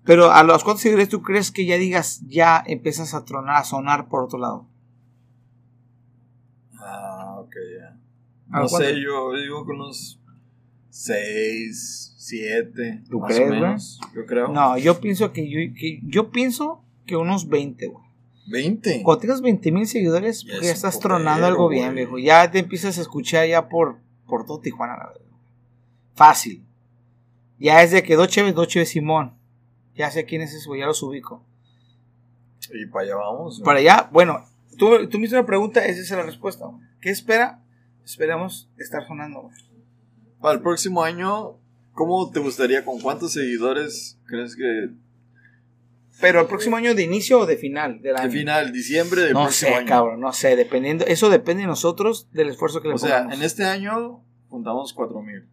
Pero 0.03 0.31
a 0.31 0.43
los 0.43 0.63
cuantos 0.63 0.81
seguidores 0.81 1.09
tú 1.09 1.21
crees 1.21 1.51
que 1.51 1.65
ya 1.65 1.75
digas, 1.77 2.21
ya 2.27 2.63
empiezas 2.65 3.13
a 3.13 3.23
tronar, 3.25 3.57
a 3.57 3.63
sonar 3.63 4.07
por 4.09 4.23
otro 4.23 4.39
lado. 4.39 4.65
Ah, 6.79 7.35
ok, 7.39 7.53
ya. 7.79 7.97
¿A 8.51 8.61
No 8.61 8.67
cuánto? 8.67 8.77
sé, 8.89 9.01
yo 9.01 9.33
digo 9.33 9.65
que 9.65 9.71
unos 9.71 10.19
6, 10.89 12.15
7. 12.17 13.03
¿Tú 13.09 13.19
más 13.19 13.33
crees, 13.33 13.49
o 13.49 13.53
menos. 13.53 13.99
Yo 14.15 14.25
creo. 14.25 14.47
No, 14.49 14.77
yo 14.77 14.99
pienso 14.99 15.31
que 15.31 15.49
yo, 15.49 15.73
que 15.75 15.99
yo 16.03 16.31
pienso 16.31 16.83
que 17.05 17.15
unos 17.15 17.47
20, 17.47 17.87
güey. 17.87 18.05
20. 18.51 19.01
Cuando 19.03 19.21
tengas 19.21 19.41
20 19.41 19.71
mil 19.71 19.87
seguidores, 19.87 20.43
Ya 20.43 20.53
pues 20.55 20.67
ya 20.67 20.71
estás 20.73 20.99
tronando 20.99 21.45
algo 21.47 21.65
güey. 21.65 21.79
bien, 21.79 21.95
viejo. 21.95 22.17
Ya 22.19 22.49
te 22.51 22.59
empiezas 22.59 22.97
a 22.97 23.01
escuchar 23.01 23.47
ya 23.47 23.69
por, 23.69 23.97
por 24.27 24.45
todo 24.45 24.59
Tijuana, 24.59 24.97
la 24.97 25.07
verdad. 25.07 25.21
Fácil. 26.15 26.63
Ya 27.59 27.81
es 27.83 27.91
de 27.91 28.03
que 28.03 28.15
dos 28.15 28.27
Cheves, 28.27 28.53
dos 28.55 28.67
Cheves 28.67 28.89
Simón. 28.89 29.33
Ya 29.95 30.09
sé 30.11 30.25
quién 30.25 30.41
es 30.41 30.65
güey, 30.65 30.79
ya 30.81 30.87
los 30.87 31.01
ubico. 31.03 31.43
Y 32.73 32.85
para 32.87 33.05
allá 33.05 33.15
vamos. 33.15 33.57
güey. 33.57 33.65
Para 33.65 33.79
allá, 33.79 34.09
bueno, 34.11 34.45
tú, 34.77 35.07
tú 35.09 35.17
me 35.17 35.23
hiciste 35.25 35.37
una 35.37 35.45
pregunta, 35.45 35.85
esa 35.85 35.99
es 36.01 36.11
la 36.11 36.23
respuesta. 36.23 36.65
güey. 36.65 36.81
¿Qué 37.01 37.09
espera? 37.09 37.61
Esperamos 38.05 38.69
estar 38.77 39.05
sonando, 39.05 39.41
güey. 39.41 39.55
Para 40.39 40.55
el 40.55 40.61
próximo 40.61 41.03
año, 41.03 41.57
¿cómo 41.93 42.31
te 42.31 42.39
gustaría? 42.39 42.83
¿Con 42.83 42.99
cuántos 42.99 43.33
seguidores 43.33 44.17
crees 44.25 44.55
que 44.55 44.89
Pero 46.21 46.41
el 46.41 46.47
próximo 46.47 46.77
año 46.77 46.93
de 46.95 47.03
inicio 47.03 47.39
o 47.39 47.45
de 47.45 47.57
final 47.57 48.01
del 48.01 48.15
año. 48.15 48.29
de 48.31 48.37
final, 48.37 48.71
diciembre 48.71 49.21
del 49.23 49.33
no 49.33 49.43
próximo 49.43 49.71
sé, 49.71 49.77
año? 49.77 49.87
cabrón, 49.87 50.19
no 50.21 50.31
sé, 50.33 50.55
dependiendo, 50.55 51.05
eso 51.05 51.29
depende 51.29 51.61
de 51.63 51.67
nosotros, 51.67 52.27
del 52.31 52.49
esfuerzo 52.49 52.81
que 52.81 52.87
le 52.89 52.93
O 52.93 52.97
sea, 52.97 53.17
pongamos. 53.23 53.35
en 53.37 53.43
este 53.43 53.63
año 53.65 54.23
juntamos 54.49 54.93
4000. 54.93 55.35
El 55.35 55.47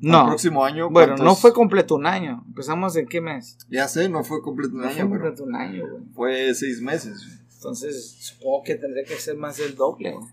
no, 0.00 0.26
próximo 0.26 0.64
año. 0.64 0.90
bueno, 0.90 1.16
no 1.16 1.36
fue 1.36 1.52
completo 1.52 1.94
un 1.94 2.06
año. 2.06 2.42
Empezamos 2.48 2.96
en 2.96 3.06
qué 3.06 3.20
mes? 3.20 3.56
Ya 3.68 3.86
sé, 3.86 4.08
no 4.08 4.24
fue 4.24 4.42
completo 4.42 4.74
un 4.74 4.80
No 4.82 4.88
año, 4.88 4.94
fue 5.08 5.18
completo 5.18 5.44
un 5.44 5.54
año, 5.54 5.86
güey. 5.88 6.02
fue 6.14 6.54
seis 6.54 6.80
meses. 6.80 7.24
güey. 7.24 7.38
Entonces, 7.54 8.16
supongo 8.18 8.62
que 8.64 8.74
tendría 8.74 9.04
que 9.04 9.14
ser 9.14 9.36
más 9.36 9.58
del 9.58 9.76
doble, 9.76 10.12
güey. 10.12 10.26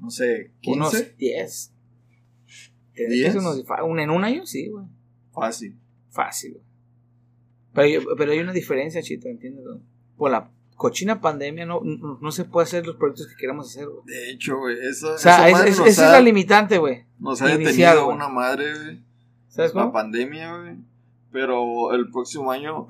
No 0.00 0.10
sé, 0.10 0.52
15. 0.62 0.78
Unos 0.78 1.16
10. 1.18 1.72
Tendría 2.94 3.26
que 3.26 3.32
ser 3.32 3.32
¿Diez? 3.32 3.34
unos- 3.36 3.66
fa- 3.66 3.84
un- 3.84 4.00
en 4.00 4.10
un 4.10 4.24
año, 4.24 4.46
sí, 4.46 4.68
güey. 4.68 4.86
Fácil. 5.32 5.76
Fácil, 6.10 6.52
güey. 6.54 6.64
Pero, 7.74 8.02
pero 8.16 8.32
hay 8.32 8.38
una 8.40 8.52
diferencia, 8.52 9.02
Chito, 9.02 9.28
¿entiendes? 9.28 9.64
Por 10.16 10.30
la 10.30 10.50
cochina 10.76 11.20
pandemia 11.20 11.64
no, 11.64 11.80
no, 11.82 12.18
no 12.20 12.32
se 12.32 12.44
puede 12.44 12.64
hacer 12.64 12.86
los 12.86 12.96
proyectos 12.96 13.28
que 13.28 13.36
queremos 13.36 13.68
hacer, 13.70 13.86
güey. 13.88 14.04
De 14.06 14.30
hecho, 14.30 14.58
güey, 14.58 14.76
eso, 14.90 15.14
O 15.14 15.18
sea, 15.18 15.48
esa 15.48 15.66
es- 15.66 15.78
esa 15.78 16.02
ha- 16.02 16.06
es 16.06 16.12
la 16.12 16.20
limitante, 16.20 16.78
güey. 16.78 17.04
Nos 17.18 17.40
ha 17.40 17.46
detenido 17.46 18.08
una 18.08 18.28
madre, 18.28 18.72
güey. 18.76 19.00
¿Sabes 19.48 19.74
La 19.74 19.82
cómo? 19.82 19.92
pandemia, 19.92 20.56
güey. 20.58 20.76
Pero 21.30 21.92
el 21.94 22.10
próximo 22.10 22.50
año, 22.50 22.86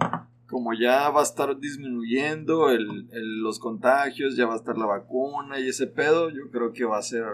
como 0.49 0.73
ya 0.75 1.11
va 1.11 1.21
a 1.21 1.25
estar 1.25 1.59
disminuyendo 1.59 2.71
el, 2.71 3.09
el- 3.13 3.41
los 3.43 3.59
contagios, 3.59 4.37
ya 4.37 4.47
va 4.47 4.55
a 4.55 4.57
estar 4.57 4.77
la 4.79 4.87
vacuna 4.87 5.61
y 5.61 5.69
ese 5.69 5.87
pedo, 5.87 6.31
yo 6.31 6.51
creo 6.51 6.73
que 6.73 6.85
va 6.85 6.99
a 6.99 7.03
ser. 7.03 7.25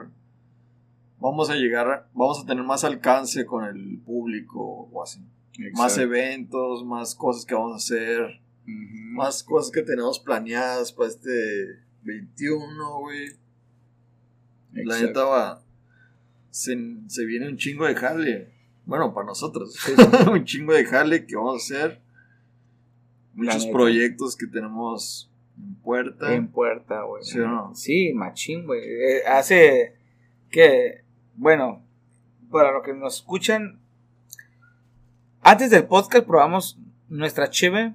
Vamos 1.21 1.51
a 1.51 1.55
llegar, 1.57 2.07
vamos 2.15 2.41
a 2.43 2.47
tener 2.47 2.63
más 2.65 2.85
alcance 2.85 3.45
con 3.45 3.65
el 3.65 3.99
público 4.05 4.89
o 4.93 5.03
así. 5.03 5.21
Más 5.75 5.99
eventos, 5.99 6.85
más 6.85 7.15
cosas 7.15 7.45
que 7.45 7.55
vamos 7.55 7.73
a 7.73 7.77
hacer, 7.77 8.41
más 8.65 9.43
cosas 9.43 9.73
que 9.73 9.83
tenemos 9.83 10.21
planeadas 10.21 10.93
para 10.93 11.09
este 11.09 11.81
21, 12.03 13.01
güey. 13.01 13.29
La 14.73 15.01
neta 15.01 15.25
va. 15.25 15.63
Se, 16.51 16.77
se 17.09 17.25
viene 17.25 17.49
un 17.49 17.57
chingo 17.57 17.87
de 17.87 17.95
jale. 17.95 18.53
Bueno, 18.85 19.13
para 19.13 19.27
nosotros. 19.27 19.77
un 20.33 20.45
chingo 20.45 20.73
de 20.73 20.85
jale 20.85 21.27
que 21.27 21.37
vamos 21.37 21.55
a 21.55 21.77
hacer. 21.77 22.01
Muchos 23.35 23.67
proyectos 23.67 24.37
que 24.37 24.47
tenemos 24.47 25.31
en 25.57 25.75
puerta. 25.77 26.35
En 26.35 26.49
puerta, 26.49 27.03
güey. 27.03 27.23
¿Sí 27.23 27.39
no? 27.39 27.75
Sí, 27.75 28.13
machín, 28.15 28.67
güey. 28.67 28.81
Eh, 28.81 29.27
hace, 29.27 29.95
que, 30.51 31.05
bueno, 31.37 31.85
para 32.51 32.73
los 32.73 32.83
que 32.83 32.95
nos 32.95 33.17
escuchan, 33.17 33.81
antes 35.51 35.71
del 35.71 35.87
podcast 35.87 36.27
probamos 36.27 36.79
nuestra 37.09 37.49
cheve, 37.49 37.95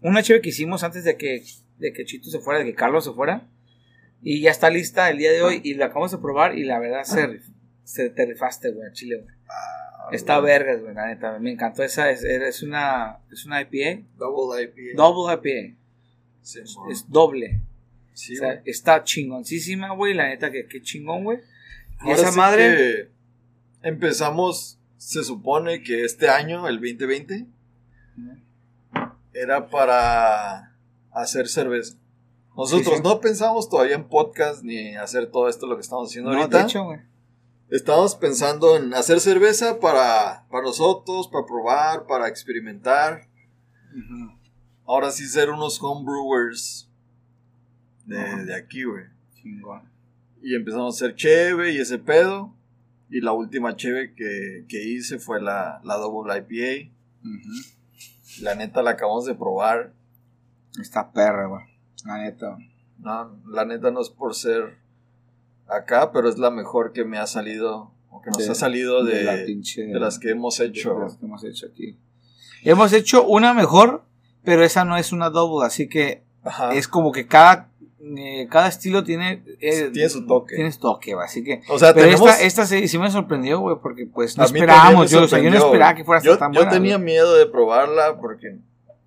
una 0.00 0.22
cheve 0.22 0.40
que 0.40 0.48
hicimos 0.48 0.82
antes 0.82 1.04
de 1.04 1.16
que, 1.16 1.44
de 1.78 1.92
que 1.92 2.04
Chito 2.04 2.28
se 2.28 2.40
fuera, 2.40 2.58
de 2.58 2.64
que 2.64 2.74
Carlos 2.74 3.04
se 3.04 3.12
fuera, 3.12 3.48
y 4.20 4.40
ya 4.40 4.50
está 4.50 4.68
lista 4.68 5.08
el 5.10 5.18
día 5.18 5.30
de 5.30 5.42
hoy 5.42 5.60
y 5.62 5.74
la 5.74 5.86
acabamos 5.86 6.10
de 6.10 6.18
probar 6.18 6.58
y 6.58 6.64
la 6.64 6.80
verdad 6.80 7.04
se, 7.04 7.40
se 7.84 8.10
te 8.10 8.26
rifaste, 8.26 8.70
güey, 8.72 8.92
Chile, 8.92 9.18
güey. 9.22 9.34
Está 10.12 10.40
vergas, 10.40 10.80
güey, 10.80 10.92
la 10.94 11.06
neta, 11.06 11.38
me 11.38 11.52
encantó 11.52 11.84
esa, 11.84 12.10
es, 12.10 12.24
es 12.24 12.62
una, 12.62 13.18
es 13.30 13.44
una 13.44 13.60
IPA, 13.60 14.02
Double 14.16 14.62
IPA. 14.62 14.96
double 14.96 15.34
IPA, 15.34 15.76
Sí, 16.42 16.60
es, 16.60 16.76
es 16.90 17.10
doble. 17.10 17.60
Sí, 18.12 18.34
O 18.34 18.38
sea, 18.38 18.54
güey. 18.54 18.62
está 18.66 19.02
chingoncísima, 19.02 19.92
güey. 19.94 20.14
La 20.14 20.28
neta, 20.28 20.50
que, 20.52 20.66
que 20.66 20.80
chingón, 20.80 21.24
güey. 21.24 21.40
Y 22.04 22.10
esa 22.12 22.30
madre. 22.30 22.76
que 23.82 23.88
empezamos, 23.88 24.75
se 24.96 25.22
supone 25.24 25.82
que 25.82 26.04
este 26.04 26.28
año, 26.28 26.66
el 26.68 26.76
2020, 26.76 27.46
era 29.32 29.68
para 29.68 30.74
hacer 31.12 31.48
cerveza. 31.48 31.96
Nosotros 32.56 32.86
Sí, 32.88 32.96
sí. 32.96 33.02
no 33.02 33.20
pensamos 33.20 33.68
todavía 33.68 33.96
en 33.96 34.08
podcast 34.08 34.62
ni 34.62 34.96
hacer 34.96 35.30
todo 35.30 35.48
esto 35.48 35.66
lo 35.66 35.76
que 35.76 35.82
estamos 35.82 36.08
haciendo 36.08 36.30
No, 36.32 36.38
ahorita. 36.38 36.58
de 36.58 36.64
hecho, 36.64 36.84
güey. 36.84 37.00
Estamos 37.68 38.14
pensando 38.14 38.76
en 38.76 38.94
hacer 38.94 39.20
cerveza 39.20 39.80
para, 39.80 40.46
para 40.50 40.62
nosotros, 40.64 41.28
para 41.28 41.44
probar, 41.44 42.06
para 42.06 42.28
experimentar. 42.28 43.26
Ahora 44.86 45.10
sí 45.10 45.26
ser 45.26 45.50
unos 45.50 45.82
homebrewers 45.82 46.88
de, 48.06 48.44
de 48.44 48.54
aquí, 48.54 48.84
güey. 48.84 49.04
Chingón. 49.34 49.82
Y 50.42 50.54
empezamos 50.54 50.94
a 50.94 50.96
hacer 51.06 51.16
cheve 51.16 51.72
y 51.72 51.78
ese 51.78 51.98
pedo. 51.98 52.54
Y 53.10 53.20
la 53.20 53.32
última 53.32 53.76
cheve 53.76 54.14
que, 54.14 54.64
que 54.68 54.82
hice 54.82 55.18
fue 55.18 55.40
la, 55.40 55.80
la 55.84 55.94
Double 55.96 56.32
IPA. 56.36 56.90
La 58.42 58.54
neta 58.54 58.82
la 58.82 58.90
acabamos 58.92 59.24
de 59.26 59.34
probar. 59.34 59.92
Está 60.80 61.12
perra, 61.12 61.46
güey. 61.46 61.64
La 62.04 62.18
neta. 62.18 62.58
No, 62.98 63.38
la 63.48 63.64
neta 63.64 63.90
no 63.90 64.00
es 64.00 64.10
por 64.10 64.34
ser 64.34 64.76
acá, 65.68 66.12
pero 66.12 66.28
es 66.28 66.38
la 66.38 66.50
mejor 66.50 66.92
que 66.92 67.04
me 67.04 67.18
ha 67.18 67.26
salido. 67.26 67.92
O 68.10 68.20
que 68.22 68.30
nos 68.30 68.38
De- 68.38 68.50
ha 68.50 68.54
salido 68.54 69.04
de, 69.04 69.22
la 69.24 69.44
pinche. 69.44 69.82
de 69.86 70.00
las 70.00 70.18
que 70.18 70.30
hemos 70.30 70.58
hecho. 70.60 70.94
de 70.94 71.00
las 71.00 71.16
que 71.16 71.26
hemos 71.26 71.44
hecho 71.44 71.66
aquí. 71.66 71.98
Hemos 72.62 72.92
hecho 72.92 73.24
una 73.26 73.54
mejor, 73.54 74.04
pero 74.42 74.64
esa 74.64 74.84
no 74.84 74.96
es 74.96 75.12
una 75.12 75.30
double. 75.30 75.64
Así 75.66 75.88
que 75.88 76.22
Ajá. 76.44 76.74
es 76.74 76.88
como 76.88 77.12
que 77.12 77.26
cada. 77.26 77.70
Eh, 78.16 78.46
cada 78.50 78.68
estilo 78.68 79.02
tiene. 79.04 79.42
eh, 79.60 79.90
Tiene 79.92 80.08
su 80.08 80.26
toque. 80.26 80.54
Tiene 80.56 80.70
su 80.72 80.80
toque, 80.80 81.14
güey. 81.14 81.24
Así 81.24 81.42
que. 81.42 81.62
O 81.68 81.78
sea, 81.78 81.92
Pero 81.94 82.06
tenemos. 82.06 82.28
esta, 82.30 82.42
esta 82.42 82.66
sí, 82.66 82.88
sí 82.88 82.98
me 82.98 83.10
sorprendió, 83.10 83.60
güey, 83.60 83.76
porque 83.82 84.06
pues 84.06 84.36
no 84.38 84.44
esperábamos. 84.44 85.10
Yo, 85.10 85.22
o 85.24 85.28
sea, 85.28 85.38
yo 85.40 85.50
no 85.50 85.56
esperaba 85.56 85.94
que 85.94 86.04
fuera 86.04 86.22
yo, 86.22 86.38
tan 86.38 86.52
yo 86.52 86.60
buena. 86.60 86.72
tenía 86.72 86.96
güey. 86.96 87.04
miedo 87.04 87.34
de 87.36 87.46
probarla 87.46 88.18
porque 88.20 88.58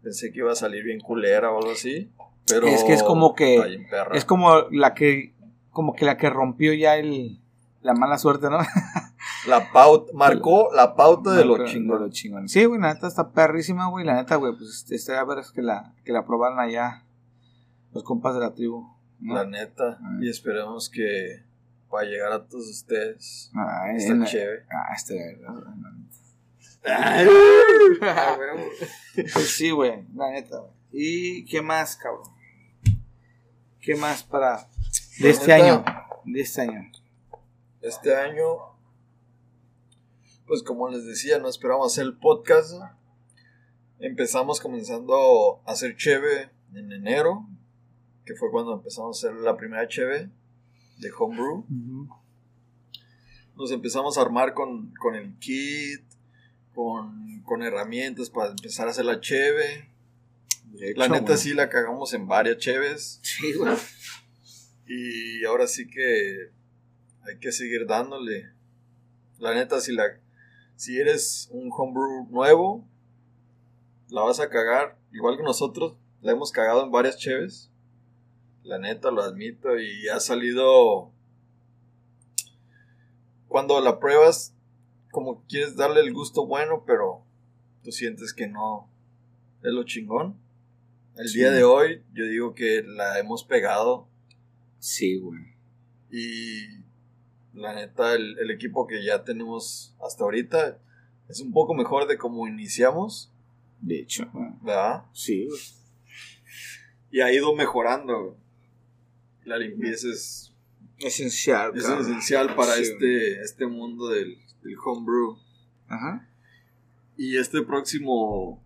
pensé 0.03 0.31
que 0.31 0.39
iba 0.39 0.51
a 0.51 0.55
salir 0.55 0.83
bien 0.83 0.99
culera 0.99 1.51
o 1.51 1.57
algo 1.59 1.71
así. 1.71 2.09
Pero 2.47 2.67
Es 2.67 2.83
que 2.83 2.93
es 2.93 3.03
como 3.03 3.35
que-. 3.35 3.85
Es 4.13 4.25
como 4.25 4.62
la 4.71 4.93
que. 4.93 5.33
Como 5.71 5.93
que 5.95 6.03
la 6.05 6.17
que 6.17 6.29
rompió 6.29 6.73
ya 6.73 6.95
el. 6.97 7.39
La 7.81 7.93
mala 7.93 8.17
suerte, 8.17 8.49
¿no? 8.49 8.57
La 9.47 9.71
pauta, 9.71 10.12
marcó 10.13 10.69
la 10.75 10.95
pauta 10.95 11.31
de 11.31 11.45
lo 11.45 11.53
Marcó- 11.57 11.65
chingón. 11.71 11.99
de 11.99 12.05
lo 12.05 12.12
chingón. 12.12 12.49
Sí, 12.49 12.65
güey, 12.65 12.79
la 12.81 12.93
neta 12.93 13.07
está 13.07 13.29
perrísima, 13.31 13.88
güey. 13.88 14.05
La 14.05 14.15
neta, 14.15 14.35
güey, 14.35 14.53
pues 14.57 14.85
este, 14.89 15.15
a 15.15 15.23
ver 15.23 15.39
es 15.39 15.51
que 15.51 15.62
la, 15.62 15.93
que 16.03 16.12
la 16.12 16.25
probaran 16.25 16.59
allá 16.59 17.03
los 17.93 18.04
compas 18.04 18.34
de 18.36 18.39
la 18.41 18.54
tribu. 18.54 18.88
¿no? 19.19 19.36
La 19.36 19.45
neta. 19.45 19.99
Ah. 20.02 20.17
Y 20.21 20.30
esperemos 20.30 20.89
que 20.89 21.43
va 21.93 22.02
a 22.02 22.06
llegar 22.06 22.32
a 22.32 22.45
todos 22.47 22.67
ustedes. 22.69 23.52
Ah, 23.56 23.91
Está 23.95 24.25
chévere. 24.25 24.65
Ah, 24.71 24.93
este. 24.95 25.38
la 25.41 25.52
Ah, 26.86 27.23
neta. 27.23 28.25
Pues 29.34 29.49
sí, 29.56 29.71
güey, 29.71 30.06
la 30.15 30.32
neta, 30.32 30.60
güey. 30.60 30.71
¿Y 30.91 31.45
qué 31.45 31.62
más, 31.62 31.95
cabrón? 31.97 32.23
¿Qué 33.82 33.95
más 33.95 34.23
para. 34.23 34.67
de 35.19 35.30
este 35.30 35.47
neta- 35.47 35.65
año? 35.65 35.86
De 36.25 36.41
este 36.41 36.62
año. 36.62 36.91
Este 37.82 38.15
año, 38.15 38.43
pues 40.47 40.63
como 40.63 40.89
les 40.89 41.06
decía, 41.06 41.39
no 41.39 41.49
esperamos 41.49 41.91
hacer 41.93 42.06
el 42.06 42.17
podcast. 42.17 42.73
Empezamos 43.99 44.60
comenzando 44.62 45.62
a 45.65 45.71
hacer 45.71 45.95
cheve 45.97 46.49
en 46.73 46.91
enero, 46.91 47.45
que 48.29 48.35
fue 48.35 48.51
cuando 48.51 48.75
empezamos 48.75 49.23
a 49.23 49.27
hacer 49.27 49.41
la 49.41 49.57
primera 49.57 49.87
cheve 49.87 50.29
de 50.99 51.11
homebrew. 51.17 51.65
Nos 53.55 53.71
empezamos 53.71 54.19
a 54.19 54.21
armar 54.21 54.53
con, 54.53 54.93
con 54.99 55.15
el 55.15 55.35
kit, 55.39 56.03
con, 56.75 57.41
con 57.41 57.63
herramientas 57.63 58.29
para 58.29 58.51
empezar 58.51 58.87
a 58.87 58.91
hacer 58.91 59.05
la 59.05 59.19
cheve. 59.19 59.89
La 60.95 61.07
neta 61.07 61.37
sí 61.37 61.55
la 61.55 61.69
cagamos 61.69 62.13
en 62.13 62.27
varias 62.27 62.59
cheves. 62.59 63.19
Sí, 63.23 63.53
güey. 63.53 63.73
Y 64.85 65.43
ahora 65.45 65.65
sí 65.65 65.87
que 65.87 66.51
hay 67.23 67.39
que 67.39 67.51
seguir 67.51 67.87
dándole. 67.87 68.45
La 69.39 69.55
neta, 69.55 69.81
si 69.81 69.91
la 69.91 70.03
si 70.75 70.99
eres 70.99 71.49
un 71.51 71.71
homebrew 71.75 72.27
nuevo, 72.29 72.87
la 74.09 74.21
vas 74.21 74.39
a 74.39 74.49
cagar. 74.49 74.99
Igual 75.11 75.35
que 75.35 75.43
nosotros, 75.43 75.95
la 76.21 76.33
hemos 76.33 76.51
cagado 76.51 76.83
en 76.83 76.91
varias 76.91 77.17
cheves. 77.17 77.71
La 78.69 78.77
neta, 78.77 79.10
lo 79.10 79.23
admito. 79.23 79.79
Y 79.79 80.08
ha 80.10 80.19
salido. 80.19 81.12
Cuando 83.47 83.82
la 83.82 83.99
pruebas, 83.99 84.55
como 85.12 85.43
quieres 85.47 85.75
darle 85.75 86.01
el 86.01 86.13
gusto 86.13 86.45
bueno, 86.45 86.84
pero 86.86 87.23
tú 87.84 87.91
sientes 87.91 88.32
que 88.32 88.47
no 88.47 88.88
es 89.63 89.73
lo 89.73 89.84
chingón. 89.86 90.38
El 91.17 91.27
Sí. 91.27 91.39
día 91.39 91.51
de 91.51 91.63
hoy, 91.63 92.03
yo 92.13 92.25
digo 92.25 92.53
que 92.53 92.84
la 92.86 93.17
hemos 93.19 93.43
pegado 93.43 94.08
Sí, 94.77 95.17
güey. 95.17 95.41
y 96.12 96.84
la 97.53 97.73
neta, 97.73 98.13
el, 98.13 98.38
el 98.39 98.51
equipo 98.51 98.86
que 98.88 99.03
ya 99.03 99.23
tenemos 99.23 99.95
hasta 100.05 100.23
ahorita 100.23 100.79
es 101.27 101.41
un 101.41 101.51
poco 101.51 101.73
mejor 101.73 102.08
de 102.08 102.17
como 102.17 102.47
iniciamos, 102.47 103.34
De 103.82 103.99
hecho, 104.01 104.29
güey. 104.32 104.49
¿verdad? 104.62 105.05
Sí, 105.13 105.47
güey. 105.47 105.60
Y 107.12 107.21
ha 107.21 107.34
ido 107.34 107.53
mejorando. 107.55 108.38
La 109.49 109.57
limpieza 109.57 110.07
es, 110.09 110.53
Esencial, 110.99 111.71
es 111.75 111.83
cabrón. 111.83 112.01
esencial 112.05 112.55
para 112.55 112.73
Sí. 112.75 112.81
este, 112.83 113.41
este 113.41 113.65
mundo 113.67 114.09
del, 114.09 114.38
del 114.63 114.75
homebrew. 114.85 115.38
Ajá. 115.88 116.27
Y 117.17 117.38
este 117.38 117.62
próximo 117.63 118.63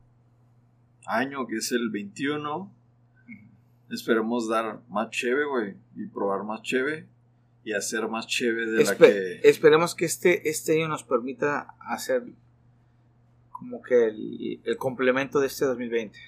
año, 1.06 1.48
que 1.48 1.58
es 1.58 1.72
el 1.72 1.89
21, 1.89 2.74
esperemos 3.91 4.50
dar 4.50 4.82
más 4.89 5.10
cheve, 5.12 5.46
güey. 5.46 5.76
Y 5.96 6.08
probar 6.08 6.43
más 6.43 6.62
cheve. 6.63 7.08
Y 7.63 7.74
hacer 7.74 8.08
más 8.10 8.28
cheve 8.28 8.65
de 8.65 8.84
la 8.84 8.98
que... 8.98 9.39
Esperemos 9.48 9.96
que 9.96 10.04
este, 10.06 10.50
este 10.50 10.74
año 10.74 10.89
nos 10.89 11.04
permita 11.04 11.76
hacer 11.80 12.24
como 13.52 13.82
que 13.82 14.08
el, 14.08 14.60
el 14.65 14.76
complemento 14.78 15.39
de 15.39 15.48
este 15.48 15.63
2020. 15.65 16.19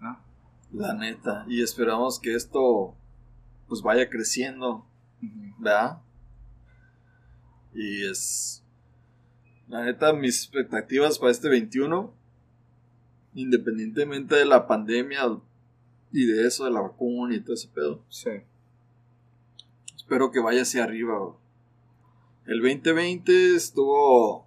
¿no? 0.00 0.20
La 0.72 0.94
neta. 0.94 1.44
Y 1.48 1.62
esperamos 1.62 2.20
que 2.20 2.34
esto 2.36 2.94
pues 3.72 3.80
vaya 3.80 4.10
creciendo, 4.10 4.84
¿verdad? 5.58 6.02
Y 7.72 8.04
es... 8.04 8.62
La 9.66 9.82
neta, 9.82 10.12
mis 10.12 10.42
expectativas 10.42 11.18
para 11.18 11.32
este 11.32 11.48
21, 11.48 12.12
independientemente 13.32 14.34
de 14.36 14.44
la 14.44 14.66
pandemia 14.66 15.22
y 16.12 16.26
de 16.26 16.46
eso, 16.46 16.66
de 16.66 16.70
la 16.70 16.82
vacuna 16.82 17.34
y 17.34 17.40
todo 17.40 17.54
ese 17.54 17.68
pedo, 17.68 18.04
Sí. 18.10 18.28
espero 19.96 20.30
que 20.30 20.40
vaya 20.40 20.60
hacia 20.60 20.84
arriba. 20.84 21.34
El 22.44 22.60
2020 22.60 23.54
estuvo... 23.56 24.46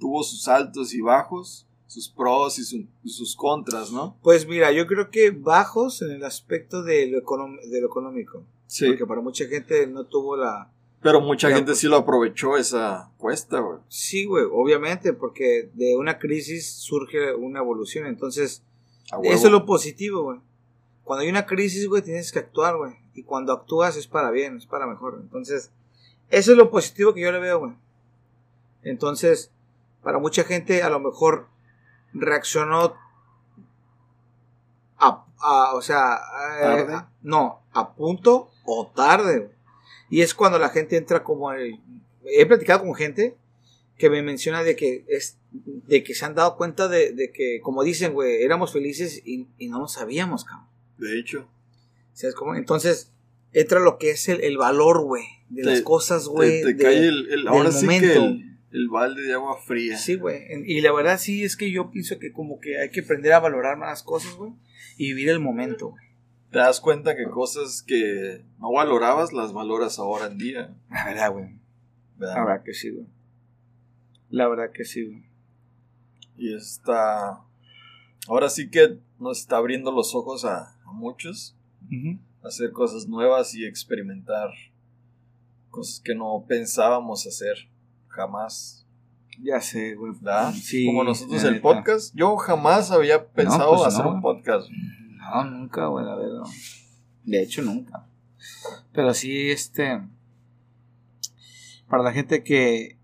Tuvo 0.00 0.24
sus 0.24 0.48
altos 0.48 0.92
y 0.92 1.00
bajos, 1.00 1.65
sus 1.86 2.08
pros 2.08 2.58
y 2.58 2.64
su- 2.64 2.86
y 3.04 3.08
sus 3.10 3.36
contras, 3.36 3.92
¿no? 3.92 4.16
Pues 4.22 4.46
mira, 4.46 4.72
yo 4.72 4.86
creo 4.86 5.10
que 5.10 5.30
bajos 5.30 6.02
en 6.02 6.10
el 6.10 6.24
aspecto 6.24 6.82
de 6.82 7.06
lo, 7.06 7.20
de 7.20 7.80
lo 7.80 7.86
económico. 7.86 8.42
Sí. 8.66 8.86
Porque 8.88 9.06
para 9.06 9.20
mucha 9.20 9.46
gente 9.46 9.86
no 9.86 10.04
tuvo 10.04 10.36
la... 10.36 10.72
Pero 11.02 11.20
mucha 11.20 11.50
gente 11.50 11.74
sí 11.76 11.86
lo 11.86 11.96
aprovechó 11.96 12.56
esa 12.56 13.12
cuesta, 13.18 13.60
güey. 13.60 13.78
Sí, 13.88 14.24
güey, 14.24 14.44
obviamente, 14.50 15.12
porque 15.12 15.70
de 15.74 15.96
una 15.96 16.18
crisis 16.18 16.68
surge 16.68 17.32
una 17.34 17.60
evolución. 17.60 18.06
Entonces. 18.06 18.62
Eso 19.22 19.46
es 19.46 19.52
lo 19.52 19.64
positivo, 19.66 20.24
güey. 20.24 20.40
Cuando 21.04 21.22
hay 21.22 21.28
una 21.28 21.46
crisis, 21.46 21.86
güey, 21.88 22.02
tienes 22.02 22.32
que 22.32 22.40
actuar, 22.40 22.76
güey. 22.76 22.94
Y 23.14 23.22
cuando 23.22 23.52
actúas 23.52 23.96
es 23.96 24.08
para 24.08 24.32
bien, 24.32 24.56
es 24.56 24.66
para 24.66 24.88
mejor. 24.88 25.20
Entonces, 25.22 25.70
eso 26.28 26.50
es 26.50 26.58
lo 26.58 26.70
positivo 26.72 27.14
que 27.14 27.20
yo 27.20 27.30
le 27.30 27.38
veo, 27.38 27.60
güey. 27.60 27.72
Entonces, 28.82 29.52
para 30.02 30.18
mucha 30.18 30.42
gente 30.44 30.82
a 30.82 30.90
lo 30.90 30.98
mejor 30.98 31.46
reaccionó 32.18 32.94
a, 34.98 35.24
a- 35.38 35.74
o 35.74 35.82
sea, 35.82 36.18
eh, 36.60 36.86
no, 37.22 37.62
a 37.72 37.94
punto 37.94 38.50
o 38.64 38.86
tarde. 38.94 39.50
Y 40.10 40.20
es 40.22 40.34
cuando 40.34 40.58
la 40.58 40.68
gente 40.70 40.96
entra 40.96 41.22
como... 41.22 41.52
el- 41.52 41.78
he 42.24 42.44
platicado 42.46 42.80
con 42.84 42.94
gente 42.94 43.36
que 43.98 44.10
me 44.10 44.22
menciona 44.22 44.62
de 44.62 44.76
que 44.76 45.04
es 45.08 45.38
de 45.52 46.02
que 46.04 46.12
se 46.14 46.24
han 46.24 46.34
dado 46.34 46.56
cuenta 46.56 46.86
de, 46.88 47.12
de 47.12 47.30
que, 47.32 47.60
como 47.62 47.82
dicen, 47.82 48.12
güey, 48.12 48.42
éramos 48.42 48.72
felices 48.72 49.22
y, 49.24 49.46
y 49.56 49.68
no 49.68 49.78
lo 49.78 49.88
sabíamos, 49.88 50.44
cabrón. 50.44 50.66
De 50.98 51.18
hecho, 51.18 51.46
¿Sabes 52.12 52.34
cómo? 52.34 52.54
Entonces, 52.56 53.12
entra 53.52 53.78
lo 53.80 53.96
que 53.98 54.10
es 54.10 54.28
el, 54.28 54.42
el 54.42 54.58
valor, 54.58 55.02
güey, 55.02 55.24
de 55.48 55.62
Te- 55.62 55.68
las 55.70 55.80
cosas, 55.82 56.26
güey. 56.28 56.62
te 56.62 56.74
de- 56.74 56.82
cae 56.82 56.98
el, 56.98 57.08
el- 57.08 57.26
del 57.28 57.48
ahora 57.48 57.70
sí 57.72 57.86
que 57.86 58.16
el, 58.26 58.55
el 58.76 58.90
balde 58.90 59.22
de 59.22 59.32
agua 59.32 59.56
fría. 59.56 59.96
Sí, 59.96 60.16
güey. 60.16 60.44
Y 60.66 60.82
la 60.82 60.92
verdad 60.92 61.18
sí 61.18 61.44
es 61.44 61.56
que 61.56 61.70
yo 61.70 61.90
pienso 61.90 62.18
que 62.18 62.30
como 62.30 62.60
que 62.60 62.78
hay 62.78 62.90
que 62.90 63.00
aprender 63.00 63.32
a 63.32 63.40
valorar 63.40 63.78
más 63.78 64.02
cosas, 64.02 64.34
güey. 64.34 64.52
Y 64.98 65.14
vivir 65.14 65.30
el 65.30 65.40
momento, 65.40 65.88
güey. 65.88 66.04
Te 66.50 66.58
das 66.58 66.80
cuenta 66.80 67.16
que 67.16 67.24
cosas 67.24 67.82
que 67.82 68.44
no 68.58 68.72
valorabas 68.72 69.32
las 69.32 69.54
valoras 69.54 69.98
ahora 69.98 70.26
en 70.26 70.36
día. 70.36 70.74
La 70.90 71.04
verdad, 71.06 71.32
güey. 71.32 71.58
La 72.18 72.44
verdad 72.44 72.62
que 72.64 72.74
sí, 72.74 72.90
güey. 72.90 73.06
La 74.28 74.46
verdad 74.46 74.70
que 74.70 74.84
sí, 74.84 75.06
güey. 75.06 75.24
Y 76.36 76.54
está. 76.54 77.40
Ahora 78.28 78.50
sí 78.50 78.68
que 78.68 78.98
nos 79.18 79.38
está 79.40 79.56
abriendo 79.56 79.90
los 79.90 80.14
ojos 80.14 80.44
a, 80.44 80.78
a 80.84 80.92
muchos. 80.92 81.56
Hacer 82.42 82.72
cosas 82.72 83.08
nuevas 83.08 83.54
y 83.54 83.64
experimentar 83.64 84.50
cosas 85.70 86.00
que 86.00 86.14
no 86.14 86.44
pensábamos 86.46 87.26
hacer 87.26 87.68
jamás. 88.16 88.86
Ya 89.42 89.60
sé, 89.60 89.94
güey. 89.94 90.12
Sí, 90.54 90.86
Como 90.86 91.04
nosotros 91.04 91.44
el 91.44 91.54
neta. 91.54 91.62
podcast. 91.62 92.14
Yo 92.14 92.36
jamás 92.36 92.90
había 92.90 93.28
pensado 93.28 93.76
pues 93.76 93.86
hacer 93.88 94.04
no. 94.04 94.14
un 94.14 94.22
podcast. 94.22 94.68
No, 94.70 95.44
nunca, 95.44 95.86
güey, 95.86 96.06
la 96.06 96.16
verdad. 96.16 96.44
De 97.24 97.42
hecho, 97.42 97.62
nunca. 97.62 98.06
Pero 98.92 99.12
sí, 99.12 99.50
este. 99.50 100.00
Para 101.88 102.02
la 102.02 102.12
gente 102.12 102.42
que, 102.42 102.98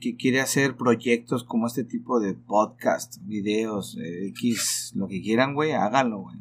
que 0.00 0.16
quiere 0.16 0.40
hacer 0.40 0.76
proyectos 0.76 1.44
como 1.44 1.66
este 1.66 1.84
tipo 1.84 2.18
de 2.18 2.34
podcast, 2.34 3.18
videos, 3.22 3.96
eh, 4.00 4.28
X, 4.28 4.92
lo 4.96 5.06
que 5.06 5.20
quieran, 5.20 5.54
güey, 5.54 5.72
háganlo, 5.72 6.20
güey. 6.22 6.36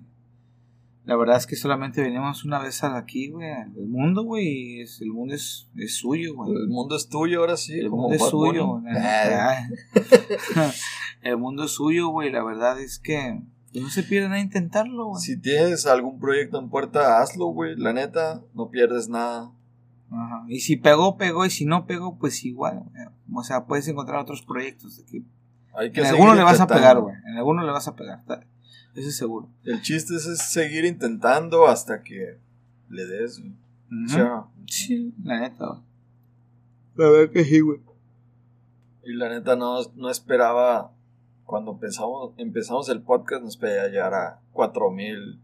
La 1.06 1.18
verdad 1.18 1.36
es 1.36 1.45
que 1.47 1.58
solamente 1.58 2.01
venimos 2.01 2.45
una 2.45 2.60
vez 2.60 2.82
aquí, 2.84 3.30
güey, 3.30 3.51
al 3.51 3.72
mundo, 3.76 4.24
güey, 4.24 4.80
es- 4.82 5.01
el 5.01 5.12
mundo 5.12 5.34
es, 5.36 5.70
es 5.76 5.97
suyo, 5.97 6.34
güey. 6.36 6.51
El 6.56 6.70
mundo 6.70 6.95
es 6.95 7.10
tuyo 7.10 7.41
ahora 7.41 7.58
sí. 7.58 7.74
El 7.78 7.89
mundo 7.89 8.14
es 8.16 8.22
Bad 8.22 8.30
suyo, 8.30 8.68
Bunny. 8.68 8.84
güey. 8.91 8.95
Ah, 8.97 9.68
El 11.22 11.38
mundo 11.38 11.64
es 11.66 11.72
suyo, 11.72 12.08
güey. 12.10 12.32
La 12.32 12.43
verdad 12.43 12.80
es 12.80 12.99
que 12.99 13.41
no 13.74 13.89
se 13.89 14.04
pierden 14.04 14.32
a 14.34 14.39
intentarlo, 14.39 15.08
güey. 15.08 15.22
Si 15.22 15.39
tienes 15.39 15.86
algún 15.88 16.20
proyecto 16.20 16.60
en 16.60 16.70
puerta, 16.70 17.20
hazlo, 17.22 17.47
güey. 17.47 17.76
La 17.78 17.91
neta, 17.93 18.41
no 18.54 18.70
pierdes 18.70 19.10
nada. 19.10 19.51
Ajá. 20.12 20.45
Y 20.47 20.60
si 20.60 20.78
pegó, 20.78 21.18
pegó. 21.18 21.45
Y 21.45 21.49
si 21.49 21.66
no 21.66 21.86
pegó, 21.86 22.18
pues 22.18 22.43
igual. 22.45 22.80
güey. 22.91 23.06
O 23.34 23.43
sea, 23.43 23.66
puedes 23.66 23.88
encontrar 23.88 24.20
otros 24.20 24.41
proyectos. 24.43 24.97
de 24.97 25.06
que 25.06 25.24
Hay 25.76 25.91
que 25.91 26.01
en 26.01 26.08
alguno 26.08 26.36
le 26.36 26.43
vas 26.43 26.60
a 26.60 26.68
pegar, 26.68 26.99
güey. 26.99 27.16
En 27.26 27.38
alguno 27.38 27.64
le 27.66 27.72
vas 27.72 27.88
a 27.88 27.95
pegar. 27.95 28.24
Eso 28.95 29.09
es 29.09 29.17
seguro. 29.17 29.49
El 29.63 29.82
chiste 29.82 30.15
es, 30.15 30.26
es 30.28 30.39
seguir 30.51 30.86
intentando 30.86 31.67
hasta 31.67 32.01
que 32.03 32.38
le 32.89 33.05
des. 33.05 33.39
güey. 33.39 33.53
Sí, 34.67 35.13
la 35.24 35.39
neta, 35.39 35.65
güey. 35.67 35.80
La 36.95 37.09
verdad 37.09 37.32
que 37.34 37.43
sí, 37.43 37.59
güey. 37.59 37.80
Y 39.03 39.13
la 39.13 39.30
neta 39.30 39.55
no, 39.55 39.80
no 39.95 40.09
esperaba, 40.09 40.91
cuando 41.45 41.71
empezamos, 41.74 42.34
empezamos 42.38 42.88
el 42.89 43.01
podcast, 43.01 43.41
no 43.41 43.49
esperaba 43.49 43.88
llegar 43.89 44.13
a 44.13 44.39
4000 44.53 45.39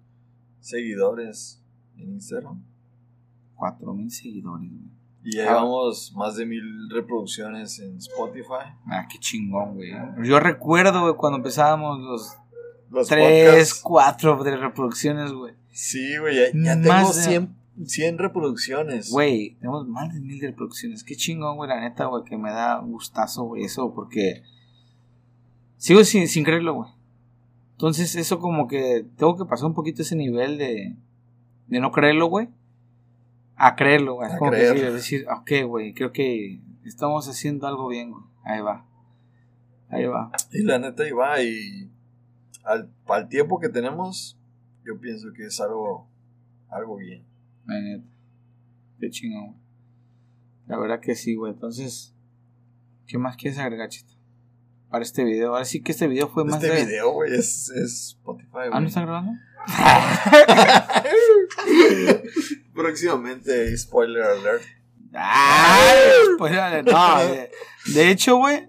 seguidores 0.60 1.62
en 1.98 2.14
Instagram. 2.14 2.64
Cuatro 3.56 3.94
mil 3.94 4.10
seguidores, 4.10 4.70
güey. 4.70 4.90
Y 5.24 5.36
ya 5.36 5.44
Ah. 5.44 5.46
llevamos 5.48 6.14
más 6.16 6.38
de 6.38 6.46
mil 6.46 6.90
reproducciones 6.90 7.78
en 7.80 7.98
Spotify. 7.98 8.72
Ah, 8.86 9.06
qué 9.12 9.20
chingón, 9.20 9.76
güey. 9.76 9.92
Yo 10.24 10.40
recuerdo, 10.40 11.02
güey, 11.02 11.16
cuando 11.16 11.38
empezábamos 11.38 12.00
los 12.00 12.38
Los 12.92 13.08
tres, 13.08 13.50
podcasts. 13.52 13.82
cuatro 13.84 14.44
de 14.44 14.58
reproducciones, 14.58 15.32
güey. 15.32 15.54
Sí, 15.72 16.18
güey, 16.18 16.36
ya, 16.36 16.42
ya 16.54 16.76
Más 16.76 16.84
tengo 16.84 17.14
de- 17.14 17.22
100, 17.22 17.56
100 17.86 18.18
reproducciones. 18.18 19.10
Güey, 19.12 19.56
tenemos 19.60 19.88
más 19.88 20.14
de 20.14 20.20
mil 20.20 20.42
reproducciones. 20.42 21.04
Qué 21.04 21.16
chingón, 21.16 21.56
güey, 21.58 21.70
la 21.70 21.80
neta, 21.80 22.06
güey, 22.06 22.24
que 22.24 22.38
me 22.38 22.52
da 22.52 22.80
gustazo, 22.80 23.44
güey, 23.44 23.64
eso, 23.64 23.94
porque 23.94 24.44
sigo 25.78 26.04
sin, 26.04 26.28
sin 26.28 26.44
creerlo, 26.44 26.74
güey. 26.74 26.90
Entonces, 27.74 28.16
eso 28.16 28.40
como 28.40 28.68
que 28.68 29.06
tengo 29.16 29.38
que 29.38 29.46
pasar 29.46 29.68
un 29.68 29.74
poquito 29.74 30.02
ese 30.02 30.16
nivel 30.16 30.58
de, 30.58 30.96
de 31.68 31.80
no 31.80 31.92
creerlo, 31.92 32.26
güey, 32.28 32.50
a 33.56 33.76
creerlo, 33.76 34.16
güey. 34.16 34.30
Como 34.38 34.52
que 34.52 34.68
sí, 34.70 34.80
decir, 34.80 35.26
ok, 35.30 35.52
güey, 35.68 35.94
creo 35.94 36.12
que 36.12 36.60
estamos 36.86 37.30
haciendo 37.30 37.68
algo 37.68 37.88
bien, 37.88 38.12
güey. 38.12 38.24
Ahí 38.44 38.62
va. 38.62 38.86
Ahí 39.90 40.06
va. 40.06 40.32
Y 40.52 40.64
la 40.64 40.80
neta 40.80 41.08
iba 41.08 41.42
y 41.42 41.90
al, 42.70 42.92
al 43.08 43.28
tiempo 43.28 43.60
que 43.60 43.70
tenemos, 43.70 44.38
yo 44.86 45.00
pienso 45.00 45.34
que 45.34 45.48
es 45.48 45.60
algo, 45.60 46.08
algo 46.70 46.98
bien. 46.98 47.26
Qué 49.00 49.10
chingón. 49.10 49.56
La 50.68 50.78
verdad 50.78 51.00
que 51.00 51.16
sí, 51.16 51.36
güey. 51.36 51.54
Entonces, 51.54 52.14
¿qué 53.08 53.18
más 53.18 53.36
quieres 53.38 53.58
agregar, 53.60 53.90
chito? 53.90 54.14
Para 54.90 55.04
este 55.04 55.24
video. 55.24 55.54
Ahora 55.54 55.66
sí 55.66 55.82
que 55.82 55.92
este 55.92 56.08
video 56.08 56.30
fue 56.30 56.46
más 56.46 56.64
Este 56.64 56.76
de... 56.76 56.86
video, 56.86 57.12
güey, 57.12 57.34
es, 57.34 57.70
es 57.72 58.10
Spotify, 58.10 58.50
¿Ah, 58.54 58.70
güey. 58.70 58.82
no 58.82 58.88
está 58.88 59.02
grabando? 59.02 59.32
Próximamente, 62.74 63.76
spoiler 63.78 64.24
alert. 64.24 64.64
¡Ay! 65.14 66.12
Pues, 66.38 66.54
no, 66.54 67.24
de, 67.24 67.52
de 67.94 68.12
hecho, 68.12 68.38
güey, 68.38 68.68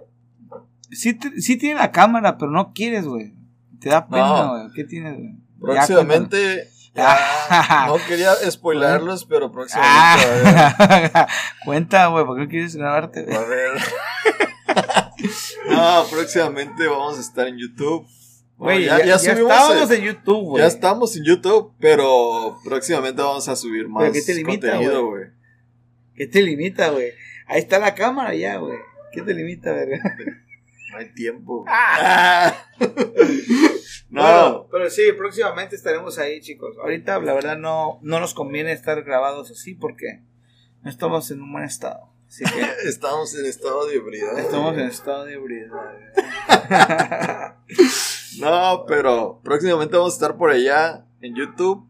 sí, 0.90 1.18
sí 1.38 1.56
tiene 1.58 1.80
la 1.80 1.92
cámara, 1.92 2.38
pero 2.38 2.50
no 2.50 2.72
quieres, 2.72 3.06
güey. 3.06 3.34
Te 3.80 3.88
da 3.88 4.06
pena, 4.06 4.26
No. 4.26 4.50
güey. 4.50 4.72
¿Qué 4.74 4.84
tienes, 4.84 5.16
güey? 5.16 5.34
Próximamente, 5.60 6.68
ya, 6.94 7.86
no 7.86 7.96
quería 8.08 8.34
spoilerlos, 8.50 9.24
pero 9.26 9.52
próximamente. 9.52 9.94
Ah, 9.94 11.26
Cuenta, 11.64 12.06
güey, 12.06 12.24
¿por 12.24 12.36
qué 12.36 12.44
no 12.44 12.48
quieres 12.48 12.76
grabarte, 12.76 13.26
va 13.26 13.36
a 13.36 13.40
haber. 13.40 13.70
no, 15.68 16.04
próximamente 16.10 16.86
vamos 16.86 17.18
a 17.18 17.20
estar 17.20 17.46
en 17.46 17.58
YouTube. 17.58 18.06
Güey, 18.56 18.84
ya, 18.84 18.98
ya, 18.98 19.04
ya 19.04 19.06
ya 19.06 19.18
subimos 19.18 19.52
estábamos 19.52 19.90
en 19.90 20.02
YouTube, 20.02 20.44
güey. 20.44 20.62
Ya 20.62 20.68
estamos 20.68 21.16
en 21.16 21.24
YouTube, 21.24 21.74
pero 21.80 22.58
próximamente 22.64 23.22
vamos 23.22 23.48
a 23.48 23.56
subir 23.56 23.88
más 23.88 24.12
¿qué 24.12 24.20
te 24.20 24.34
limita, 24.34 24.70
contenido, 24.70 25.06
güey. 25.06 25.24
¿Qué 26.14 26.26
te 26.26 26.42
limita, 26.42 26.90
güey? 26.90 27.12
Ahí 27.46 27.60
está 27.60 27.78
la 27.78 27.94
cámara 27.94 28.34
ya, 28.34 28.56
güey. 28.56 28.78
¿Qué 29.12 29.22
te 29.22 29.32
limita, 29.34 29.72
verga? 29.72 29.98
No 30.90 30.98
hay 30.98 31.12
tiempo. 31.12 31.64
Ah. 32.02 32.54
no, 34.10 34.22
Bueno, 34.22 34.66
pero 34.70 34.90
sí, 34.90 35.12
próximamente 35.16 35.76
estaremos 35.76 36.18
ahí, 36.18 36.40
chicos. 36.40 36.76
Ahorita, 36.80 37.18
la 37.20 37.34
verdad, 37.34 37.56
no, 37.56 37.98
no 38.02 38.20
nos 38.20 38.34
conviene 38.34 38.72
estar 38.72 39.02
grabados 39.02 39.50
así 39.50 39.74
porque 39.74 40.22
no 40.82 40.90
estamos 40.90 41.30
en 41.30 41.42
un 41.42 41.52
buen 41.52 41.64
estado. 41.64 42.10
Así 42.26 42.44
que 42.44 42.66
estamos 42.88 43.34
en 43.34 43.46
estado 43.46 43.86
de 43.86 43.96
ebriedad. 43.96 44.38
estamos 44.38 44.74
en 44.74 44.86
estado 44.86 45.24
de 45.24 45.34
ebriedad. 45.34 45.96
No, 48.38 48.84
pero 48.86 49.40
próximamente 49.42 49.96
vamos 49.96 50.14
a 50.14 50.16
estar 50.16 50.36
por 50.36 50.50
allá 50.50 51.04
en 51.20 51.34
YouTube. 51.34 51.86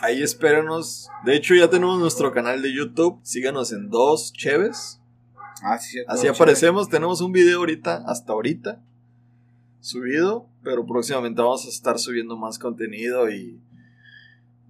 Ahí 0.00 0.22
espérenos. 0.22 1.10
De 1.24 1.36
hecho, 1.36 1.54
ya 1.54 1.68
tenemos 1.68 1.98
nuestro 1.98 2.32
canal 2.32 2.62
de 2.62 2.74
YouTube. 2.74 3.20
Síganos 3.22 3.72
en 3.72 3.90
Dos 3.90 4.32
Cheves. 4.32 4.99
Ah, 5.62 5.78
sí, 5.78 5.90
cierto, 5.92 6.10
Así 6.12 6.22
chévere. 6.22 6.36
aparecemos. 6.36 6.88
Tenemos 6.88 7.20
un 7.20 7.32
video 7.32 7.58
ahorita, 7.58 8.02
hasta 8.06 8.32
ahorita, 8.32 8.80
subido. 9.80 10.46
Pero 10.62 10.84
próximamente 10.86 11.40
vamos 11.40 11.64
a 11.66 11.68
estar 11.68 11.98
subiendo 11.98 12.36
más 12.36 12.58
contenido 12.58 13.30
y, 13.30 13.58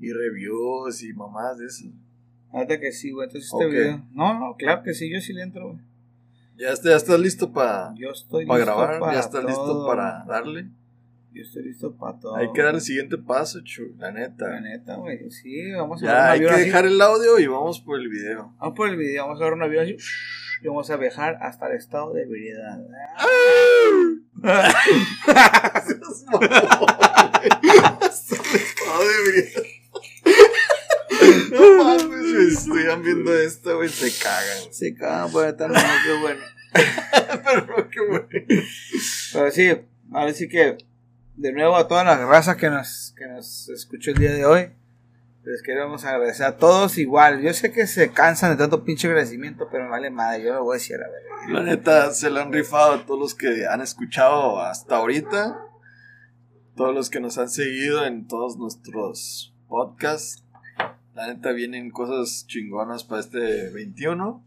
y 0.00 0.12
reviews 0.12 1.02
y 1.02 1.12
mamás 1.12 1.58
de 1.58 1.66
eso. 1.66 1.84
Ahorita 2.52 2.78
que 2.80 2.92
sí, 2.92 3.10
güey. 3.10 3.26
Entonces 3.26 3.50
este 3.52 3.66
video. 3.66 4.04
No, 4.12 4.38
no, 4.38 4.56
claro 4.56 4.82
que 4.82 4.94
sí, 4.94 5.10
yo 5.12 5.20
sí 5.20 5.32
le 5.32 5.42
entro, 5.42 5.68
güey. 5.72 5.80
¿Ya, 6.56 6.70
está- 6.72 6.90
ya 6.90 6.96
estás 6.96 7.18
listo 7.18 7.52
para 7.52 7.92
listo 7.92 8.38
grabar? 8.38 9.00
para 9.00 9.14
¿Ya 9.14 9.20
estás 9.20 9.44
listo 9.44 9.86
para 9.86 10.24
darle? 10.26 10.66
Yo 11.32 11.42
estoy 11.42 11.62
listo 11.62 11.92
para 11.94 12.18
todo. 12.18 12.36
Hay 12.36 12.52
que 12.52 12.60
dar 12.62 12.74
el 12.74 12.80
siguiente 12.80 13.16
paso, 13.16 13.60
chu, 13.62 13.94
la 13.98 14.10
neta. 14.12 14.48
La 14.48 14.60
neta, 14.60 14.96
güey. 14.96 15.30
Sí, 15.30 15.70
vamos 15.72 16.02
a 16.02 16.06
Ya, 16.06 16.30
hay 16.32 16.40
que 16.40 16.48
así. 16.50 16.64
dejar 16.64 16.86
el 16.86 17.00
audio 17.00 17.38
y 17.38 17.46
vamos 17.46 17.80
por 17.80 17.98
el 18.00 18.08
video. 18.08 18.52
Vamos 18.58 18.76
por 18.76 18.88
el 18.88 18.96
video, 18.96 19.22
vamos 19.22 19.36
a 19.40 19.44
agarrar 19.44 19.56
un 19.56 19.62
avión 19.62 19.84
así. 19.84 19.96
Y 20.62 20.68
vamos 20.68 20.90
a 20.90 20.96
viajar 20.96 21.38
hasta 21.40 21.68
el 21.68 21.76
estado 21.76 22.12
de 22.12 22.22
ebriedad. 22.22 22.78
No 31.50 31.84
mames, 31.84 32.26
si 32.26 32.58
estuvieran 32.58 33.02
viendo 33.02 33.36
esto, 33.38 33.76
güey, 33.76 33.88
se 33.88 34.12
cagan. 34.22 34.72
Se 34.72 34.94
cagan 34.94 35.32
por 35.32 35.46
estar 35.46 35.70
no, 35.70 35.78
qué 35.78 36.20
bueno. 36.20 36.40
Pero 37.66 37.90
qué 37.90 38.00
bueno. 38.00 38.28
Pero 39.32 39.50
sí, 39.50 39.70
ahora 40.12 40.32
sí 40.32 40.48
que 40.48 40.78
de 41.36 41.52
nuevo 41.52 41.76
a 41.76 41.88
todas 41.88 42.04
las 42.04 42.20
razas 42.20 42.56
que 42.56 42.68
nos, 42.68 43.14
que 43.16 43.26
nos 43.26 43.68
escuchó 43.70 44.10
el 44.10 44.18
día 44.18 44.32
de 44.32 44.44
hoy. 44.44 44.70
Les 45.42 45.62
queremos 45.62 46.04
agradecer 46.04 46.44
a 46.44 46.58
todos 46.58 46.98
igual. 46.98 47.40
Yo 47.40 47.54
sé 47.54 47.72
que 47.72 47.86
se 47.86 48.10
cansan 48.10 48.50
de 48.50 48.56
tanto 48.58 48.84
pinche 48.84 49.08
agradecimiento, 49.08 49.68
pero 49.70 49.84
me 49.84 49.90
vale 49.90 50.10
madre. 50.10 50.44
Yo 50.44 50.52
lo 50.52 50.64
voy 50.64 50.74
a 50.74 50.78
decir 50.78 50.96
a 50.96 51.08
ver. 51.08 51.54
La 51.54 51.62
neta, 51.62 52.12
se 52.12 52.30
le 52.30 52.40
han 52.40 52.52
rifado 52.52 52.92
a 52.92 53.06
todos 53.06 53.18
los 53.18 53.34
que 53.34 53.66
han 53.66 53.80
escuchado 53.80 54.60
hasta 54.60 54.96
ahorita. 54.96 55.58
Todos 56.76 56.94
los 56.94 57.08
que 57.08 57.20
nos 57.20 57.38
han 57.38 57.48
seguido 57.48 58.04
en 58.04 58.28
todos 58.28 58.58
nuestros 58.58 59.54
podcasts. 59.66 60.44
La 61.14 61.26
neta, 61.26 61.52
vienen 61.52 61.90
cosas 61.90 62.46
chingonas 62.46 63.04
para 63.04 63.22
este 63.22 63.70
21. 63.70 64.44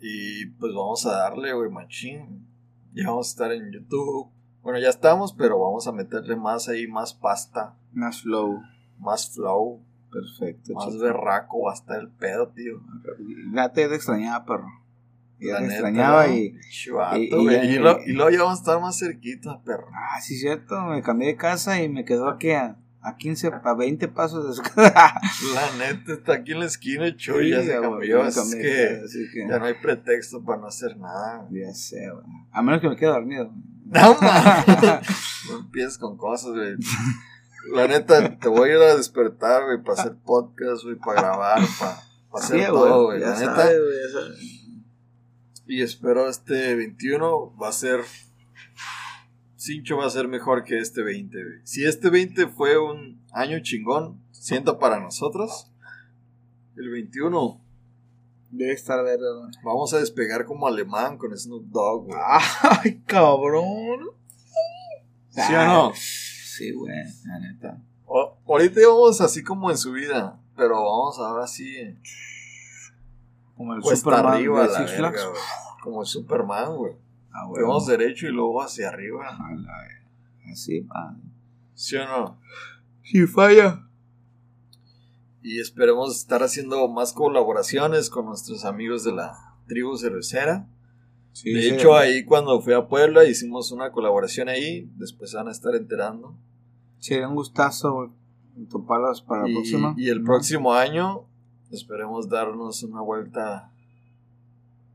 Y 0.00 0.46
pues 0.46 0.72
vamos 0.74 1.04
a 1.04 1.12
darle, 1.12 1.52
güey, 1.52 1.68
machín. 1.68 2.46
Ya 2.94 3.08
vamos 3.08 3.28
a 3.28 3.30
estar 3.30 3.52
en 3.52 3.70
YouTube. 3.70 4.30
Bueno, 4.62 4.78
ya 4.78 4.88
estamos, 4.88 5.34
pero 5.34 5.60
vamos 5.60 5.86
a 5.86 5.92
meterle 5.92 6.36
más 6.36 6.68
ahí, 6.68 6.86
más 6.86 7.12
pasta, 7.12 7.76
Más 7.92 8.22
flow. 8.22 8.62
Más 9.00 9.32
flow, 9.34 9.82
Perfecto. 10.10 10.74
más 10.74 10.88
chico. 10.90 11.02
berraco, 11.04 11.70
hasta 11.70 11.96
el 11.96 12.08
pedo, 12.10 12.48
tío. 12.48 12.80
Ya 13.54 13.72
te 13.72 13.84
extrañaba, 13.94 14.44
perro. 14.44 14.68
Ya 15.40 15.54
La 15.54 15.58
te 15.60 15.66
extrañaba 15.66 16.28
y. 16.28 16.54
Chivato, 16.70 17.16
y- 17.18 17.24
y- 17.24 17.30
güey. 17.30 17.74
Y, 17.74 17.78
lo- 17.78 17.98
y 18.04 18.12
luego 18.12 18.30
ya 18.30 18.42
vamos 18.42 18.58
a 18.58 18.62
estar 18.62 18.80
más 18.80 18.98
cerquita, 18.98 19.60
perro. 19.64 19.86
Ah, 19.94 20.20
sí, 20.20 20.36
cierto. 20.36 20.80
Me 20.86 21.02
cambié 21.02 21.28
de 21.28 21.36
casa 21.36 21.82
y 21.82 21.88
me 21.88 22.04
quedó 22.04 22.28
aquí 22.28 22.50
a, 22.50 22.76
a 23.00 23.16
15, 23.16 23.50
a 23.64 23.74
20 23.74 24.08
pasos 24.08 24.46
de 24.46 24.52
su 24.54 24.60
casa. 24.62 25.14
La 25.54 25.76
neta 25.78 26.12
está 26.12 26.34
aquí 26.34 26.52
en 26.52 26.60
la 26.60 26.66
esquina 26.66 27.16
Chuy 27.16 27.50
ya 27.50 27.60
Sí, 27.62 27.68
se 27.68 27.78
güey, 27.78 27.90
cambió. 28.10 28.18
cambié 28.34 28.60
que 28.60 29.00
así 29.04 29.18
que- 29.32 29.48
ya 29.48 29.58
no 29.58 29.64
hay 29.64 29.74
pretexto 29.80 30.44
para 30.44 30.60
no 30.60 30.66
hacer 30.66 30.98
nada. 30.98 31.48
Ya 31.50 31.72
sé, 31.72 32.10
güey. 32.10 32.26
A 32.52 32.60
menos 32.62 32.82
que 32.82 32.88
me 32.90 32.96
quede 32.96 33.08
dormido. 33.08 33.50
No. 33.86 34.16
No 35.50 35.56
empieces 35.60 35.96
con 35.98 36.16
cosas, 36.18 36.50
güey. 36.52 36.74
La 37.72 37.86
neta, 37.86 38.38
te 38.38 38.48
voy 38.48 38.70
a 38.70 38.72
ir 38.74 38.82
a 38.82 38.96
despertar, 38.96 39.64
güey, 39.64 39.82
para 39.82 40.00
hacer 40.00 40.16
podcast, 40.24 40.82
güey, 40.84 40.96
para 40.96 41.20
grabar, 41.20 41.60
para, 41.78 42.02
hacer 42.34 42.60
Sí, 42.60 42.66
todo, 42.66 43.04
güey. 43.06 43.20
La 43.20 43.38
neta. 43.38 43.70
Y 45.66 45.82
espero 45.82 46.28
este 46.28 46.74
21 46.74 47.56
va 47.56 47.68
a 47.68 47.72
ser. 47.72 48.00
Cincho 49.56 49.98
va 49.98 50.06
a 50.06 50.10
ser 50.10 50.26
mejor 50.26 50.64
que 50.64 50.78
este 50.78 51.02
20, 51.02 51.36
güey. 51.36 51.58
Si 51.64 51.84
este 51.84 52.10
20 52.10 52.48
fue 52.48 52.78
un 52.78 53.22
año 53.32 53.60
chingón, 53.60 54.20
siento 54.32 54.78
para 54.78 54.98
nosotros, 54.98 55.70
el 56.76 56.88
21 56.88 57.60
Debe 58.50 58.72
estar 58.72 59.02
verde, 59.04 59.26
güey. 59.38 59.50
vamos 59.62 59.94
a 59.94 59.98
despegar 60.00 60.44
como 60.44 60.66
alemán 60.66 61.18
con 61.18 61.36
Snoop 61.38 61.66
Dogg, 61.66 62.06
güey. 62.06 62.20
Ay, 62.62 63.00
cabrón. 63.06 64.10
¿Sí 65.28 65.54
o 65.54 65.64
no? 65.64 65.92
Sí, 66.60 66.72
güey, 66.72 66.92
la 67.24 67.38
neta. 67.40 67.82
O- 68.06 68.36
ahorita 68.46 68.80
íbamos 68.80 69.20
así 69.20 69.42
como 69.42 69.70
en 69.70 69.78
su 69.78 69.92
vida, 69.92 70.38
pero 70.56 70.74
vamos 70.74 71.18
ahora 71.18 71.46
sí. 71.46 71.96
Como 73.56 73.74
el 73.74 73.80
Cuesta 73.80 74.10
Superman 74.10 74.34
arriba, 74.34 74.68
de 74.68 74.76
Six 74.76 74.92
Flags. 74.96 75.26
Como 75.82 76.02
el 76.02 76.06
Superman, 76.06 76.76
güey. 76.76 76.94
Ah, 77.32 77.46
güey. 77.46 77.62
Vamos 77.62 77.86
derecho 77.86 78.26
y 78.26 78.30
luego 78.30 78.60
hacia 78.62 78.88
arriba. 78.88 79.24
La. 79.56 80.52
Así, 80.52 80.82
pa. 80.82 81.16
¿Sí 81.74 81.96
o 81.96 82.06
no? 82.06 82.38
Si 83.04 83.26
falla. 83.26 83.86
Y 85.42 85.58
esperemos 85.60 86.16
estar 86.16 86.42
haciendo 86.42 86.86
más 86.88 87.14
colaboraciones 87.14 88.10
con 88.10 88.26
nuestros 88.26 88.64
amigos 88.66 89.04
de 89.04 89.12
la 89.12 89.32
tribu 89.66 89.96
cervecera. 89.96 90.66
Sí, 91.32 91.52
de 91.52 91.62
sí. 91.62 91.68
hecho, 91.70 91.96
ahí 91.96 92.24
cuando 92.24 92.60
fui 92.60 92.74
a 92.74 92.86
Puebla 92.88 93.24
hicimos 93.24 93.72
una 93.72 93.92
colaboración 93.92 94.48
ahí. 94.50 94.90
Después 94.96 95.32
van 95.32 95.48
a 95.48 95.52
estar 95.52 95.74
enterando. 95.74 96.36
Sería 97.00 97.28
un 97.28 97.34
gustazo, 97.34 98.12
toparlas 98.70 99.22
para 99.22 99.42
la 99.42 99.48
y, 99.50 99.54
próxima. 99.54 99.94
y 99.96 100.08
el 100.08 100.22
próximo 100.22 100.74
año 100.74 101.24
esperemos 101.72 102.28
darnos 102.28 102.82
una 102.84 103.00
vuelta 103.00 103.72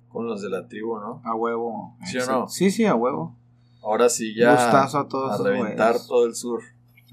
con 0.10 0.28
los 0.28 0.42
de 0.42 0.50
la 0.50 0.68
tribu, 0.68 0.98
¿no? 1.00 1.22
A 1.26 1.36
huevo. 1.36 1.98
¿Sí 2.06 2.18
o 2.20 2.26
no? 2.26 2.48
Sí, 2.48 2.72
sí, 2.72 2.86
a 2.86 2.96
huevo. 2.96 3.36
Ahora 3.84 4.08
sí 4.10 4.34
ya 4.34 4.52
Gustazo 4.52 5.00
a 5.00 5.08
todos 5.08 5.40
a 5.40 5.44
reventar 5.44 5.92
güeyes. 5.94 6.08
todo 6.08 6.26
el 6.26 6.36
sur. 6.36 6.62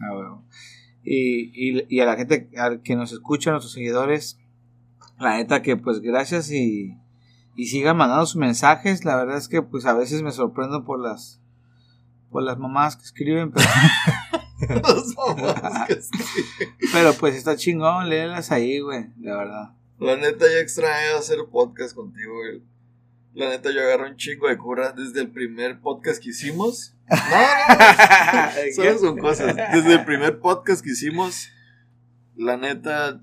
A 0.01 0.15
huevo. 0.17 0.43
Y, 1.05 1.51
y, 1.55 1.85
y 1.89 2.01
a 2.01 2.07
la 2.07 2.17
gente 2.17 2.49
al 2.57 2.81
que 2.83 2.95
nos 2.95 3.13
escucha, 3.13 3.51
a 3.51 3.53
nuestros 3.55 3.73
seguidores, 3.73 4.39
la 5.19 5.37
neta 5.37 5.63
que 5.63 5.77
pues 5.77 6.01
gracias 6.01 6.51
y, 6.53 6.97
y 7.57 7.67
sigan 7.67 7.97
mandando 7.97 8.27
sus 8.27 8.37
mensajes. 8.37 9.05
La 9.05 9.17
verdad 9.17 9.37
es 9.37 9.49
que 9.49 9.63
pues 9.63 9.85
a 9.87 9.95
veces 9.95 10.23
me 10.23 10.31
sorprendo 10.33 10.85
por 10.85 11.01
las 11.01 11.41
por 12.31 12.43
las 12.43 12.59
mamás 12.59 12.97
que 12.97 13.03
escriben, 13.05 13.51
pero, 13.53 13.67
Los 14.69 15.15
que 15.89 15.99
pero 16.93 17.15
pues 17.15 17.35
está 17.35 17.57
chingón, 17.57 18.09
léelas 18.09 18.53
ahí, 18.53 18.81
güey, 18.81 19.07
la 19.21 19.37
verdad. 19.37 19.71
La 19.99 20.17
neta 20.17 20.47
ya 20.47 20.59
extraño 20.59 21.17
hacer 21.17 21.39
podcast 21.51 21.95
contigo, 21.95 22.35
güey. 22.35 22.63
La 23.35 23.49
neta 23.49 23.71
yo 23.73 23.81
agarré 23.81 24.11
un 24.11 24.17
chingo 24.17 24.49
de 24.49 24.59
cura 24.59 24.93
desde 24.93 25.21
el 25.21 25.31
primer 25.31 25.81
podcast 25.81 26.23
que 26.23 26.31
hicimos. 26.31 26.95
No, 27.09 27.17
no, 27.17 28.57
no. 28.67 28.73
Solo 28.75 28.99
son 28.99 29.19
cosas. 29.19 29.57
Desde 29.57 29.95
el 29.95 30.05
primer 30.05 30.39
podcast 30.39 30.85
que 30.85 30.91
hicimos, 30.91 31.49
la 32.37 32.57
neta 32.57 33.21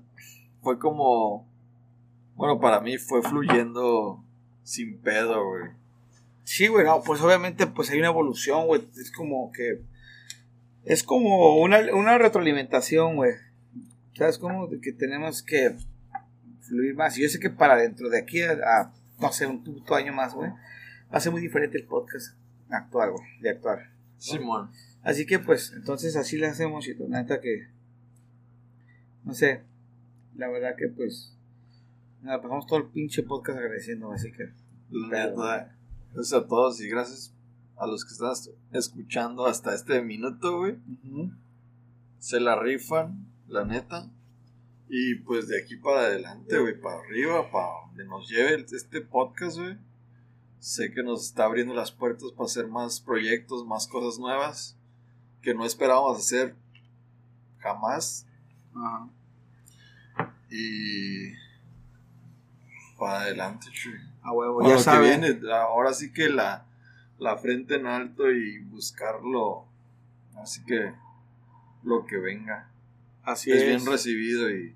fue 0.62 0.78
como. 0.78 1.48
Bueno, 2.34 2.60
para 2.60 2.80
mí 2.80 2.98
fue 2.98 3.22
fluyendo 3.22 4.24
sin 4.62 4.98
pedo, 5.00 5.46
güey. 5.46 5.70
Sí, 6.44 6.66
güey, 6.66 6.84
no, 6.84 7.02
pues 7.02 7.20
obviamente 7.20 7.66
pues 7.66 7.90
hay 7.90 7.98
una 7.98 8.08
evolución, 8.08 8.66
güey. 8.66 8.82
Es 8.98 9.12
como 9.12 9.52
que. 9.52 9.82
Es 10.84 11.02
como 11.02 11.58
una, 11.60 11.78
una 11.94 12.18
retroalimentación, 12.18 13.16
güey. 13.16 13.32
¿Sabes 14.14 14.38
cómo? 14.38 14.66
De 14.66 14.80
que 14.80 14.92
tenemos 14.92 15.42
que 15.42 15.76
fluir 16.60 16.94
más. 16.94 17.16
Y 17.18 17.22
yo 17.22 17.28
sé 17.28 17.38
que 17.38 17.50
para 17.50 17.76
dentro 17.76 18.08
de 18.08 18.18
aquí 18.18 18.42
a, 18.42 18.52
a, 18.52 18.92
no 19.18 19.32
sé, 19.32 19.46
un 19.46 19.62
puto 19.62 19.94
año 19.94 20.12
más, 20.12 20.34
güey, 20.34 20.50
va 20.50 21.18
a 21.18 21.20
ser 21.20 21.32
muy 21.32 21.40
diferente 21.40 21.78
el 21.78 21.86
podcast 21.86 22.36
actual, 22.70 23.12
güey, 23.12 23.24
de 23.40 23.50
actuar. 23.50 23.90
Simón. 24.18 24.70
Así 25.02 25.26
que 25.26 25.38
pues, 25.38 25.72
entonces 25.74 26.16
así 26.16 26.36
le 26.36 26.46
hacemos, 26.46 26.86
y 26.86 26.94
neta 27.08 27.40
que. 27.40 27.68
No 29.24 29.34
sé. 29.34 29.62
La 30.36 30.48
verdad 30.48 30.76
que 30.76 30.88
pues. 30.88 31.36
Nada, 32.22 32.42
pasamos 32.42 32.66
todo 32.66 32.78
el 32.78 32.86
pinche 32.86 33.22
podcast 33.22 33.58
agradeciendo, 33.58 34.12
así 34.12 34.30
que. 34.32 34.50
Neta. 34.90 35.74
Gracias 36.12 36.32
a 36.32 36.46
todos 36.46 36.80
y 36.80 36.88
gracias 36.88 37.34
a 37.80 37.86
los 37.86 38.04
que 38.04 38.12
están 38.12 38.34
escuchando 38.72 39.46
hasta 39.46 39.74
este 39.74 40.02
minuto, 40.02 40.58
güey. 40.58 40.76
se 42.18 42.38
la 42.38 42.60
rifan, 42.60 43.26
la 43.48 43.64
neta. 43.64 44.10
Y 44.88 45.14
pues 45.16 45.48
de 45.48 45.62
aquí 45.62 45.76
para 45.76 46.00
adelante, 46.00 46.58
güey, 46.58 46.78
para 46.78 46.98
arriba, 46.98 47.50
para 47.50 47.68
donde 47.86 48.04
nos 48.04 48.28
lleve 48.28 48.66
este 48.70 49.00
podcast, 49.00 49.56
güey. 49.56 49.78
Sé 50.58 50.92
que 50.92 51.02
nos 51.02 51.24
está 51.24 51.44
abriendo 51.44 51.72
las 51.72 51.90
puertas 51.90 52.32
para 52.32 52.44
hacer 52.44 52.66
más 52.66 53.00
proyectos, 53.00 53.66
más 53.66 53.86
cosas 53.86 54.20
nuevas 54.20 54.76
que 55.40 55.54
no 55.54 55.64
esperábamos 55.64 56.18
hacer 56.18 56.54
jamás. 57.60 58.26
Ajá. 58.74 59.08
Y 60.50 61.32
para 62.98 63.20
adelante, 63.20 63.68
chuy. 63.72 63.94
A 64.22 64.32
huevo, 64.32 64.60
ya 64.68 64.74
lo 64.74 64.84
que 64.84 65.08
viene, 65.08 65.40
ahora 65.50 65.94
sí 65.94 66.12
que 66.12 66.28
la, 66.28 66.66
la 67.20 67.36
frente 67.36 67.76
en 67.76 67.86
alto 67.86 68.30
y 68.30 68.58
buscarlo. 68.64 69.66
Así 70.36 70.64
que 70.64 70.92
lo 71.84 72.04
que 72.06 72.18
venga. 72.18 72.70
Así 73.22 73.52
es 73.52 73.62
es. 73.62 73.66
bien 73.68 73.86
recibido 73.86 74.50
y 74.50 74.74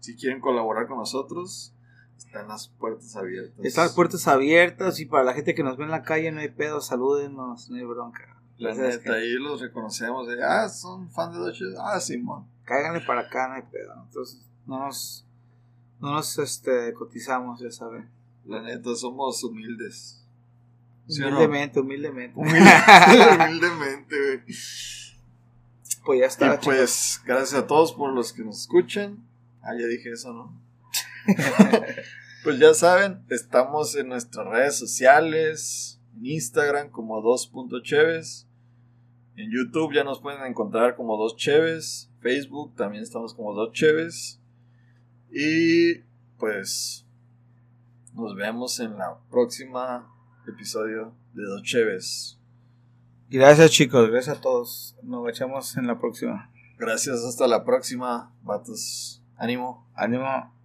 si 0.00 0.14
quieren 0.14 0.40
colaborar 0.40 0.86
con 0.86 0.98
nosotros, 0.98 1.72
están 2.16 2.48
las 2.48 2.68
puertas 2.68 3.16
abiertas. 3.16 3.64
Están 3.64 3.84
las 3.86 3.94
puertas 3.94 4.28
abiertas 4.28 5.00
y 5.00 5.06
para 5.06 5.24
la 5.24 5.34
gente 5.34 5.54
que 5.54 5.62
nos 5.62 5.76
ve 5.76 5.84
en 5.84 5.90
la 5.90 6.02
calle 6.02 6.30
no 6.30 6.40
hay 6.40 6.50
pedo, 6.50 6.80
salúdenos, 6.80 7.70
no 7.70 7.76
hay 7.76 7.84
bronca. 7.84 8.36
La 8.58 8.74
neta, 8.74 9.14
ahí 9.14 9.34
los 9.34 9.60
reconocemos. 9.60 10.26
De, 10.28 10.42
ah, 10.42 10.68
son 10.68 11.08
fan 11.10 11.32
de 11.32 11.38
Dodgers. 11.38 11.76
Ah, 11.80 12.00
Simón. 12.00 12.46
Cáiganle 12.64 13.00
para 13.02 13.22
acá, 13.22 13.48
no 13.48 13.54
hay 13.54 13.62
pedo. 13.62 13.94
Entonces, 14.04 14.44
no 14.66 14.80
nos, 14.80 15.24
no 16.00 16.12
nos 16.12 16.38
este, 16.38 16.92
cotizamos, 16.92 17.60
ya 17.60 17.70
saben. 17.70 18.10
La 18.44 18.60
neta, 18.60 18.94
somos 18.96 19.42
humildes. 19.44 20.17
¿Sí 21.08 21.22
o 21.22 21.30
no? 21.30 21.36
humildemente, 21.38 21.80
humildemente. 21.80 22.38
Humildemente, 22.38 24.16
güey. 24.16 24.40
pues 26.04 26.18
ya 26.20 26.24
Y 26.24 26.28
está. 26.28 26.60
pues, 26.60 27.20
gracias 27.24 27.54
a 27.62 27.66
todos 27.66 27.92
por 27.92 28.12
los 28.12 28.32
que 28.32 28.44
nos 28.44 28.60
escuchan. 28.60 29.24
Ah, 29.62 29.72
ya 29.78 29.86
dije 29.86 30.12
eso, 30.12 30.32
¿no? 30.32 30.60
pues 32.44 32.58
ya 32.58 32.72
saben, 32.74 33.24
estamos 33.28 33.94
en 33.96 34.08
nuestras 34.08 34.46
redes 34.46 34.78
sociales, 34.78 36.00
en 36.16 36.26
Instagram 36.26 36.90
como 36.90 37.20
2.cheves, 37.22 38.46
en 39.36 39.50
YouTube 39.50 39.94
ya 39.94 40.04
nos 40.04 40.20
pueden 40.20 40.44
encontrar 40.46 40.96
como 40.96 41.16
2 41.16 41.36
cheves, 41.36 42.10
Facebook 42.20 42.74
también 42.76 43.02
estamos 43.02 43.34
como 43.34 43.52
2 43.54 43.72
cheves 43.72 44.40
y 45.30 45.96
pues 46.38 47.04
nos 48.14 48.34
vemos 48.34 48.80
en 48.80 48.96
la 48.96 49.18
próxima 49.30 50.10
episodio 50.48 51.14
de 51.34 51.42
2 51.42 51.62
cheves. 51.62 52.38
Gracias 53.30 53.70
chicos, 53.70 54.10
gracias 54.10 54.38
a 54.38 54.40
todos. 54.40 54.96
Nos 55.02 55.28
echamos 55.28 55.76
en 55.76 55.86
la 55.86 55.98
próxima. 55.98 56.50
Gracias, 56.78 57.24
hasta 57.24 57.46
la 57.46 57.64
próxima, 57.64 58.32
vatos. 58.42 59.22
Ánimo. 59.36 59.88
Ánimo. 59.94 60.57